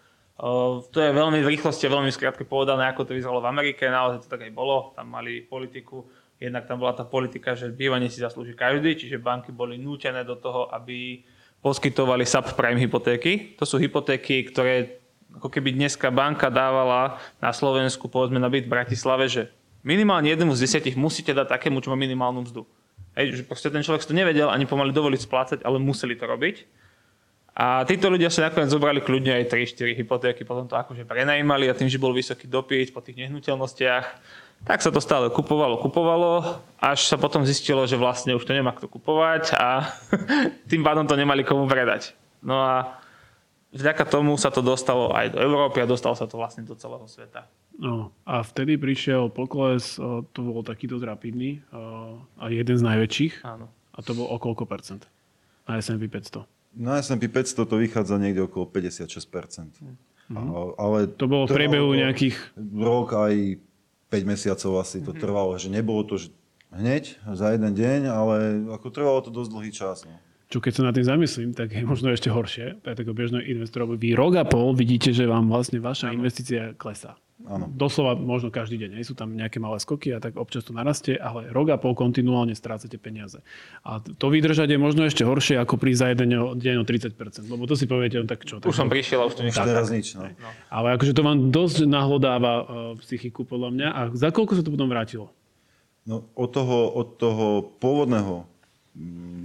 to 0.91 0.97
je 0.99 1.15
veľmi 1.15 1.39
v 1.39 1.51
rýchlosti 1.55 1.87
veľmi 1.87 2.11
skrátke 2.11 2.43
povedané, 2.43 2.91
ako 2.91 3.07
to 3.07 3.15
vyzeralo 3.15 3.39
v 3.39 3.47
Amerike, 3.55 3.87
naozaj 3.87 4.27
to 4.27 4.31
tak 4.31 4.43
aj 4.43 4.51
bolo. 4.51 4.91
Tam 4.91 5.07
mali 5.07 5.39
politiku, 5.39 6.11
jednak 6.35 6.67
tam 6.67 6.83
bola 6.83 6.91
tá 6.91 7.07
politika, 7.07 7.55
že 7.55 7.71
bývanie 7.71 8.11
si 8.11 8.19
zaslúži 8.19 8.51
každý, 8.51 8.99
čiže 8.99 9.15
banky 9.15 9.55
boli 9.55 9.79
nútené 9.79 10.27
do 10.27 10.35
toho, 10.35 10.67
aby 10.75 11.23
poskytovali 11.63 12.27
subprime 12.27 12.83
hypotéky. 12.83 13.55
To 13.55 13.63
sú 13.63 13.79
hypotéky, 13.79 14.43
ktoré 14.51 14.99
ako 15.39 15.47
keby 15.47 15.71
dneska 15.71 16.11
banka 16.11 16.51
dávala 16.51 17.15
na 17.39 17.55
Slovensku, 17.55 18.11
povedzme 18.11 18.39
na 18.39 18.51
byt 18.51 18.67
v 18.67 18.75
Bratislave, 18.75 19.31
že 19.31 19.55
minimálne 19.85 20.33
jednému 20.33 20.57
z 20.57 20.65
desiatich 20.65 20.97
musíte 20.97 21.31
dať 21.31 21.55
takému, 21.55 21.79
čo 21.79 21.93
má 21.93 21.97
minimálnu 21.97 22.43
mzdu. 22.43 22.65
Hej, 23.15 23.39
že 23.39 23.43
proste 23.47 23.71
ten 23.71 23.79
človek 23.79 24.03
to 24.03 24.11
nevedel 24.11 24.51
ani 24.51 24.67
pomaly 24.67 24.91
dovoliť 24.91 25.21
splácať, 25.23 25.59
ale 25.63 25.79
museli 25.79 26.19
to 26.19 26.27
robiť. 26.27 26.65
A 27.55 27.87
títo 27.87 28.11
ľudia 28.11 28.27
sa 28.27 28.51
nakoniec 28.51 28.67
zobrali 28.67 28.99
kľudne 28.99 29.31
aj 29.39 29.47
3-4 29.79 29.95
hypotéky, 29.95 30.43
potom 30.43 30.67
to 30.67 30.75
akože 30.75 31.07
prenajímali 31.07 31.71
a 31.71 31.77
tým, 31.77 31.87
že 31.87 31.95
bol 31.95 32.11
vysoký 32.11 32.51
dopyt 32.51 32.91
po 32.91 32.99
tých 32.99 33.15
nehnuteľnostiach, 33.15 34.05
tak 34.67 34.83
sa 34.83 34.91
to 34.91 34.99
stále 34.99 35.31
kupovalo, 35.31 35.79
kupovalo, 35.79 36.59
až 36.83 37.07
sa 37.07 37.15
potom 37.15 37.47
zistilo, 37.47 37.87
že 37.87 37.95
vlastne 37.95 38.35
už 38.35 38.43
to 38.43 38.51
nemá 38.51 38.75
kto 38.75 38.91
kupovať 38.91 39.55
a 39.55 39.87
tým 40.71 40.83
pádom 40.83 41.07
to 41.07 41.15
nemali 41.15 41.47
komu 41.47 41.63
predať. 41.63 42.11
No 42.43 42.59
a 42.59 42.99
vďaka 43.75 44.07
tomu 44.07 44.39
sa 44.39 44.49
to 44.49 44.63
dostalo 44.63 45.11
aj 45.11 45.35
do 45.35 45.39
Európy 45.43 45.83
a 45.83 45.85
dostalo 45.85 46.15
sa 46.15 46.25
to 46.25 46.39
vlastne 46.39 46.63
do 46.63 46.73
celého 46.79 47.03
sveta. 47.05 47.45
No, 47.75 48.15
a 48.23 48.39
vtedy 48.39 48.79
prišiel 48.79 49.27
pokles, 49.27 49.99
to 50.31 50.39
bol 50.39 50.63
takýto 50.63 50.95
rapidný 51.03 51.59
a 52.39 52.47
jeden 52.47 52.75
z 52.79 52.83
najväčších. 52.87 53.43
Áno. 53.43 53.67
A 53.95 53.99
to 53.99 54.15
bol 54.15 54.31
o 54.31 54.37
koľko 54.39 54.63
percent? 54.63 55.03
Na 55.67 55.79
S&P 55.83 56.07
500. 56.07 56.47
Na 56.79 57.03
S&P 57.03 57.27
500 57.27 57.67
to 57.67 57.75
vychádza 57.75 58.15
niekde 58.15 58.47
okolo 58.47 58.67
56%. 58.67 59.75
Mm-hmm. 60.31 60.75
Ale 60.79 61.11
to 61.15 61.27
bolo 61.27 61.45
v 61.45 61.55
priebehu 61.55 61.91
nejakých... 61.95 62.55
Rok 62.59 63.11
aj 63.15 63.59
5 64.07 64.31
mesiacov 64.31 64.71
asi 64.79 65.03
to 65.03 65.11
mm-hmm. 65.11 65.23
trvalo, 65.23 65.51
že 65.59 65.67
nebolo 65.67 66.03
to 66.07 66.15
že 66.15 66.31
hneď 66.75 67.19
za 67.35 67.55
jeden 67.55 67.71
deň, 67.71 68.01
ale 68.07 68.35
ako 68.71 68.87
trvalo 68.91 69.19
to 69.23 69.31
dosť 69.31 69.49
dlhý 69.51 69.71
čas. 69.71 70.03
No. 70.03 70.15
Čo 70.55 70.63
keď 70.63 70.71
sa 70.71 70.87
na 70.87 70.95
tým 70.95 71.03
zamyslím, 71.03 71.51
tak 71.51 71.75
je 71.75 71.83
možno 71.83 72.15
ešte 72.15 72.31
horšie 72.31 72.79
pre 72.79 72.95
takého 72.95 73.11
bežného 73.11 73.43
investora. 73.43 73.83
Vy 73.83 74.15
rok 74.15 74.39
a 74.39 74.47
pol 74.47 74.71
vidíte, 74.71 75.11
že 75.11 75.27
vám 75.27 75.51
vlastne 75.51 75.83
vaša 75.83 76.15
investícia 76.15 76.71
klesá. 76.79 77.19
Áno. 77.43 77.67
Doslova 77.67 78.15
možno 78.15 78.47
každý 78.47 78.79
deň. 78.79 78.95
Nie 78.95 79.03
sú 79.03 79.19
tam 79.19 79.35
nejaké 79.35 79.59
malé 79.59 79.83
skoky 79.83 80.15
a 80.15 80.23
tak 80.23 80.39
občas 80.39 80.63
to 80.63 80.71
narastie, 80.71 81.19
ale 81.19 81.51
rok 81.51 81.75
a 81.75 81.77
pol 81.77 81.91
kontinuálne 81.91 82.55
strácate 82.55 82.95
peniaze. 82.95 83.43
A 83.83 83.99
to 83.99 84.31
vydržať 84.31 84.71
je 84.71 84.79
možno 84.79 85.03
ešte 85.03 85.27
horšie, 85.27 85.59
ako 85.59 85.75
prísť 85.75 85.99
za 85.99 86.07
jeden 86.15 86.55
deň 86.55 86.75
o 86.79 86.85
30%. 86.87 87.51
Lebo 87.51 87.67
to 87.67 87.75
si 87.75 87.83
poviete, 87.83 88.15
no 88.15 88.23
tak 88.23 88.47
čo. 88.47 88.63
Tak 88.63 88.71
už 88.71 88.79
som 88.79 88.87
prišiel 88.87 89.19
a 89.19 89.27
už 89.27 89.35
to 89.35 89.43
nechám. 89.43 89.67
Teraz 89.67 89.91
nič. 89.91 90.15
No. 90.15 90.23
no. 90.23 90.49
Ale 90.71 90.95
akože 90.95 91.11
to 91.11 91.19
vám 91.19 91.51
dosť 91.51 91.83
nahlodáva 91.83 92.53
uh, 92.55 92.65
psychiku 93.03 93.43
podľa 93.43 93.75
mňa. 93.75 93.87
A 93.91 94.01
za 94.15 94.31
koľko 94.31 94.55
sa 94.55 94.63
to 94.63 94.71
potom 94.71 94.87
vrátilo? 94.87 95.35
No, 96.07 96.23
od 96.39 96.49
toho, 96.55 96.87
od 96.95 97.19
toho 97.19 97.47
pôvodného 97.83 98.54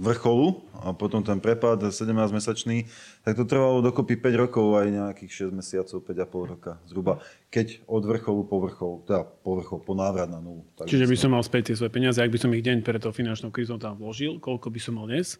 vrcholu 0.01 0.63
a 0.81 0.95
potom 0.95 1.21
ten 1.21 1.37
prepad 1.43 1.83
17-mesačný, 1.83 2.87
tak 3.21 3.35
to 3.35 3.43
trvalo 3.43 3.83
dokopy 3.83 4.15
5 4.17 4.43
rokov 4.47 4.65
aj 4.79 4.87
nejakých 4.89 5.51
6 5.51 5.59
mesiacov, 5.59 5.97
5,5 6.01 6.51
roka 6.55 6.71
zhruba. 6.87 7.19
Keď 7.51 7.83
od 7.85 8.03
vrcholu 8.07 8.41
po 8.47 8.57
vrchol, 8.63 8.93
teda 9.05 9.27
po 9.27 9.59
vrchol, 9.59 9.79
po 9.83 9.93
návrat 9.93 10.31
na 10.31 10.39
nulu. 10.39 10.63
Čiže 10.87 11.05
by 11.05 11.17
som 11.19 11.35
mal 11.35 11.43
späť 11.43 11.71
tie 11.71 11.75
svoje 11.77 11.91
peniaze, 11.91 12.17
ak 12.17 12.31
by 12.31 12.39
som 12.39 12.55
ich 12.55 12.63
deň 12.63 12.81
pred 12.81 13.03
tou 13.03 13.11
finančnou 13.11 13.51
krízou 13.51 13.77
tam 13.77 13.99
vložil, 13.99 14.39
koľko 14.39 14.71
by 14.71 14.79
som 14.79 14.97
mal 14.97 15.05
dnes? 15.05 15.35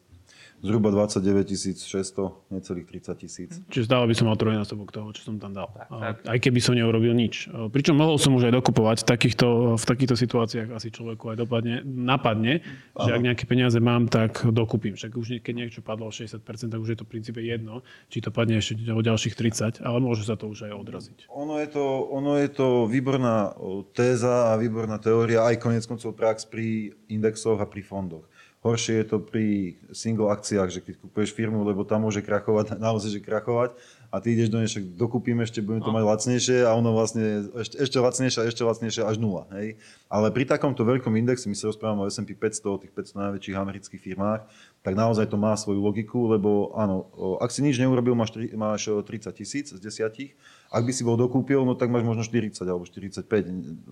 Zhruba 0.62 0.94
29 0.94 1.82
600, 1.82 2.54
necelých 2.54 2.86
30 2.86 3.18
tisíc. 3.18 3.50
Čiže 3.74 3.90
stále 3.90 4.06
by 4.06 4.14
som 4.14 4.30
mal 4.30 4.38
trojnásobok 4.38 4.94
toho, 4.94 5.10
čo 5.10 5.26
som 5.26 5.42
tam 5.42 5.58
dal. 5.58 5.74
Tak, 5.74 5.90
tak. 5.90 6.16
Aj 6.30 6.38
keby 6.38 6.62
som 6.62 6.78
neurobil 6.78 7.18
nič. 7.18 7.50
Pričom 7.50 7.98
mohol 7.98 8.22
som 8.22 8.38
už 8.38 8.54
aj 8.54 8.62
dokupovať 8.62 9.02
v 9.02 9.06
takýchto, 9.10 9.48
v 9.74 9.86
takýchto 9.90 10.14
situáciách 10.14 10.70
asi 10.78 10.94
človeku 10.94 11.34
aj 11.34 11.38
dopadne, 11.42 11.82
napadne, 11.82 12.62
Aha. 12.94 13.10
že 13.10 13.10
ak 13.18 13.22
nejaké 13.26 13.44
peniaze 13.50 13.82
mám, 13.82 14.06
tak 14.06 14.46
dokúpim. 14.54 14.94
Však 14.94 15.12
už 15.18 15.42
keď 15.42 15.54
niečo 15.66 15.82
padlo 15.82 16.06
o 16.06 16.14
60%, 16.14 16.46
tak 16.46 16.78
už 16.78 16.94
je 16.94 16.98
to 17.02 17.10
v 17.10 17.12
princípe 17.18 17.42
jedno, 17.42 17.82
či 18.14 18.22
to 18.22 18.30
padne 18.30 18.62
ešte 18.62 18.78
o 18.94 19.02
ďalších 19.02 19.34
30, 19.34 19.82
ale 19.82 19.98
môže 19.98 20.30
sa 20.30 20.38
to 20.38 20.46
už 20.46 20.70
aj 20.70 20.78
odraziť. 20.78 21.18
Ono 21.34 21.58
je 21.58 21.68
to, 21.74 22.06
ono 22.14 22.38
je 22.38 22.50
to 22.54 22.86
výborná 22.86 23.58
téza 23.98 24.54
a 24.54 24.62
výborná 24.62 25.02
teória, 25.02 25.42
aj 25.42 25.58
konec 25.58 25.90
koncov 25.90 26.14
prax 26.14 26.46
pri 26.46 26.94
indexoch 27.10 27.58
a 27.58 27.66
pri 27.66 27.82
fondoch. 27.82 28.30
Horšie 28.62 29.02
je 29.02 29.06
to 29.10 29.18
pri 29.18 29.74
single 29.90 30.30
akciách, 30.30 30.70
že 30.70 30.86
keď 30.86 31.02
kúpuješ 31.02 31.34
firmu, 31.34 31.66
lebo 31.66 31.82
tam 31.82 32.06
môže 32.06 32.22
krachovať, 32.22 32.78
naozaj, 32.86 33.18
že 33.18 33.22
krachovať 33.22 33.74
a 34.14 34.20
ty 34.22 34.38
ideš 34.38 34.54
do 34.54 34.62
nej, 34.62 34.70
však 34.70 34.86
dokúpim 35.00 35.40
ešte, 35.42 35.64
budem 35.66 35.82
to 35.82 35.90
no. 35.90 35.98
mať 35.98 36.04
lacnejšie 36.04 36.58
a 36.68 36.76
ono 36.76 36.94
vlastne 36.94 37.48
ešte, 37.58 37.80
ešte 37.80 37.98
lacnejšie 37.98 38.40
a 38.44 38.46
ešte 38.46 38.62
lacnejšie 38.62 39.02
až 39.08 39.18
nula. 39.18 39.50
Hej? 39.56 39.82
Ale 40.12 40.30
pri 40.30 40.44
takomto 40.46 40.84
veľkom 40.84 41.16
indexe, 41.16 41.48
my 41.48 41.56
sa 41.58 41.72
rozprávame 41.72 42.06
o 42.06 42.12
S&P 42.12 42.38
500, 42.38 42.70
o 42.70 42.78
tých 42.78 42.94
500 42.94 43.18
najväčších 43.18 43.56
amerických 43.58 44.02
firmách, 44.04 44.46
tak 44.84 44.94
naozaj 44.94 45.32
to 45.32 45.42
má 45.42 45.58
svoju 45.58 45.82
logiku, 45.82 46.30
lebo 46.30 46.76
áno, 46.78 47.08
ak 47.42 47.50
si 47.50 47.66
nič 47.66 47.82
neurobil, 47.82 48.14
máš, 48.14 48.36
máš 48.54 48.92
30 48.92 49.32
tisíc 49.32 49.74
z 49.74 49.80
desiatich, 49.82 50.38
ak 50.72 50.88
by 50.88 50.92
si 50.96 51.04
bol 51.04 51.20
dokúpil, 51.20 51.60
no 51.68 51.76
tak 51.76 51.92
máš 51.92 52.08
možno 52.08 52.24
40 52.24 52.64
alebo 52.64 52.88
45. 52.88 53.28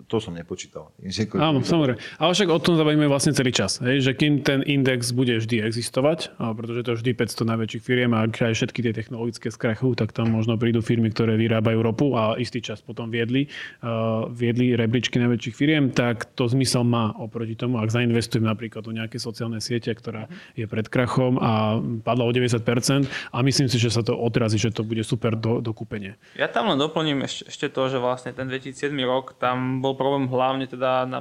To 0.08 0.16
som 0.16 0.32
nepočítal. 0.32 0.88
Áno, 1.36 1.60
samozrejme. 1.60 2.00
Ale 2.16 2.32
však 2.32 2.48
o 2.48 2.56
tom 2.56 2.80
zabavíme 2.80 3.04
vlastne 3.04 3.36
celý 3.36 3.52
čas. 3.52 3.84
Hej? 3.84 4.08
Že 4.08 4.12
kým 4.16 4.32
ten 4.40 4.64
index 4.64 5.12
bude 5.12 5.36
vždy 5.36 5.60
existovať, 5.60 6.40
pretože 6.40 6.80
to 6.88 6.96
vždy 6.96 7.10
500 7.12 7.52
najväčších 7.52 7.82
firiem 7.84 8.16
a 8.16 8.24
ak 8.24 8.32
aj 8.32 8.56
všetky 8.56 8.80
tie 8.80 8.96
technologické 8.96 9.52
skrachujú, 9.52 9.92
tak 9.92 10.16
tam 10.16 10.32
možno 10.32 10.56
prídu 10.56 10.80
firmy, 10.80 11.12
ktoré 11.12 11.36
vyrábajú 11.36 11.84
ropu 11.84 12.16
a 12.16 12.40
istý 12.40 12.64
čas 12.64 12.80
potom 12.80 13.12
viedli, 13.12 13.52
uh, 13.84 14.32
viedli 14.32 14.72
rebríčky 14.72 15.20
najväčších 15.20 15.52
firiem, 15.52 15.92
tak 15.92 16.32
to 16.32 16.48
zmysel 16.48 16.80
má 16.88 17.12
oproti 17.20 17.60
tomu, 17.60 17.76
ak 17.76 17.92
zainvestujem 17.92 18.48
napríklad 18.48 18.88
do 18.88 18.96
nejaké 18.96 19.20
sociálne 19.20 19.60
siete, 19.60 19.92
ktorá 19.92 20.32
je 20.56 20.64
pred 20.64 20.88
krachom 20.88 21.36
a 21.36 21.76
padla 22.00 22.24
o 22.24 22.32
90% 22.32 23.04
a 23.04 23.36
myslím 23.44 23.68
si, 23.68 23.76
že 23.76 23.92
sa 23.92 24.00
to 24.00 24.16
odrazí, 24.16 24.56
že 24.56 24.72
to 24.72 24.80
bude 24.80 25.04
super 25.04 25.36
do, 25.36 25.60
do 25.60 25.76
kúpenia. 25.76 26.16
Ja 26.40 26.48
tam 26.48 26.69
len 26.70 26.80
doplním 26.80 27.26
ešte, 27.26 27.50
ešte 27.50 27.66
to, 27.68 27.90
že 27.90 27.98
vlastne 27.98 28.30
ten 28.30 28.46
2007 28.46 28.94
rok, 29.02 29.34
tam 29.36 29.82
bol 29.82 29.98
problém 29.98 30.30
hlavne 30.30 30.70
teda 30.70 31.04
na, 31.04 31.18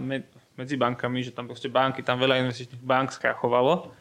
medzi 0.60 0.76
bankami, 0.76 1.24
že 1.24 1.32
tam 1.32 1.48
proste 1.48 1.72
banky, 1.72 2.04
tam 2.04 2.20
veľa 2.20 2.44
investičných 2.44 2.84
bank 2.84 3.16
skrachovalo. 3.16 3.92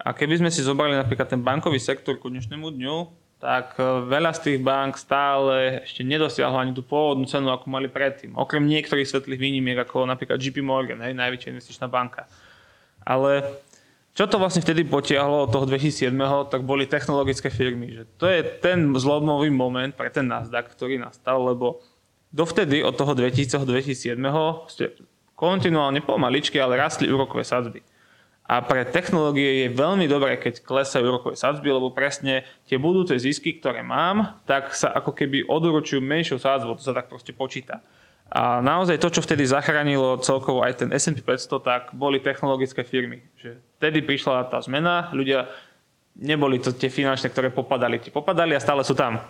A 0.00 0.12
keby 0.12 0.40
sme 0.40 0.50
si 0.52 0.64
zobrali 0.64 0.96
napríklad 0.96 1.28
ten 1.28 1.40
bankový 1.40 1.80
sektor 1.80 2.16
ku 2.16 2.28
dnešnému 2.32 2.68
dňu, 2.72 2.96
tak 3.36 3.76
e, 3.76 4.08
veľa 4.08 4.32
z 4.32 4.40
tých 4.48 4.58
bank 4.64 4.96
stále 4.96 5.84
ešte 5.84 6.00
nedosiahlo 6.00 6.56
ani 6.56 6.72
tú 6.72 6.80
pôvodnú 6.80 7.28
cenu, 7.28 7.52
ako 7.52 7.68
mali 7.68 7.88
predtým. 7.88 8.32
Okrem 8.36 8.64
niektorých 8.64 9.08
svetlých 9.08 9.40
výnimiek, 9.40 9.76
ako 9.76 10.08
napríklad 10.08 10.40
JP 10.40 10.64
Morgan, 10.64 11.04
hej, 11.04 11.12
najväčšia 11.12 11.52
investičná 11.52 11.86
banka. 11.88 12.24
Ale 13.04 13.44
čo 14.16 14.24
to 14.24 14.40
vlastne 14.40 14.64
vtedy 14.64 14.88
potiahlo 14.88 15.44
od 15.44 15.52
toho 15.52 15.68
2007, 15.68 16.08
tak 16.48 16.64
boli 16.64 16.88
technologické 16.88 17.52
firmy. 17.52 18.00
Že 18.00 18.02
to 18.16 18.26
je 18.32 18.40
ten 18.64 18.96
zlomový 18.96 19.52
moment 19.52 19.92
pre 19.92 20.08
ten 20.08 20.24
Nasdaq, 20.24 20.72
ktorý 20.72 20.96
nastal, 20.96 21.44
lebo 21.44 21.84
dovtedy 22.32 22.80
od 22.80 22.96
toho 22.96 23.12
2000 23.12 23.60
2007 23.60 24.16
ste 24.72 24.96
kontinuálne 25.36 26.00
pomaličky, 26.00 26.56
ale 26.56 26.80
rastli 26.80 27.12
úrokové 27.12 27.44
sadzby. 27.44 27.84
A 28.46 28.64
pre 28.64 28.88
technológie 28.88 29.66
je 29.68 29.74
veľmi 29.76 30.08
dobré, 30.08 30.40
keď 30.40 30.64
klesajú 30.64 31.04
úrokové 31.04 31.36
sadzby, 31.36 31.68
lebo 31.68 31.92
presne 31.92 32.48
tie 32.64 32.80
budúce 32.80 33.12
zisky, 33.20 33.60
ktoré 33.60 33.84
mám, 33.84 34.40
tak 34.48 34.72
sa 34.72 34.96
ako 34.96 35.12
keby 35.12 35.44
odročujú 35.44 36.00
menšou 36.00 36.40
sádzbou, 36.40 36.78
to 36.80 36.86
sa 36.88 36.96
tak 36.96 37.12
proste 37.12 37.36
počíta. 37.36 37.84
A 38.26 38.58
naozaj 38.58 38.98
to, 38.98 39.08
čo 39.08 39.22
vtedy 39.22 39.46
zachránilo 39.46 40.18
celkovo 40.18 40.66
aj 40.66 40.82
ten 40.82 40.90
S&P 40.90 41.22
500, 41.22 41.62
tak 41.62 41.82
boli 41.94 42.18
technologické 42.18 42.82
firmy. 42.82 43.22
Že 43.38 43.62
vtedy 43.78 44.02
prišla 44.02 44.50
tá 44.50 44.58
zmena, 44.58 45.14
ľudia 45.14 45.46
neboli 46.16 46.56
to 46.56 46.72
tie 46.72 46.88
finančné, 46.88 47.28
ktoré 47.28 47.52
popadali. 47.52 48.00
Tie 48.00 48.08
popadali 48.08 48.56
a 48.56 48.60
stále 48.60 48.80
sú 48.80 48.96
tam. 48.96 49.20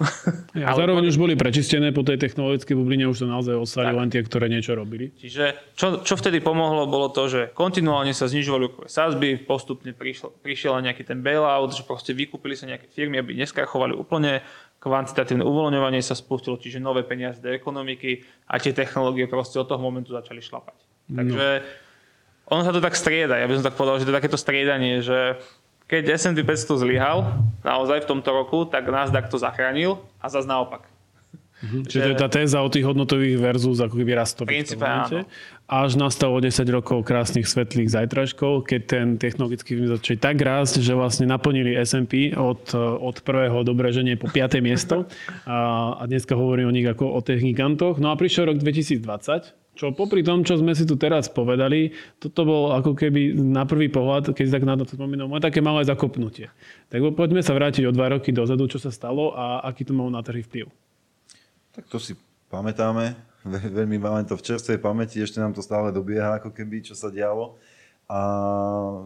A 0.56 0.72
zároveň 0.72 1.10
už 1.10 1.20
boli 1.20 1.34
prečistené 1.36 1.92
po 1.92 2.00
tej 2.00 2.16
technologickej 2.16 2.72
bubline, 2.72 3.04
už 3.10 3.20
to 3.20 3.28
naozaj 3.28 3.54
ostali 3.58 3.92
len 3.92 4.08
tie, 4.08 4.24
ktoré 4.24 4.48
niečo 4.48 4.72
robili. 4.72 5.12
Čiže 5.12 5.76
čo, 5.76 6.00
čo 6.00 6.14
vtedy 6.16 6.40
pomohlo, 6.40 6.88
bolo 6.88 7.12
to, 7.12 7.28
že 7.28 7.52
kontinuálne 7.52 8.16
sa 8.16 8.24
znižovali 8.24 8.70
úrokové 8.70 8.88
sázby, 8.88 9.44
postupne 9.44 9.92
prišiel, 9.92 10.32
prišiel 10.40 10.80
nejaký 10.80 11.04
ten 11.04 11.20
bailout, 11.20 11.76
že 11.76 11.84
proste 11.84 12.16
vykúpili 12.16 12.56
sa 12.56 12.64
nejaké 12.64 12.88
firmy, 12.88 13.20
aby 13.20 13.36
neskrachovali 13.36 13.92
úplne, 13.92 14.40
kvantitatívne 14.86 15.42
uvoľňovanie 15.42 15.98
sa 15.98 16.14
spustilo, 16.14 16.54
čiže 16.54 16.78
nové 16.78 17.02
peniaze 17.02 17.42
do 17.42 17.50
ekonomiky 17.50 18.22
a 18.46 18.62
tie 18.62 18.70
technológie 18.70 19.26
proste 19.26 19.58
od 19.58 19.66
toho 19.66 19.82
momentu 19.82 20.14
začali 20.14 20.38
šlapať. 20.38 20.78
Takže 21.10 21.46
no. 21.58 22.54
ono 22.54 22.62
sa 22.62 22.70
to 22.70 22.78
tak 22.78 22.94
strieda. 22.94 23.34
Ja 23.34 23.50
by 23.50 23.58
som 23.58 23.66
tak 23.66 23.74
povedal, 23.74 23.98
že 23.98 24.06
to 24.06 24.14
je 24.14 24.18
takéto 24.22 24.38
striedanie, 24.38 25.02
že 25.02 25.42
keď 25.90 26.18
S&P 26.18 26.42
500 26.42 26.82
zlyhal 26.82 27.18
naozaj 27.66 28.06
v 28.06 28.10
tomto 28.10 28.30
roku, 28.30 28.66
tak 28.66 28.86
Nasdaq 28.86 29.26
to 29.26 29.38
zachránil 29.38 30.02
a 30.22 30.30
zase 30.30 30.46
naopak. 30.46 30.86
Mhm. 31.56 31.88
Čiže 31.88 32.00
to 32.04 32.10
je 32.12 32.16
tá 32.20 32.28
téza 32.28 32.60
o 32.60 32.68
tých 32.68 32.84
hodnotových 32.84 33.40
versus 33.40 33.80
ako 33.80 33.96
keby 33.96 34.12
rastových. 34.12 34.68
Až 35.66 35.98
nastalo 35.98 36.38
10 36.38 36.52
rokov 36.70 37.02
krásnych 37.02 37.48
svetlých 37.48 37.90
zajtražkov, 37.90 38.68
keď 38.68 38.80
ten 38.86 39.06
technologický 39.18 39.74
firmy 39.74 39.90
začali 39.90 40.20
tak 40.20 40.36
rásť, 40.38 40.78
že 40.78 40.94
vlastne 40.94 41.26
naplnili 41.26 41.74
S&P 41.74 42.36
od, 42.38 42.70
od 42.76 43.16
prvého 43.24 43.66
dobreženie 43.66 44.14
po 44.14 44.30
5. 44.30 44.62
miesto. 44.62 45.10
A, 45.48 45.96
a 45.98 46.02
dneska 46.06 46.38
hovorím 46.38 46.70
o 46.70 46.76
nich 46.76 46.86
ako 46.86 47.08
o 47.08 47.20
tých 47.24 47.42
gigantoch. 47.42 47.98
No 47.98 48.12
a 48.12 48.20
prišiel 48.20 48.52
rok 48.52 48.62
2020, 48.62 49.00
čo 49.76 49.90
popri 49.90 50.22
tom, 50.22 50.46
čo 50.46 50.60
sme 50.60 50.70
si 50.72 50.86
tu 50.86 50.94
teraz 50.94 51.26
povedali, 51.28 51.90
toto 52.22 52.46
bol 52.46 52.62
ako 52.76 52.94
keby 52.94 53.34
na 53.34 53.66
prvý 53.66 53.90
pohľad, 53.90 54.32
keď 54.38 54.44
si 54.44 54.52
tak 54.54 54.64
na 54.64 54.78
to 54.78 54.86
spomínam, 54.86 55.34
také 55.42 55.58
malé 55.60 55.82
zakopnutie. 55.82 56.48
Tak 56.94 57.02
poďme 57.18 57.42
sa 57.42 57.52
vrátiť 57.52 57.84
o 57.88 57.92
dva 57.96 58.12
roky 58.12 58.30
dozadu, 58.30 58.70
čo 58.70 58.78
sa 58.78 58.94
stalo 58.94 59.34
a 59.34 59.66
aký 59.66 59.82
to 59.82 59.92
mal 59.92 60.08
na 60.08 60.22
trhy 60.22 60.46
vplyv. 60.46 60.70
Tak 61.76 61.92
to 61.92 62.00
si 62.00 62.16
pamätáme, 62.48 63.12
veľmi 63.44 64.00
máme 64.00 64.24
to 64.24 64.32
v 64.32 64.48
čerstvej 64.48 64.80
pamäti, 64.80 65.20
ešte 65.20 65.44
nám 65.44 65.52
to 65.52 65.60
stále 65.60 65.92
dobieha, 65.92 66.40
ako 66.40 66.48
keby, 66.48 66.80
čo 66.80 66.96
sa 66.96 67.12
dialo. 67.12 67.60
A 68.08 68.20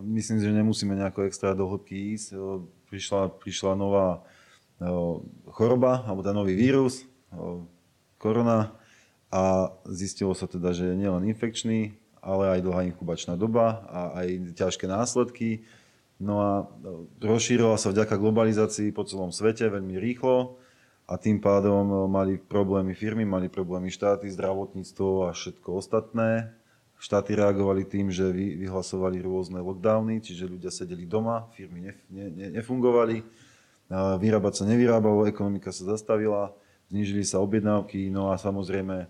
myslím, 0.06 0.38
že 0.38 0.54
nemusíme 0.54 0.94
nejako 0.94 1.26
extra 1.26 1.50
do 1.58 1.66
hĺbky 1.66 2.14
ísť. 2.14 2.38
Prišla, 2.86 3.42
prišla 3.42 3.74
nová 3.74 4.22
choroba, 5.50 6.06
alebo 6.06 6.22
ten 6.22 6.30
nový 6.30 6.54
vírus, 6.54 7.10
korona, 8.22 8.70
a 9.34 9.74
zistilo 9.90 10.30
sa 10.38 10.46
teda, 10.46 10.70
že 10.70 10.94
je 10.94 10.94
nielen 10.94 11.26
infekčný, 11.26 11.98
ale 12.22 12.54
aj 12.54 12.70
dlhá 12.70 12.86
inkubačná 12.94 13.34
doba 13.34 13.82
a 13.90 14.00
aj 14.22 14.54
ťažké 14.54 14.86
následky. 14.86 15.66
No 16.22 16.38
a 16.38 16.50
rozšírila 17.18 17.74
sa 17.82 17.90
vďaka 17.90 18.14
globalizácii 18.14 18.94
po 18.94 19.02
celom 19.02 19.34
svete 19.34 19.66
veľmi 19.66 19.98
rýchlo 19.98 20.54
a 21.10 21.18
tým 21.18 21.42
pádom 21.42 21.84
eh, 21.90 21.98
mali 22.06 22.32
problémy 22.38 22.94
firmy, 22.94 23.26
mali 23.26 23.50
problémy 23.50 23.90
štáty, 23.90 24.30
zdravotníctvo 24.30 25.26
a 25.26 25.34
všetko 25.34 25.68
ostatné. 25.74 26.54
Štáty 27.00 27.32
reagovali 27.32 27.88
tým, 27.88 28.12
že 28.12 28.28
vyhlasovali 28.30 29.24
rôzne 29.24 29.64
lockdowny, 29.64 30.20
čiže 30.20 30.44
ľudia 30.44 30.68
sedeli 30.68 31.08
doma, 31.08 31.48
firmy 31.56 31.80
ne, 31.88 31.92
ne, 32.12 32.26
ne, 32.28 32.46
nefungovali, 32.60 33.24
vyrábať 34.20 34.52
sa 34.60 34.64
nevyrábalo, 34.68 35.24
ekonomika 35.24 35.72
sa 35.72 35.96
zastavila, 35.96 36.52
znížili 36.92 37.24
sa 37.24 37.40
objednávky, 37.40 38.12
no 38.12 38.28
a 38.28 38.36
samozrejme 38.36 39.08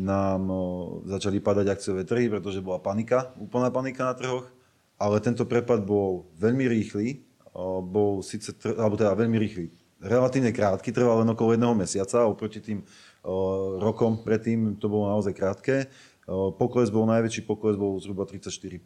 nám 0.00 0.42
eh, 0.48 0.58
začali 1.12 1.44
padať 1.44 1.66
akciové 1.68 2.08
trhy, 2.08 2.32
pretože 2.32 2.64
bola 2.64 2.80
panika, 2.80 3.36
úplná 3.36 3.68
panika 3.68 4.08
na 4.08 4.16
trhoch, 4.16 4.48
ale 4.96 5.20
tento 5.20 5.44
prepad 5.44 5.84
bol 5.84 6.24
veľmi 6.40 6.72
rýchly, 6.72 7.20
bol 7.84 8.24
síce, 8.24 8.56
alebo 8.64 8.96
teda 8.96 9.12
veľmi 9.12 9.36
rýchly, 9.36 9.68
relatívne 10.00 10.50
krátky, 10.50 10.90
trval 10.90 11.22
len 11.22 11.30
okolo 11.30 11.54
jedného 11.54 11.76
mesiaca, 11.76 12.24
oproti 12.24 12.60
tým 12.60 12.80
rokom 13.80 14.24
predtým 14.24 14.80
to 14.80 14.88
bolo 14.88 15.12
naozaj 15.12 15.36
krátke. 15.36 15.86
Pokles 16.30 16.88
bol, 16.88 17.04
najväčší 17.04 17.44
pokles 17.44 17.76
bol 17.76 18.00
zhruba 18.00 18.24
34%. 18.24 18.80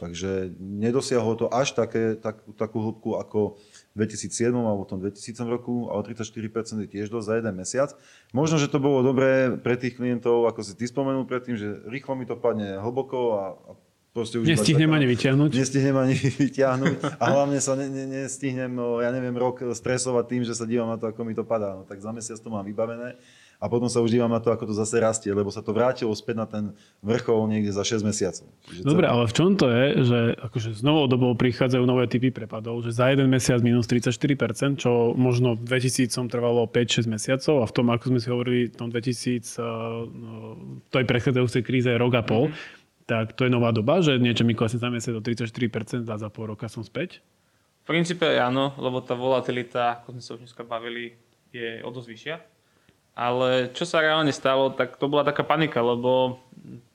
Takže 0.00 0.56
nedosiahlo 0.58 1.38
to 1.38 1.46
až 1.52 1.78
také, 1.78 2.18
tak, 2.18 2.42
takú 2.58 2.82
hĺbku 2.82 3.22
ako 3.22 3.60
v 3.94 4.02
2007 4.02 4.50
alebo 4.50 4.82
v 4.82 4.90
tom 4.90 4.98
2000 4.98 5.46
roku, 5.46 5.92
ale 5.94 6.02
34% 6.02 6.82
je 6.82 6.88
tiež 6.90 7.06
dosť 7.12 7.26
za 7.28 7.34
jeden 7.38 7.54
mesiac. 7.54 7.90
Možno, 8.34 8.58
že 8.58 8.72
to 8.72 8.82
bolo 8.82 9.04
dobré 9.04 9.54
pre 9.62 9.78
tých 9.78 9.94
klientov, 9.94 10.50
ako 10.50 10.64
si 10.64 10.74
ty 10.74 10.90
spomenul 10.90 11.28
predtým, 11.28 11.54
že 11.54 11.86
rýchlo 11.86 12.18
mi 12.18 12.26
to 12.26 12.34
padne 12.34 12.82
hlboko 12.82 13.18
a, 13.36 13.44
a 13.54 13.70
Proste 14.12 14.36
už 14.36 14.44
nestihnem 14.44 14.92
ani 14.92 15.08
vyťahnuť. 15.08 15.50
Nestihnem 15.56 15.96
ani 15.96 16.14
vyťahnuť 16.44 17.16
a 17.16 17.24
hlavne 17.32 17.58
sa 17.64 17.72
ne, 17.80 17.88
ne, 17.88 18.04
nestihnem, 18.04 18.68
no, 18.68 19.00
ja 19.00 19.08
neviem, 19.08 19.32
rok 19.32 19.64
stresovať 19.72 20.24
tým, 20.28 20.42
že 20.44 20.52
sa 20.52 20.68
dívam 20.68 20.84
na 20.92 21.00
to, 21.00 21.08
ako 21.08 21.24
mi 21.24 21.32
to 21.32 21.48
padá. 21.48 21.80
No, 21.80 21.88
tak 21.88 22.04
za 22.04 22.12
mesiac 22.12 22.36
to 22.36 22.52
mám 22.52 22.60
vybavené 22.60 23.16
a 23.62 23.70
potom 23.70 23.86
sa 23.86 24.02
už 24.02 24.10
dívam 24.10 24.26
na 24.26 24.42
to, 24.42 24.50
ako 24.50 24.66
to 24.66 24.74
zase 24.74 24.98
rastie, 24.98 25.30
lebo 25.30 25.46
sa 25.54 25.62
to 25.62 25.70
vrátilo 25.70 26.10
späť 26.18 26.34
na 26.34 26.46
ten 26.50 26.64
vrchol 26.98 27.46
niekde 27.46 27.70
za 27.70 27.86
6 27.86 28.02
mesiacov. 28.02 28.50
Čiže 28.66 28.82
Dobre, 28.82 29.06
celé... 29.06 29.14
ale 29.14 29.22
v 29.30 29.34
čom 29.38 29.50
to 29.54 29.66
je, 29.70 29.84
že 30.02 30.18
akože 30.50 30.68
z 30.74 30.82
novou 30.82 31.06
dobou 31.06 31.30
prichádzajú 31.38 31.84
nové 31.86 32.10
typy 32.10 32.34
prepadov, 32.34 32.82
že 32.82 32.90
za 32.90 33.14
jeden 33.14 33.30
mesiac 33.30 33.62
minus 33.62 33.86
34%, 33.86 34.82
čo 34.82 35.14
možno 35.14 35.54
v 35.54 35.62
2000 35.78 36.10
trvalo 36.26 36.66
5-6 36.66 37.06
mesiacov 37.06 37.62
a 37.62 37.66
v 37.70 37.72
tom, 37.72 37.86
ako 37.94 38.04
sme 38.10 38.18
si 38.18 38.28
hovorili, 38.34 38.60
v 38.66 38.76
tom 38.76 38.90
2000, 38.90 39.62
no, 40.10 40.58
v 40.82 40.88
tej 40.90 41.04
predchádzajúcej 41.06 41.62
kríze 41.62 41.90
rok 41.94 42.18
a 42.18 42.26
pol, 42.26 42.50
mm-hmm 42.50 42.81
tak 43.06 43.34
to 43.34 43.46
je 43.46 43.50
nová 43.50 43.74
doba, 43.74 43.98
že 44.00 44.18
niečo 44.18 44.46
mi 44.46 44.54
klesne 44.54 44.78
za 44.78 44.88
mesiac 44.88 45.18
do 45.18 45.22
34% 45.22 46.06
a 46.06 46.16
za 46.16 46.28
pol 46.30 46.54
roka 46.54 46.70
som 46.70 46.86
späť? 46.86 47.22
V 47.82 47.90
princípe 47.90 48.24
áno, 48.38 48.78
lebo 48.78 49.02
tá 49.02 49.18
volatilita, 49.18 50.02
ako 50.02 50.14
sme 50.14 50.22
sa 50.22 50.30
už 50.38 50.40
dneska 50.46 50.62
bavili, 50.62 51.18
je 51.50 51.82
o 51.82 51.90
dosť 51.90 52.08
vyššia. 52.08 52.36
Ale 53.12 53.74
čo 53.76 53.84
sa 53.84 54.00
reálne 54.00 54.32
stalo, 54.32 54.72
tak 54.72 54.96
to 54.96 55.10
bola 55.10 55.26
taká 55.26 55.44
panika, 55.44 55.82
lebo 55.82 56.40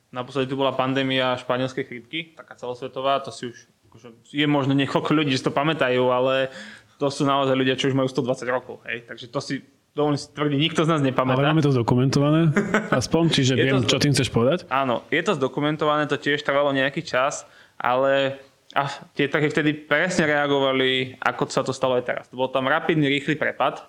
naposledy 0.09 0.49
tu 0.49 0.57
bola 0.57 0.73
pandémia 0.73 1.37
španielskej 1.37 1.85
chrypky, 1.85 2.19
taká 2.33 2.55
celosvetová, 2.57 3.21
to 3.21 3.29
si 3.29 3.51
už, 3.51 3.57
akože, 3.91 4.07
je 4.31 4.47
možno 4.49 4.73
niekoľko 4.73 5.11
ľudí, 5.13 5.35
že 5.35 5.45
to 5.45 5.53
pamätajú, 5.53 6.09
ale 6.09 6.49
to 6.97 7.11
sú 7.13 7.27
naozaj 7.27 7.53
ľudia, 7.53 7.77
čo 7.77 7.93
už 7.93 7.97
majú 7.99 8.09
120 8.09 8.49
rokov. 8.49 8.81
Hej? 8.89 9.05
Takže 9.05 9.25
to 9.29 9.39
si 9.43 9.61
dovolím 9.97 10.21
si 10.21 10.29
tvrdiť, 10.29 10.59
nikto 10.61 10.85
z 10.85 10.89
nás 10.93 11.01
nepamätá. 11.01 11.41
Ale 11.41 11.49
máme 11.49 11.65
to 11.65 11.73
zdokumentované, 11.73 12.53
aspoň, 12.93 13.23
čiže 13.33 13.53
viem, 13.57 13.81
čo 13.81 13.97
tým 13.97 14.13
chceš 14.13 14.29
povedať. 14.29 14.69
Áno, 14.69 15.01
je 15.09 15.21
to 15.25 15.33
zdokumentované, 15.33 16.05
to 16.05 16.21
tiež 16.21 16.45
trvalo 16.45 16.69
nejaký 16.69 17.01
čas, 17.01 17.49
ale 17.81 18.37
a 18.77 18.85
tie 19.17 19.25
trhy 19.25 19.49
vtedy 19.49 19.73
presne 19.73 20.29
reagovali, 20.29 21.17
ako 21.17 21.49
sa 21.49 21.65
to 21.65 21.73
stalo 21.73 21.97
aj 21.97 22.05
teraz. 22.05 22.23
Bol 22.29 22.53
tam 22.53 22.69
rapidný, 22.69 23.09
rýchly 23.09 23.33
prepad, 23.33 23.81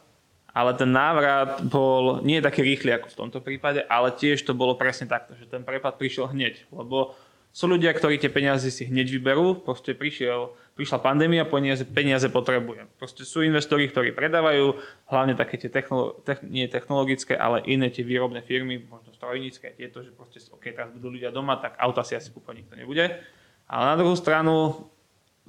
ale 0.54 0.72
ten 0.72 0.88
návrat 0.88 1.60
bol 1.68 2.24
nie 2.24 2.40
taký 2.40 2.64
rýchly 2.64 2.96
ako 2.96 3.12
v 3.12 3.18
tomto 3.18 3.38
prípade, 3.44 3.84
ale 3.84 4.14
tiež 4.14 4.40
to 4.48 4.56
bolo 4.56 4.78
presne 4.80 5.04
takto, 5.04 5.36
že 5.36 5.44
ten 5.44 5.60
prepad 5.66 6.00
prišiel 6.00 6.32
hneď, 6.32 6.64
lebo 6.72 7.12
sú 7.52 7.66
ľudia, 7.66 7.90
ktorí 7.90 8.22
tie 8.22 8.30
peniaze 8.30 8.70
si 8.70 8.86
hneď 8.86 9.12
vyberú, 9.18 9.60
proste 9.60 9.92
prišiel, 9.92 10.54
prišla 10.78 11.02
pandémia, 11.02 11.42
peniaze, 11.42 11.82
peniaze 11.82 12.30
potrebujem. 12.30 12.86
Proste 13.02 13.26
sú 13.26 13.42
investori, 13.42 13.90
ktorí 13.90 14.14
predávajú, 14.14 14.78
hlavne 15.10 15.34
také 15.34 15.58
tie 15.58 15.66
technolo- 15.66 16.22
te- 16.22 16.38
nie 16.46 16.70
technologické, 16.70 17.34
ale 17.34 17.66
iné 17.66 17.90
tie 17.90 18.06
výrobné 18.06 18.46
firmy, 18.46 18.78
možno 18.86 19.10
strojnícke, 19.10 19.74
tieto, 19.74 20.06
že 20.06 20.14
proste, 20.14 20.38
OK, 20.54 20.70
teraz 20.70 20.94
budú 20.94 21.10
ľudia 21.10 21.34
doma, 21.34 21.58
tak 21.58 21.74
auta 21.82 22.06
si 22.06 22.14
asi 22.14 22.30
kúpať 22.30 22.62
nikto 22.62 22.78
nebude. 22.78 23.10
Ale 23.66 23.84
na 23.90 23.98
druhú 23.98 24.14
stranu, 24.14 24.86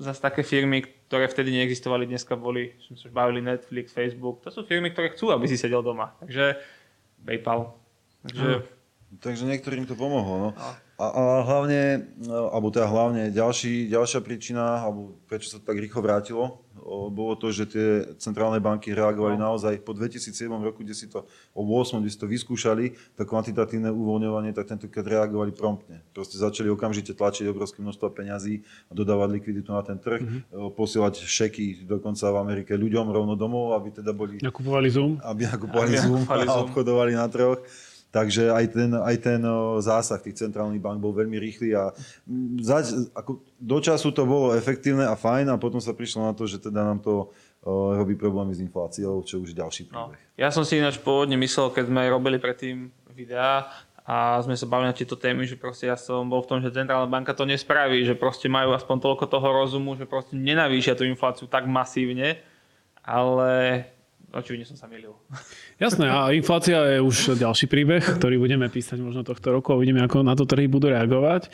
zase 0.02 0.18
také 0.18 0.42
firmy, 0.42 0.82
ktoré 1.06 1.30
vtedy 1.30 1.54
neexistovali, 1.54 2.10
dneska 2.10 2.34
boli, 2.34 2.74
sme 2.90 2.98
sa 2.98 3.06
už 3.06 3.14
bavili 3.14 3.46
Netflix, 3.46 3.94
Facebook, 3.94 4.42
to 4.42 4.50
sú 4.50 4.66
firmy, 4.66 4.90
ktoré 4.90 5.14
chcú, 5.14 5.30
aby 5.30 5.46
si 5.46 5.62
sedel 5.62 5.86
doma. 5.86 6.18
Takže 6.26 6.58
PayPal. 7.22 7.78
Takže, 8.26 8.50
hm. 8.50 8.62
Takže 9.22 9.44
niektorým 9.46 9.86
to 9.86 9.94
pomohlo. 9.94 10.50
No. 10.50 10.50
no. 10.58 10.89
A, 11.00 11.08
a 11.16 11.24
hlavne, 11.48 12.12
alebo 12.28 12.68
teda 12.76 12.92
hlavne 12.92 13.32
ďalší, 13.32 13.88
ďalšia 13.88 14.20
príčina, 14.20 14.84
alebo 14.84 15.16
prečo 15.32 15.48
sa 15.48 15.64
to 15.64 15.64
tak 15.64 15.80
rýchlo 15.80 16.04
vrátilo, 16.04 16.60
bolo 16.90 17.36
to, 17.40 17.52
že 17.52 17.64
tie 17.70 17.88
centrálne 18.18 18.58
banky 18.60 18.92
reagovali 18.92 19.38
no. 19.38 19.52
naozaj 19.52 19.80
po 19.84 19.94
2007 19.94 20.50
roku, 20.50 20.82
kde 20.82 20.96
si 20.96 21.08
to 21.08 21.24
o 21.54 21.62
8, 21.64 22.02
kde 22.02 22.12
si 22.12 22.20
to 22.20 22.28
vyskúšali, 22.28 22.96
to 23.16 23.24
kvantitatívne 23.24 23.94
uvoľňovanie, 23.94 24.52
tak 24.56 24.76
tentokrát 24.76 25.06
reagovali 25.06 25.52
promptne. 25.54 26.02
Proste 26.12 26.36
začali 26.36 26.68
okamžite 26.72 27.14
tlačiť 27.14 27.48
obrovské 27.48 27.80
množstvo 27.80 28.12
peňazí 28.12 28.66
a 28.90 28.92
dodávať 28.92 29.40
likviditu 29.40 29.70
na 29.72 29.86
ten 29.86 30.00
trh, 30.02 30.20
mm-hmm. 30.20 30.76
posielať 30.76 31.24
šeky 31.24 31.86
dokonca 31.86 32.26
v 32.28 32.38
Amerike 32.42 32.72
ľuďom 32.76 33.08
rovno 33.12 33.40
domov, 33.40 33.78
aby 33.78 33.94
teda 33.94 34.12
boli... 34.16 34.42
Nakupovali 34.42 34.90
Zoom. 34.90 35.22
Aby 35.24 35.48
nakupovali 35.48 35.94
Zoom 35.96 36.24
a 36.28 36.60
obchodovali 36.66 37.14
na 37.16 37.28
troch. 37.28 37.62
Takže 38.10 38.50
aj 38.50 38.66
ten, 38.74 38.90
aj 38.90 39.16
ten 39.22 39.42
zásah 39.86 40.18
tých 40.18 40.42
centrálnych 40.42 40.82
bank 40.82 40.98
bol 40.98 41.14
veľmi 41.14 41.38
rýchly 41.38 41.78
a 41.78 41.94
zač, 42.58 42.90
ako, 43.14 43.46
do 43.62 43.78
času 43.78 44.10
to 44.10 44.26
bolo 44.26 44.58
efektívne 44.58 45.06
a 45.06 45.14
fajn 45.14 45.54
a 45.54 45.62
potom 45.62 45.78
sa 45.78 45.94
prišlo 45.94 46.26
na 46.26 46.34
to, 46.34 46.50
že 46.50 46.58
teda 46.58 46.82
nám 46.82 47.06
to 47.06 47.30
robí 47.70 48.18
problémy 48.18 48.56
s 48.56 48.64
infláciou, 48.66 49.22
čo 49.22 49.46
už 49.46 49.54
je 49.54 49.62
ďalší 49.62 49.82
no. 49.88 50.10
príbeh. 50.10 50.22
No. 50.26 50.38
Ja 50.42 50.50
som 50.50 50.66
si 50.66 50.82
ináč 50.82 50.98
pôvodne 50.98 51.38
myslel, 51.38 51.70
keď 51.70 51.86
sme 51.86 52.02
robili 52.10 52.42
predtým 52.42 52.90
videá 53.14 53.70
a 54.10 54.42
sme 54.42 54.58
sa 54.58 54.66
bavili 54.66 54.90
na 54.90 54.98
tieto 54.98 55.14
témy, 55.14 55.46
že 55.46 55.54
proste 55.54 55.86
ja 55.86 55.94
som 55.94 56.26
bol 56.26 56.42
v 56.42 56.50
tom, 56.50 56.60
že 56.66 56.74
centrálna 56.74 57.06
banka 57.06 57.38
to 57.38 57.46
nespraví, 57.46 58.02
že 58.10 58.18
proste 58.18 58.50
majú 58.50 58.74
aspoň 58.74 59.06
toľko 59.06 59.26
toho 59.30 59.48
rozumu, 59.54 59.94
že 59.94 60.10
proste 60.10 60.34
nenavýšia 60.34 60.98
tú 60.98 61.06
infláciu 61.06 61.46
tak 61.46 61.70
masívne, 61.70 62.42
ale 63.06 63.86
očividne 64.34 64.66
som 64.66 64.78
sa 64.78 64.86
milil. 64.86 65.16
Jasné, 65.84 66.10
a 66.10 66.30
inflácia 66.36 66.98
je 66.98 67.00
už 67.00 67.40
ďalší 67.40 67.66
príbeh, 67.66 68.04
ktorý 68.20 68.38
budeme 68.38 68.68
písať 68.68 69.00
možno 69.00 69.26
tohto 69.26 69.56
roku 69.56 69.74
a 69.74 69.80
uvidíme, 69.80 70.04
ako 70.04 70.22
na 70.22 70.36
to 70.36 70.44
trhy 70.44 70.68
budú 70.68 70.92
reagovať. 70.92 71.48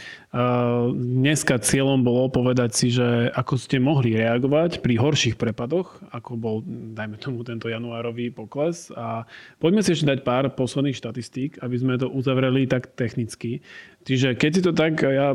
Dneska 0.95 1.61
cieľom 1.61 2.01
bolo 2.01 2.28
povedať 2.28 2.71
si, 2.73 2.88
že 2.89 3.30
ako 3.32 3.53
ste 3.55 3.78
mohli 3.78 4.17
reagovať 4.17 4.82
pri 4.82 4.97
horších 4.97 5.38
prepadoch, 5.38 6.01
ako 6.09 6.32
bol, 6.36 6.55
dajme 6.67 7.21
tomu, 7.21 7.45
tento 7.45 7.69
januárový 7.69 8.34
pokles. 8.34 8.89
A 8.97 9.30
poďme 9.61 9.86
si 9.86 9.93
ešte 9.93 10.09
dať 10.09 10.19
pár 10.26 10.49
posledných 10.53 10.97
štatistík, 10.97 11.61
aby 11.61 11.76
sme 11.78 11.95
to 12.01 12.09
uzavreli 12.09 12.65
tak 12.65 12.91
technicky. 12.97 13.61
Čiže 14.05 14.38
keď 14.38 14.51
si 14.53 14.61
to 14.61 14.69
tak, 14.69 15.01
ja 15.01 15.34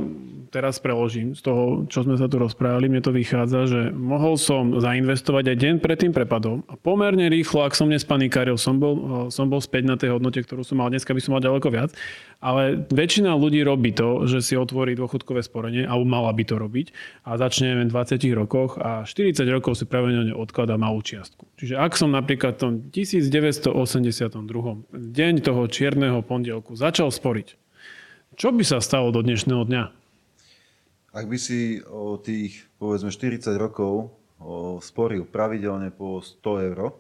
teraz 0.54 0.78
preložím 0.78 1.34
z 1.34 1.42
toho, 1.42 1.90
čo 1.90 2.06
sme 2.06 2.14
sa 2.14 2.30
tu 2.30 2.38
rozprávali, 2.38 2.86
mne 2.86 3.02
to 3.02 3.10
vychádza, 3.10 3.66
že 3.66 3.80
mohol 3.90 4.38
som 4.38 4.78
zainvestovať 4.78 5.50
aj 5.50 5.56
deň 5.58 5.74
pred 5.82 5.98
tým 5.98 6.14
prepadom 6.14 6.62
a 6.70 6.78
pomerne 6.78 7.26
rýchlo, 7.30 7.62
ak 7.62 7.78
som 7.78 7.86
nespanikaril, 7.86 8.58
som 8.58 8.82
bol, 8.82 9.30
som 9.30 9.46
bol 9.46 9.62
späť 9.62 9.86
na 9.86 9.94
tej 9.94 10.18
hodnote, 10.18 10.42
ktorú 10.42 10.66
som 10.66 10.82
mal. 10.82 10.90
Dneska 10.90 11.14
by 11.14 11.20
som 11.22 11.38
mal 11.38 11.42
ďaleko 11.42 11.70
viac. 11.70 11.94
Ale 12.42 12.82
väčšina 12.90 13.30
ľudí 13.36 13.62
robí 13.62 13.94
to, 13.94 14.26
že 14.26 14.42
si 14.42 14.58
otvorí 14.58 14.98
dôchodkové 14.98 15.44
sporenie, 15.46 15.86
alebo 15.86 16.08
mala 16.08 16.34
by 16.34 16.42
to 16.42 16.58
robiť 16.58 16.90
a 17.28 17.38
začne 17.38 17.86
v 17.86 17.92
20 17.92 18.16
rokoch 18.34 18.80
a 18.80 19.06
40 19.06 19.44
rokov 19.48 19.78
si 19.78 19.86
pravidelne 19.86 20.34
odkladá 20.34 20.74
malú 20.74 21.04
čiastku. 21.04 21.46
Čiže 21.60 21.78
ak 21.78 21.94
som 21.94 22.10
napríklad 22.10 22.56
v 22.56 22.60
tom 22.60 22.72
1982. 22.90 24.34
deň 24.90 25.34
toho 25.44 25.62
čierneho 25.70 26.24
pondelku 26.24 26.74
začal 26.74 27.12
sporiť, 27.12 27.54
čo 28.40 28.56
by 28.56 28.64
sa 28.64 28.80
stalo 28.80 29.12
do 29.12 29.20
dnešného 29.20 29.62
dňa? 29.68 29.84
Ak 31.12 31.26
by 31.28 31.36
si 31.36 31.82
o 31.84 32.16
tých, 32.16 32.64
povedzme, 32.80 33.12
40 33.12 33.52
rokov 33.60 34.16
sporil 34.80 35.28
pravidelne 35.28 35.92
po 35.92 36.24
100 36.24 36.72
eur 36.72 36.96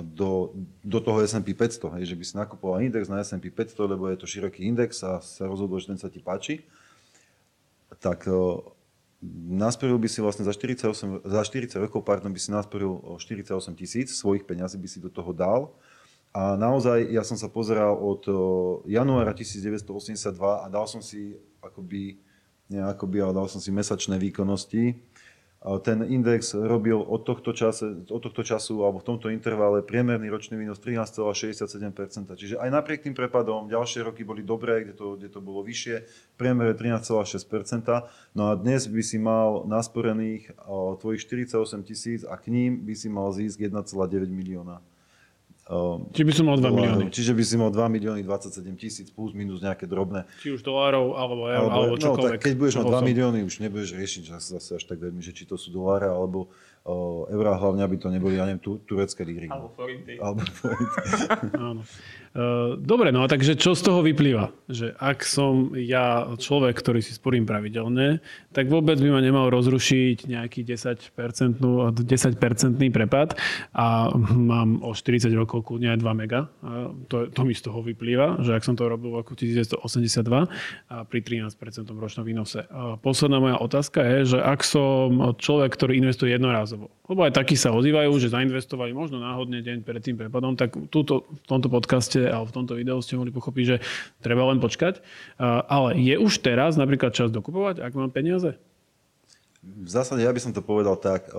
do, 0.00 0.56
do 0.80 0.98
toho 1.04 1.20
S&P 1.20 1.52
500, 1.52 2.00
hej, 2.00 2.04
že 2.08 2.16
by 2.16 2.24
si 2.24 2.34
nakupoval 2.40 2.80
index 2.80 3.12
na 3.12 3.20
S&P 3.20 3.52
500, 3.52 3.92
lebo 3.92 4.08
je 4.08 4.16
to 4.16 4.24
široký 4.24 4.64
index 4.64 5.04
a 5.04 5.20
sa 5.20 5.44
rozhodol, 5.44 5.76
že 5.76 5.92
ten 5.92 6.00
sa 6.00 6.08
ti 6.08 6.24
páči, 6.24 6.64
tak 8.00 8.24
o, 8.30 8.72
nasporil 9.52 10.00
by 10.00 10.08
si 10.08 10.24
vlastne 10.24 10.48
za 10.48 10.56
48, 10.56 11.28
za 11.28 11.42
40 11.44 11.84
rokov, 11.84 12.00
pardon, 12.00 12.32
by 12.32 12.40
si 12.40 12.48
nasporil 12.48 13.20
48 13.20 13.52
tisíc 13.76 14.08
svojich 14.16 14.48
peňazí 14.48 14.80
by 14.80 14.88
si 14.88 14.98
do 15.02 15.12
toho 15.12 15.36
dal 15.36 15.76
a 16.32 16.56
naozaj, 16.56 17.12
ja 17.12 17.20
som 17.20 17.36
sa 17.36 17.52
pozeral 17.52 17.92
od 17.92 18.24
januára 18.88 19.36
1982 19.36 20.32
a 20.40 20.66
dal 20.72 20.88
som 20.88 21.04
si 21.04 21.36
akoby, 21.60 22.16
nie 22.72 22.80
akoby, 22.80 23.20
ale 23.20 23.36
dal 23.36 23.52
som 23.52 23.60
si 23.60 23.68
mesačné 23.68 24.16
výkonnosti. 24.16 24.96
Ten 25.62 26.02
index 26.02 26.58
robil 26.58 26.98
od 26.98 27.22
tohto, 27.22 27.54
čase, 27.54 28.02
od 28.10 28.18
tohto 28.18 28.42
času 28.42 28.82
alebo 28.82 28.98
v 28.98 29.14
tomto 29.14 29.30
intervale 29.30 29.78
priemerný 29.86 30.26
ročný 30.26 30.58
výnos 30.58 30.82
13,67%. 30.82 32.34
Čiže 32.34 32.58
aj 32.58 32.66
napriek 32.66 33.06
tým 33.06 33.14
prepadom 33.14 33.70
ďalšie 33.70 34.02
roky 34.02 34.26
boli 34.26 34.42
dobré, 34.42 34.82
kde 34.82 34.98
to, 34.98 35.14
kde 35.14 35.30
to 35.30 35.38
bolo 35.38 35.62
vyššie, 35.62 36.02
priemere 36.34 36.74
13,6%. 36.74 37.86
No 38.34 38.50
a 38.50 38.58
dnes 38.58 38.90
by 38.90 39.02
si 39.06 39.22
mal 39.22 39.62
nasporených 39.70 40.50
tvojich 40.98 41.22
48 41.30 41.86
tisíc 41.86 42.20
a 42.26 42.34
k 42.34 42.50
ním 42.50 42.82
by 42.82 42.94
si 42.98 43.06
mal 43.06 43.30
zísť 43.30 43.70
1,9 43.70 44.34
milióna. 44.34 44.82
Um, 45.72 46.12
Či 46.12 46.28
by 46.28 46.32
som 46.36 46.44
mal 46.52 46.60
2 46.60 46.68
milióny. 46.68 47.04
Čiže 47.08 47.32
by 47.32 47.42
si 47.48 47.56
mal 47.56 47.72
2 47.72 47.80
milióny 47.96 48.20
27 48.28 48.76
tisíc 48.76 49.08
plus 49.08 49.32
minus 49.32 49.64
nejaké 49.64 49.88
drobné. 49.88 50.28
Či 50.44 50.60
už 50.60 50.60
dolárov 50.60 51.16
alebo 51.16 51.48
eur 51.48 51.64
alebo, 51.64 51.80
alebo 51.88 51.94
čokoľvek. 51.96 52.28
No, 52.28 52.34
tak 52.36 52.44
keď 52.44 52.54
budeš 52.60 52.74
mať 52.76 52.86
2 52.92 53.08
milióny, 53.08 53.38
už 53.40 53.54
nebudeš 53.64 53.96
riešiť 53.96 54.36
zase 54.36 54.76
až 54.76 54.84
tak 54.84 55.00
veľmi, 55.00 55.24
že 55.24 55.32
či 55.32 55.48
to 55.48 55.56
sú 55.56 55.72
doláre 55.72 56.12
alebo 56.12 56.52
uh, 56.86 57.28
eurá, 57.30 57.54
hlavne 57.58 57.82
aby 57.86 57.96
to 57.98 58.10
neboli, 58.10 58.38
ja 58.38 58.46
neviem, 58.46 58.62
tu, 58.62 58.82
turecké 58.82 59.22
líry. 59.22 59.46
Alebo 59.50 59.70
forinty. 59.74 60.18
Alebo 60.18 60.42
forinty. 60.50 60.98
Áno. 61.70 61.82
Uh, 62.32 62.80
dobre, 62.80 63.12
no 63.12 63.20
a 63.20 63.28
takže 63.28 63.60
čo 63.60 63.76
z 63.76 63.84
toho 63.84 64.00
vyplýva? 64.00 64.56
Že 64.64 64.96
ak 64.96 65.20
som 65.20 65.76
ja 65.76 66.32
človek, 66.40 66.80
ktorý 66.80 67.04
si 67.04 67.12
sporím 67.12 67.44
pravidelne, 67.44 68.24
tak 68.56 68.72
vôbec 68.72 68.96
by 68.96 69.08
ma 69.12 69.20
nemal 69.20 69.52
rozrušiť 69.52 70.32
nejaký 70.32 70.64
10%, 70.64 71.12
10% 71.12 72.00
prepad 72.88 73.36
a 73.76 74.08
mám 74.16 74.80
o 74.80 74.96
40 74.96 75.28
rokov 75.36 75.68
kľudne 75.68 75.92
aj 75.92 75.98
2 76.00 76.08
mega. 76.16 76.48
A 76.64 76.88
to, 77.12 77.28
to 77.28 77.44
mi 77.44 77.52
z 77.52 77.68
toho 77.68 77.84
vyplýva, 77.84 78.40
že 78.40 78.56
ak 78.56 78.64
som 78.64 78.80
to 78.80 78.88
robil 78.88 79.12
v 79.12 79.20
roku 79.20 79.36
1982 79.36 79.84
a 80.88 80.96
pri 81.04 81.20
13% 81.20 81.52
ročnom 81.92 82.24
výnose. 82.24 82.64
A 82.72 82.96
posledná 82.96 83.44
moja 83.44 83.60
otázka 83.60 84.00
je, 84.08 84.36
že 84.36 84.38
ak 84.40 84.64
som 84.64 85.36
človek, 85.36 85.76
ktorý 85.76 86.00
investuje 86.00 86.32
jednorázovo, 86.72 86.88
lebo 87.08 87.20
aj 87.28 87.32
takí 87.36 87.54
sa 87.54 87.70
ozývajú, 87.72 88.12
že 88.16 88.32
zainvestovali 88.32 88.96
možno 88.96 89.20
náhodne 89.20 89.60
deň 89.60 89.84
pred 89.84 90.00
tým 90.00 90.16
prepadom, 90.16 90.56
tak 90.56 90.74
túto, 90.88 91.28
v 91.28 91.46
tomto 91.46 91.68
podcaste 91.68 92.24
alebo 92.24 92.48
v 92.48 92.56
tomto 92.56 92.74
videu 92.80 92.98
ste 93.04 93.20
mohli 93.20 93.30
pochopiť, 93.30 93.64
že 93.64 93.76
treba 94.24 94.48
len 94.48 94.58
počkať. 94.58 95.04
Ale 95.68 95.98
je 96.00 96.16
už 96.16 96.40
teraz 96.40 96.80
napríklad 96.80 97.12
čas 97.12 97.28
dokupovať, 97.28 97.84
ak 97.84 97.92
mám 97.92 98.10
peniaze? 98.10 98.56
V 99.62 99.90
zásade 99.90 100.26
ja 100.26 100.32
by 100.34 100.40
som 100.42 100.52
to 100.56 100.64
povedal 100.64 100.98
tak. 100.98 101.30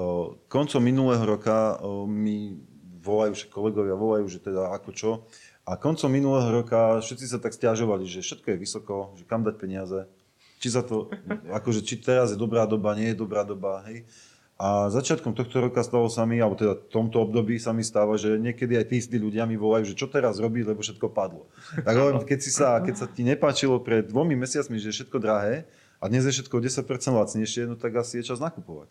Koncom 0.47 0.81
minulého 0.81 1.23
roka 1.27 1.75
mi 2.07 2.55
volajú, 3.03 3.35
že 3.35 3.51
kolegovia 3.51 3.99
volajú, 3.99 4.25
že 4.31 4.39
teda 4.39 4.71
ako 4.71 4.89
čo. 4.95 5.11
A 5.63 5.79
koncom 5.79 6.11
minulého 6.11 6.47
roka 6.63 6.99
všetci 6.99 7.25
sa 7.27 7.39
tak 7.39 7.55
stiažovali, 7.55 8.07
že 8.07 8.23
všetko 8.23 8.47
je 8.51 8.57
vysoko, 8.59 8.95
že 9.15 9.23
kam 9.27 9.43
dať 9.43 9.55
peniaze. 9.59 10.07
Či 10.63 10.79
za 10.79 10.83
to, 10.83 11.11
akože 11.51 11.83
či 11.83 11.99
teraz 11.99 12.31
je 12.31 12.39
dobrá 12.39 12.63
doba, 12.63 12.95
nie 12.95 13.11
je 13.11 13.19
dobrá 13.19 13.43
doba, 13.43 13.83
hej. 13.91 14.07
A 14.63 14.87
začiatkom 14.87 15.35
tohto 15.35 15.59
roka 15.59 15.83
stalo 15.83 16.07
sa 16.07 16.23
mi, 16.23 16.39
alebo 16.39 16.55
teda 16.55 16.79
v 16.79 16.87
tomto 16.87 17.19
období 17.19 17.59
sa 17.59 17.75
mi 17.75 17.83
stáva, 17.83 18.15
že 18.15 18.39
niekedy 18.39 18.79
aj 18.79 18.85
tí 18.87 18.95
istí 19.03 19.19
ľudia 19.19 19.43
mi 19.43 19.59
volajú, 19.59 19.91
že 19.91 19.99
čo 19.99 20.07
teraz 20.07 20.39
robiť, 20.39 20.71
lebo 20.71 20.79
všetko 20.79 21.11
padlo. 21.11 21.51
Tak 21.83 21.91
hovorím, 21.91 22.23
keď, 22.23 22.39
si 22.39 22.47
sa, 22.55 22.79
keď 22.79 22.95
sa 22.95 23.05
ti 23.11 23.27
nepáčilo 23.27 23.83
pred 23.83 24.07
dvomi 24.07 24.39
mesiacmi, 24.39 24.79
že 24.79 24.95
je 24.95 25.03
všetko 25.03 25.19
drahé 25.19 25.67
a 25.99 26.07
dnes 26.07 26.23
je 26.23 26.31
všetko 26.39 26.63
10% 26.63 26.87
lacnejšie, 27.11 27.67
no 27.67 27.75
tak 27.75 27.91
asi 27.99 28.23
je 28.23 28.31
čas 28.31 28.39
nakupovať. 28.39 28.87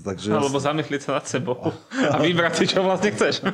Takže 0.00 0.32
Alebo 0.32 0.56
zamyslieť 0.56 1.00
sa 1.06 1.10
nad 1.20 1.26
sebou 1.28 1.60
a 1.92 2.16
vybrať 2.18 2.52
si, 2.56 2.64
čo 2.72 2.80
vlastne 2.80 3.12
chceš. 3.12 3.44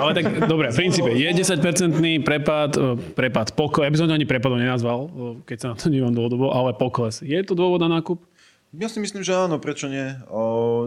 Ale 0.00 0.10
tak, 0.16 0.48
dobre, 0.48 0.72
v 0.72 0.78
princípe 0.80 1.12
je 1.12 1.28
10-percentný 1.28 2.24
prepad, 2.24 2.72
e, 2.74 2.96
prepad, 3.12 3.52
pokles, 3.52 3.84
ja 3.84 3.92
by 3.92 3.98
som 4.00 4.08
to 4.08 4.16
ani 4.16 4.24
prepadom 4.24 4.56
nenazval, 4.56 4.98
e, 5.06 5.08
keď 5.44 5.56
sa 5.60 5.66
na 5.70 5.76
to 5.76 5.92
dívam 5.92 6.16
dlhodobo, 6.16 6.50
ale 6.56 6.72
pokles. 6.72 7.20
Je 7.20 7.36
to 7.44 7.52
dôvod 7.52 7.84
na 7.84 8.00
nákup? 8.00 8.29
Ja 8.70 8.86
si 8.86 9.02
myslím, 9.02 9.26
že 9.26 9.34
áno, 9.34 9.58
prečo 9.58 9.90
nie. 9.90 10.14
O, 10.30 10.86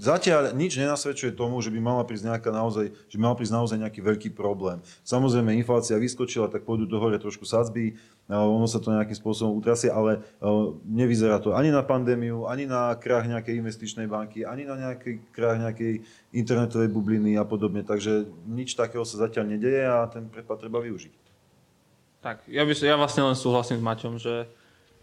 zatiaľ 0.00 0.56
nič 0.56 0.80
nenasvedčuje 0.80 1.36
tomu, 1.36 1.60
že 1.60 1.68
by 1.68 1.76
mala 1.76 2.00
prísť 2.08 2.32
nejaká 2.32 2.48
naozaj, 2.48 2.88
že 2.88 3.20
mal 3.20 3.36
prísť 3.36 3.52
naozaj 3.52 3.76
nejaký 3.84 4.00
veľký 4.00 4.28
problém. 4.32 4.80
Samozrejme, 5.04 5.52
inflácia 5.52 6.00
vyskočila, 6.00 6.48
tak 6.48 6.64
pôjdu 6.64 6.88
do 6.88 6.96
hore 6.96 7.20
trošku 7.20 7.44
sadzby, 7.44 8.00
ono 8.32 8.64
sa 8.64 8.80
to 8.80 8.96
nejakým 8.96 9.12
spôsobom 9.12 9.60
utrasie, 9.60 9.92
ale 9.92 10.24
o, 10.40 10.80
nevyzerá 10.88 11.36
to 11.36 11.52
ani 11.52 11.68
na 11.68 11.84
pandémiu, 11.84 12.48
ani 12.48 12.64
na 12.64 12.96
krach 12.96 13.28
nejakej 13.28 13.60
investičnej 13.60 14.08
banky, 14.08 14.48
ani 14.48 14.64
na 14.64 14.80
nejaký 14.88 15.20
krach 15.28 15.60
nejakej 15.60 16.00
internetovej 16.32 16.88
bubliny 16.88 17.36
a 17.36 17.44
podobne. 17.44 17.84
Takže 17.84 18.24
nič 18.48 18.72
takého 18.72 19.04
sa 19.04 19.28
zatiaľ 19.28 19.52
nedeje 19.52 19.84
a 19.84 20.08
ten 20.08 20.32
prepad 20.32 20.64
treba 20.64 20.80
využiť. 20.80 21.12
Tak, 22.24 22.48
ja, 22.48 22.64
by, 22.64 22.72
ja 22.72 22.96
vlastne 22.96 23.28
len 23.28 23.36
súhlasím 23.36 23.78
s 23.78 23.84
Maťom, 23.84 24.16
že 24.16 24.48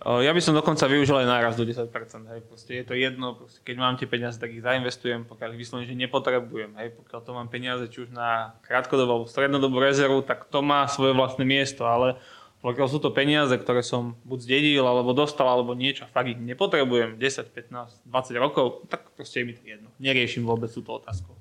ja 0.03 0.31
by 0.35 0.41
som 0.43 0.51
dokonca 0.51 0.85
využil 0.91 1.23
aj 1.23 1.27
náraz 1.27 1.53
do 1.55 1.63
10%. 1.63 1.87
Hej. 2.27 2.39
Proste 2.45 2.71
je 2.77 2.83
to 2.83 2.93
jedno, 2.93 3.39
proste, 3.39 3.63
keď 3.63 3.75
mám 3.79 3.95
tie 3.95 4.05
peniaze, 4.05 4.35
tak 4.35 4.51
ich 4.51 4.61
zainvestujem, 4.61 5.23
pokiaľ 5.23 5.55
ich 5.55 5.61
vyslovene, 5.63 5.87
že 5.87 5.95
nepotrebujem. 5.95 6.75
Hej. 6.77 6.99
Pokiaľ 6.99 7.19
to 7.23 7.31
mám 7.31 7.47
peniaze 7.47 7.87
či 7.87 8.03
už 8.03 8.09
na 8.11 8.59
krátkodobú 8.67 9.11
alebo 9.23 9.27
strednodobú 9.31 9.79
rezervu, 9.79 10.19
tak 10.21 10.51
to 10.51 10.59
má 10.59 10.83
svoje 10.91 11.15
vlastné 11.15 11.47
miesto, 11.47 11.87
ale 11.87 12.19
pokiaľ 12.65 12.87
sú 12.89 12.97
to 12.97 13.13
peniaze, 13.13 13.53
ktoré 13.53 13.85
som 13.85 14.17
buď 14.25 14.39
zdedil, 14.41 14.83
alebo 14.89 15.13
dostal, 15.13 15.45
alebo 15.45 15.77
niečo, 15.77 16.09
fakt 16.09 16.33
ich 16.33 16.39
nepotrebujem 16.41 17.21
10, 17.21 17.53
15, 17.53 18.09
20 18.09 18.41
rokov, 18.41 18.89
tak 18.89 19.13
proste 19.13 19.41
je 19.41 19.45
mi 19.45 19.53
to 19.53 19.61
jedno. 19.61 19.93
Neriešim 20.01 20.41
vôbec 20.41 20.73
túto 20.73 20.97
otázku. 20.97 21.34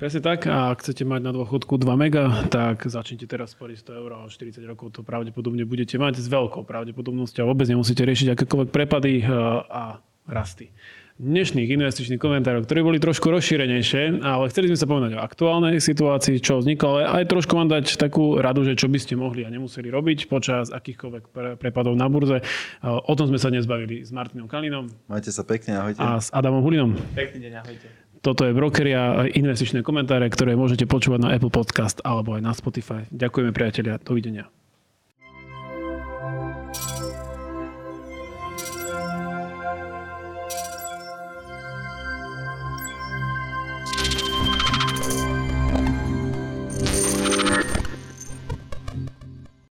Presne 0.00 0.24
tak. 0.24 0.48
A 0.48 0.72
ak 0.72 0.80
chcete 0.80 1.04
mať 1.04 1.20
na 1.28 1.32
dôchodku 1.36 1.76
2 1.76 1.84
mega, 1.92 2.48
tak 2.48 2.88
začnite 2.88 3.28
teraz 3.28 3.52
sporiť 3.52 3.84
100 3.84 4.00
eur 4.00 4.10
a 4.16 4.18
40 4.24 4.56
rokov 4.64 4.96
to 4.96 5.04
pravdepodobne 5.04 5.68
budete 5.68 6.00
mať 6.00 6.24
s 6.24 6.26
veľkou 6.32 6.64
pravdepodobnosťou. 6.64 7.44
Vôbec 7.44 7.68
nemusíte 7.68 8.00
riešiť 8.08 8.32
akékoľvek 8.32 8.72
prepady 8.72 9.20
eh, 9.20 9.28
a 9.68 10.00
rasty 10.24 10.72
dnešných 11.20 11.68
investičných 11.76 12.16
komentárov, 12.16 12.64
ktoré 12.64 12.80
boli 12.80 12.96
trošku 12.96 13.28
rozšírenejšie, 13.28 14.24
ale 14.24 14.48
chceli 14.48 14.72
sme 14.72 14.78
sa 14.80 14.88
povedať 14.88 15.10
o 15.12 15.20
aktuálnej 15.20 15.76
situácii, 15.76 16.40
čo 16.40 16.64
vzniklo, 16.64 16.96
ale 16.96 17.20
aj 17.20 17.24
trošku 17.28 17.52
vám 17.60 17.68
dať 17.68 18.00
takú 18.00 18.40
radu, 18.40 18.64
že 18.64 18.72
čo 18.72 18.88
by 18.88 18.96
ste 18.96 19.20
mohli 19.20 19.44
a 19.44 19.52
nemuseli 19.52 19.92
robiť 19.92 20.32
počas 20.32 20.72
akýchkoľvek 20.72 21.60
prepadov 21.60 21.92
na 21.92 22.08
burze. 22.08 22.40
Eh, 22.40 22.88
o 22.88 23.12
tom 23.12 23.28
sme 23.28 23.36
sa 23.36 23.52
dnes 23.52 23.68
bavili 23.68 24.00
s 24.00 24.08
Martinom 24.16 24.48
Kalinom. 24.48 24.88
Majte 25.12 25.28
sa 25.28 25.44
pekne, 25.44 25.76
ahojte. 25.76 26.00
A 26.00 26.16
s 26.16 26.32
Adamom 26.32 26.64
Hulinom. 26.64 26.96
Pekný 27.12 27.52
deň, 27.52 27.52
ahojte. 27.60 28.09
Toto 28.20 28.44
je 28.44 28.52
Brokeria, 28.52 29.32
investičné 29.32 29.80
komentáre, 29.80 30.28
ktoré 30.28 30.52
môžete 30.52 30.84
počúvať 30.84 31.20
na 31.24 31.32
Apple 31.32 31.48
Podcast 31.48 32.04
alebo 32.04 32.36
aj 32.36 32.42
na 32.44 32.52
Spotify. 32.52 33.08
Ďakujeme 33.08 33.56
priatelia, 33.56 33.96
dovidenia. 33.96 34.59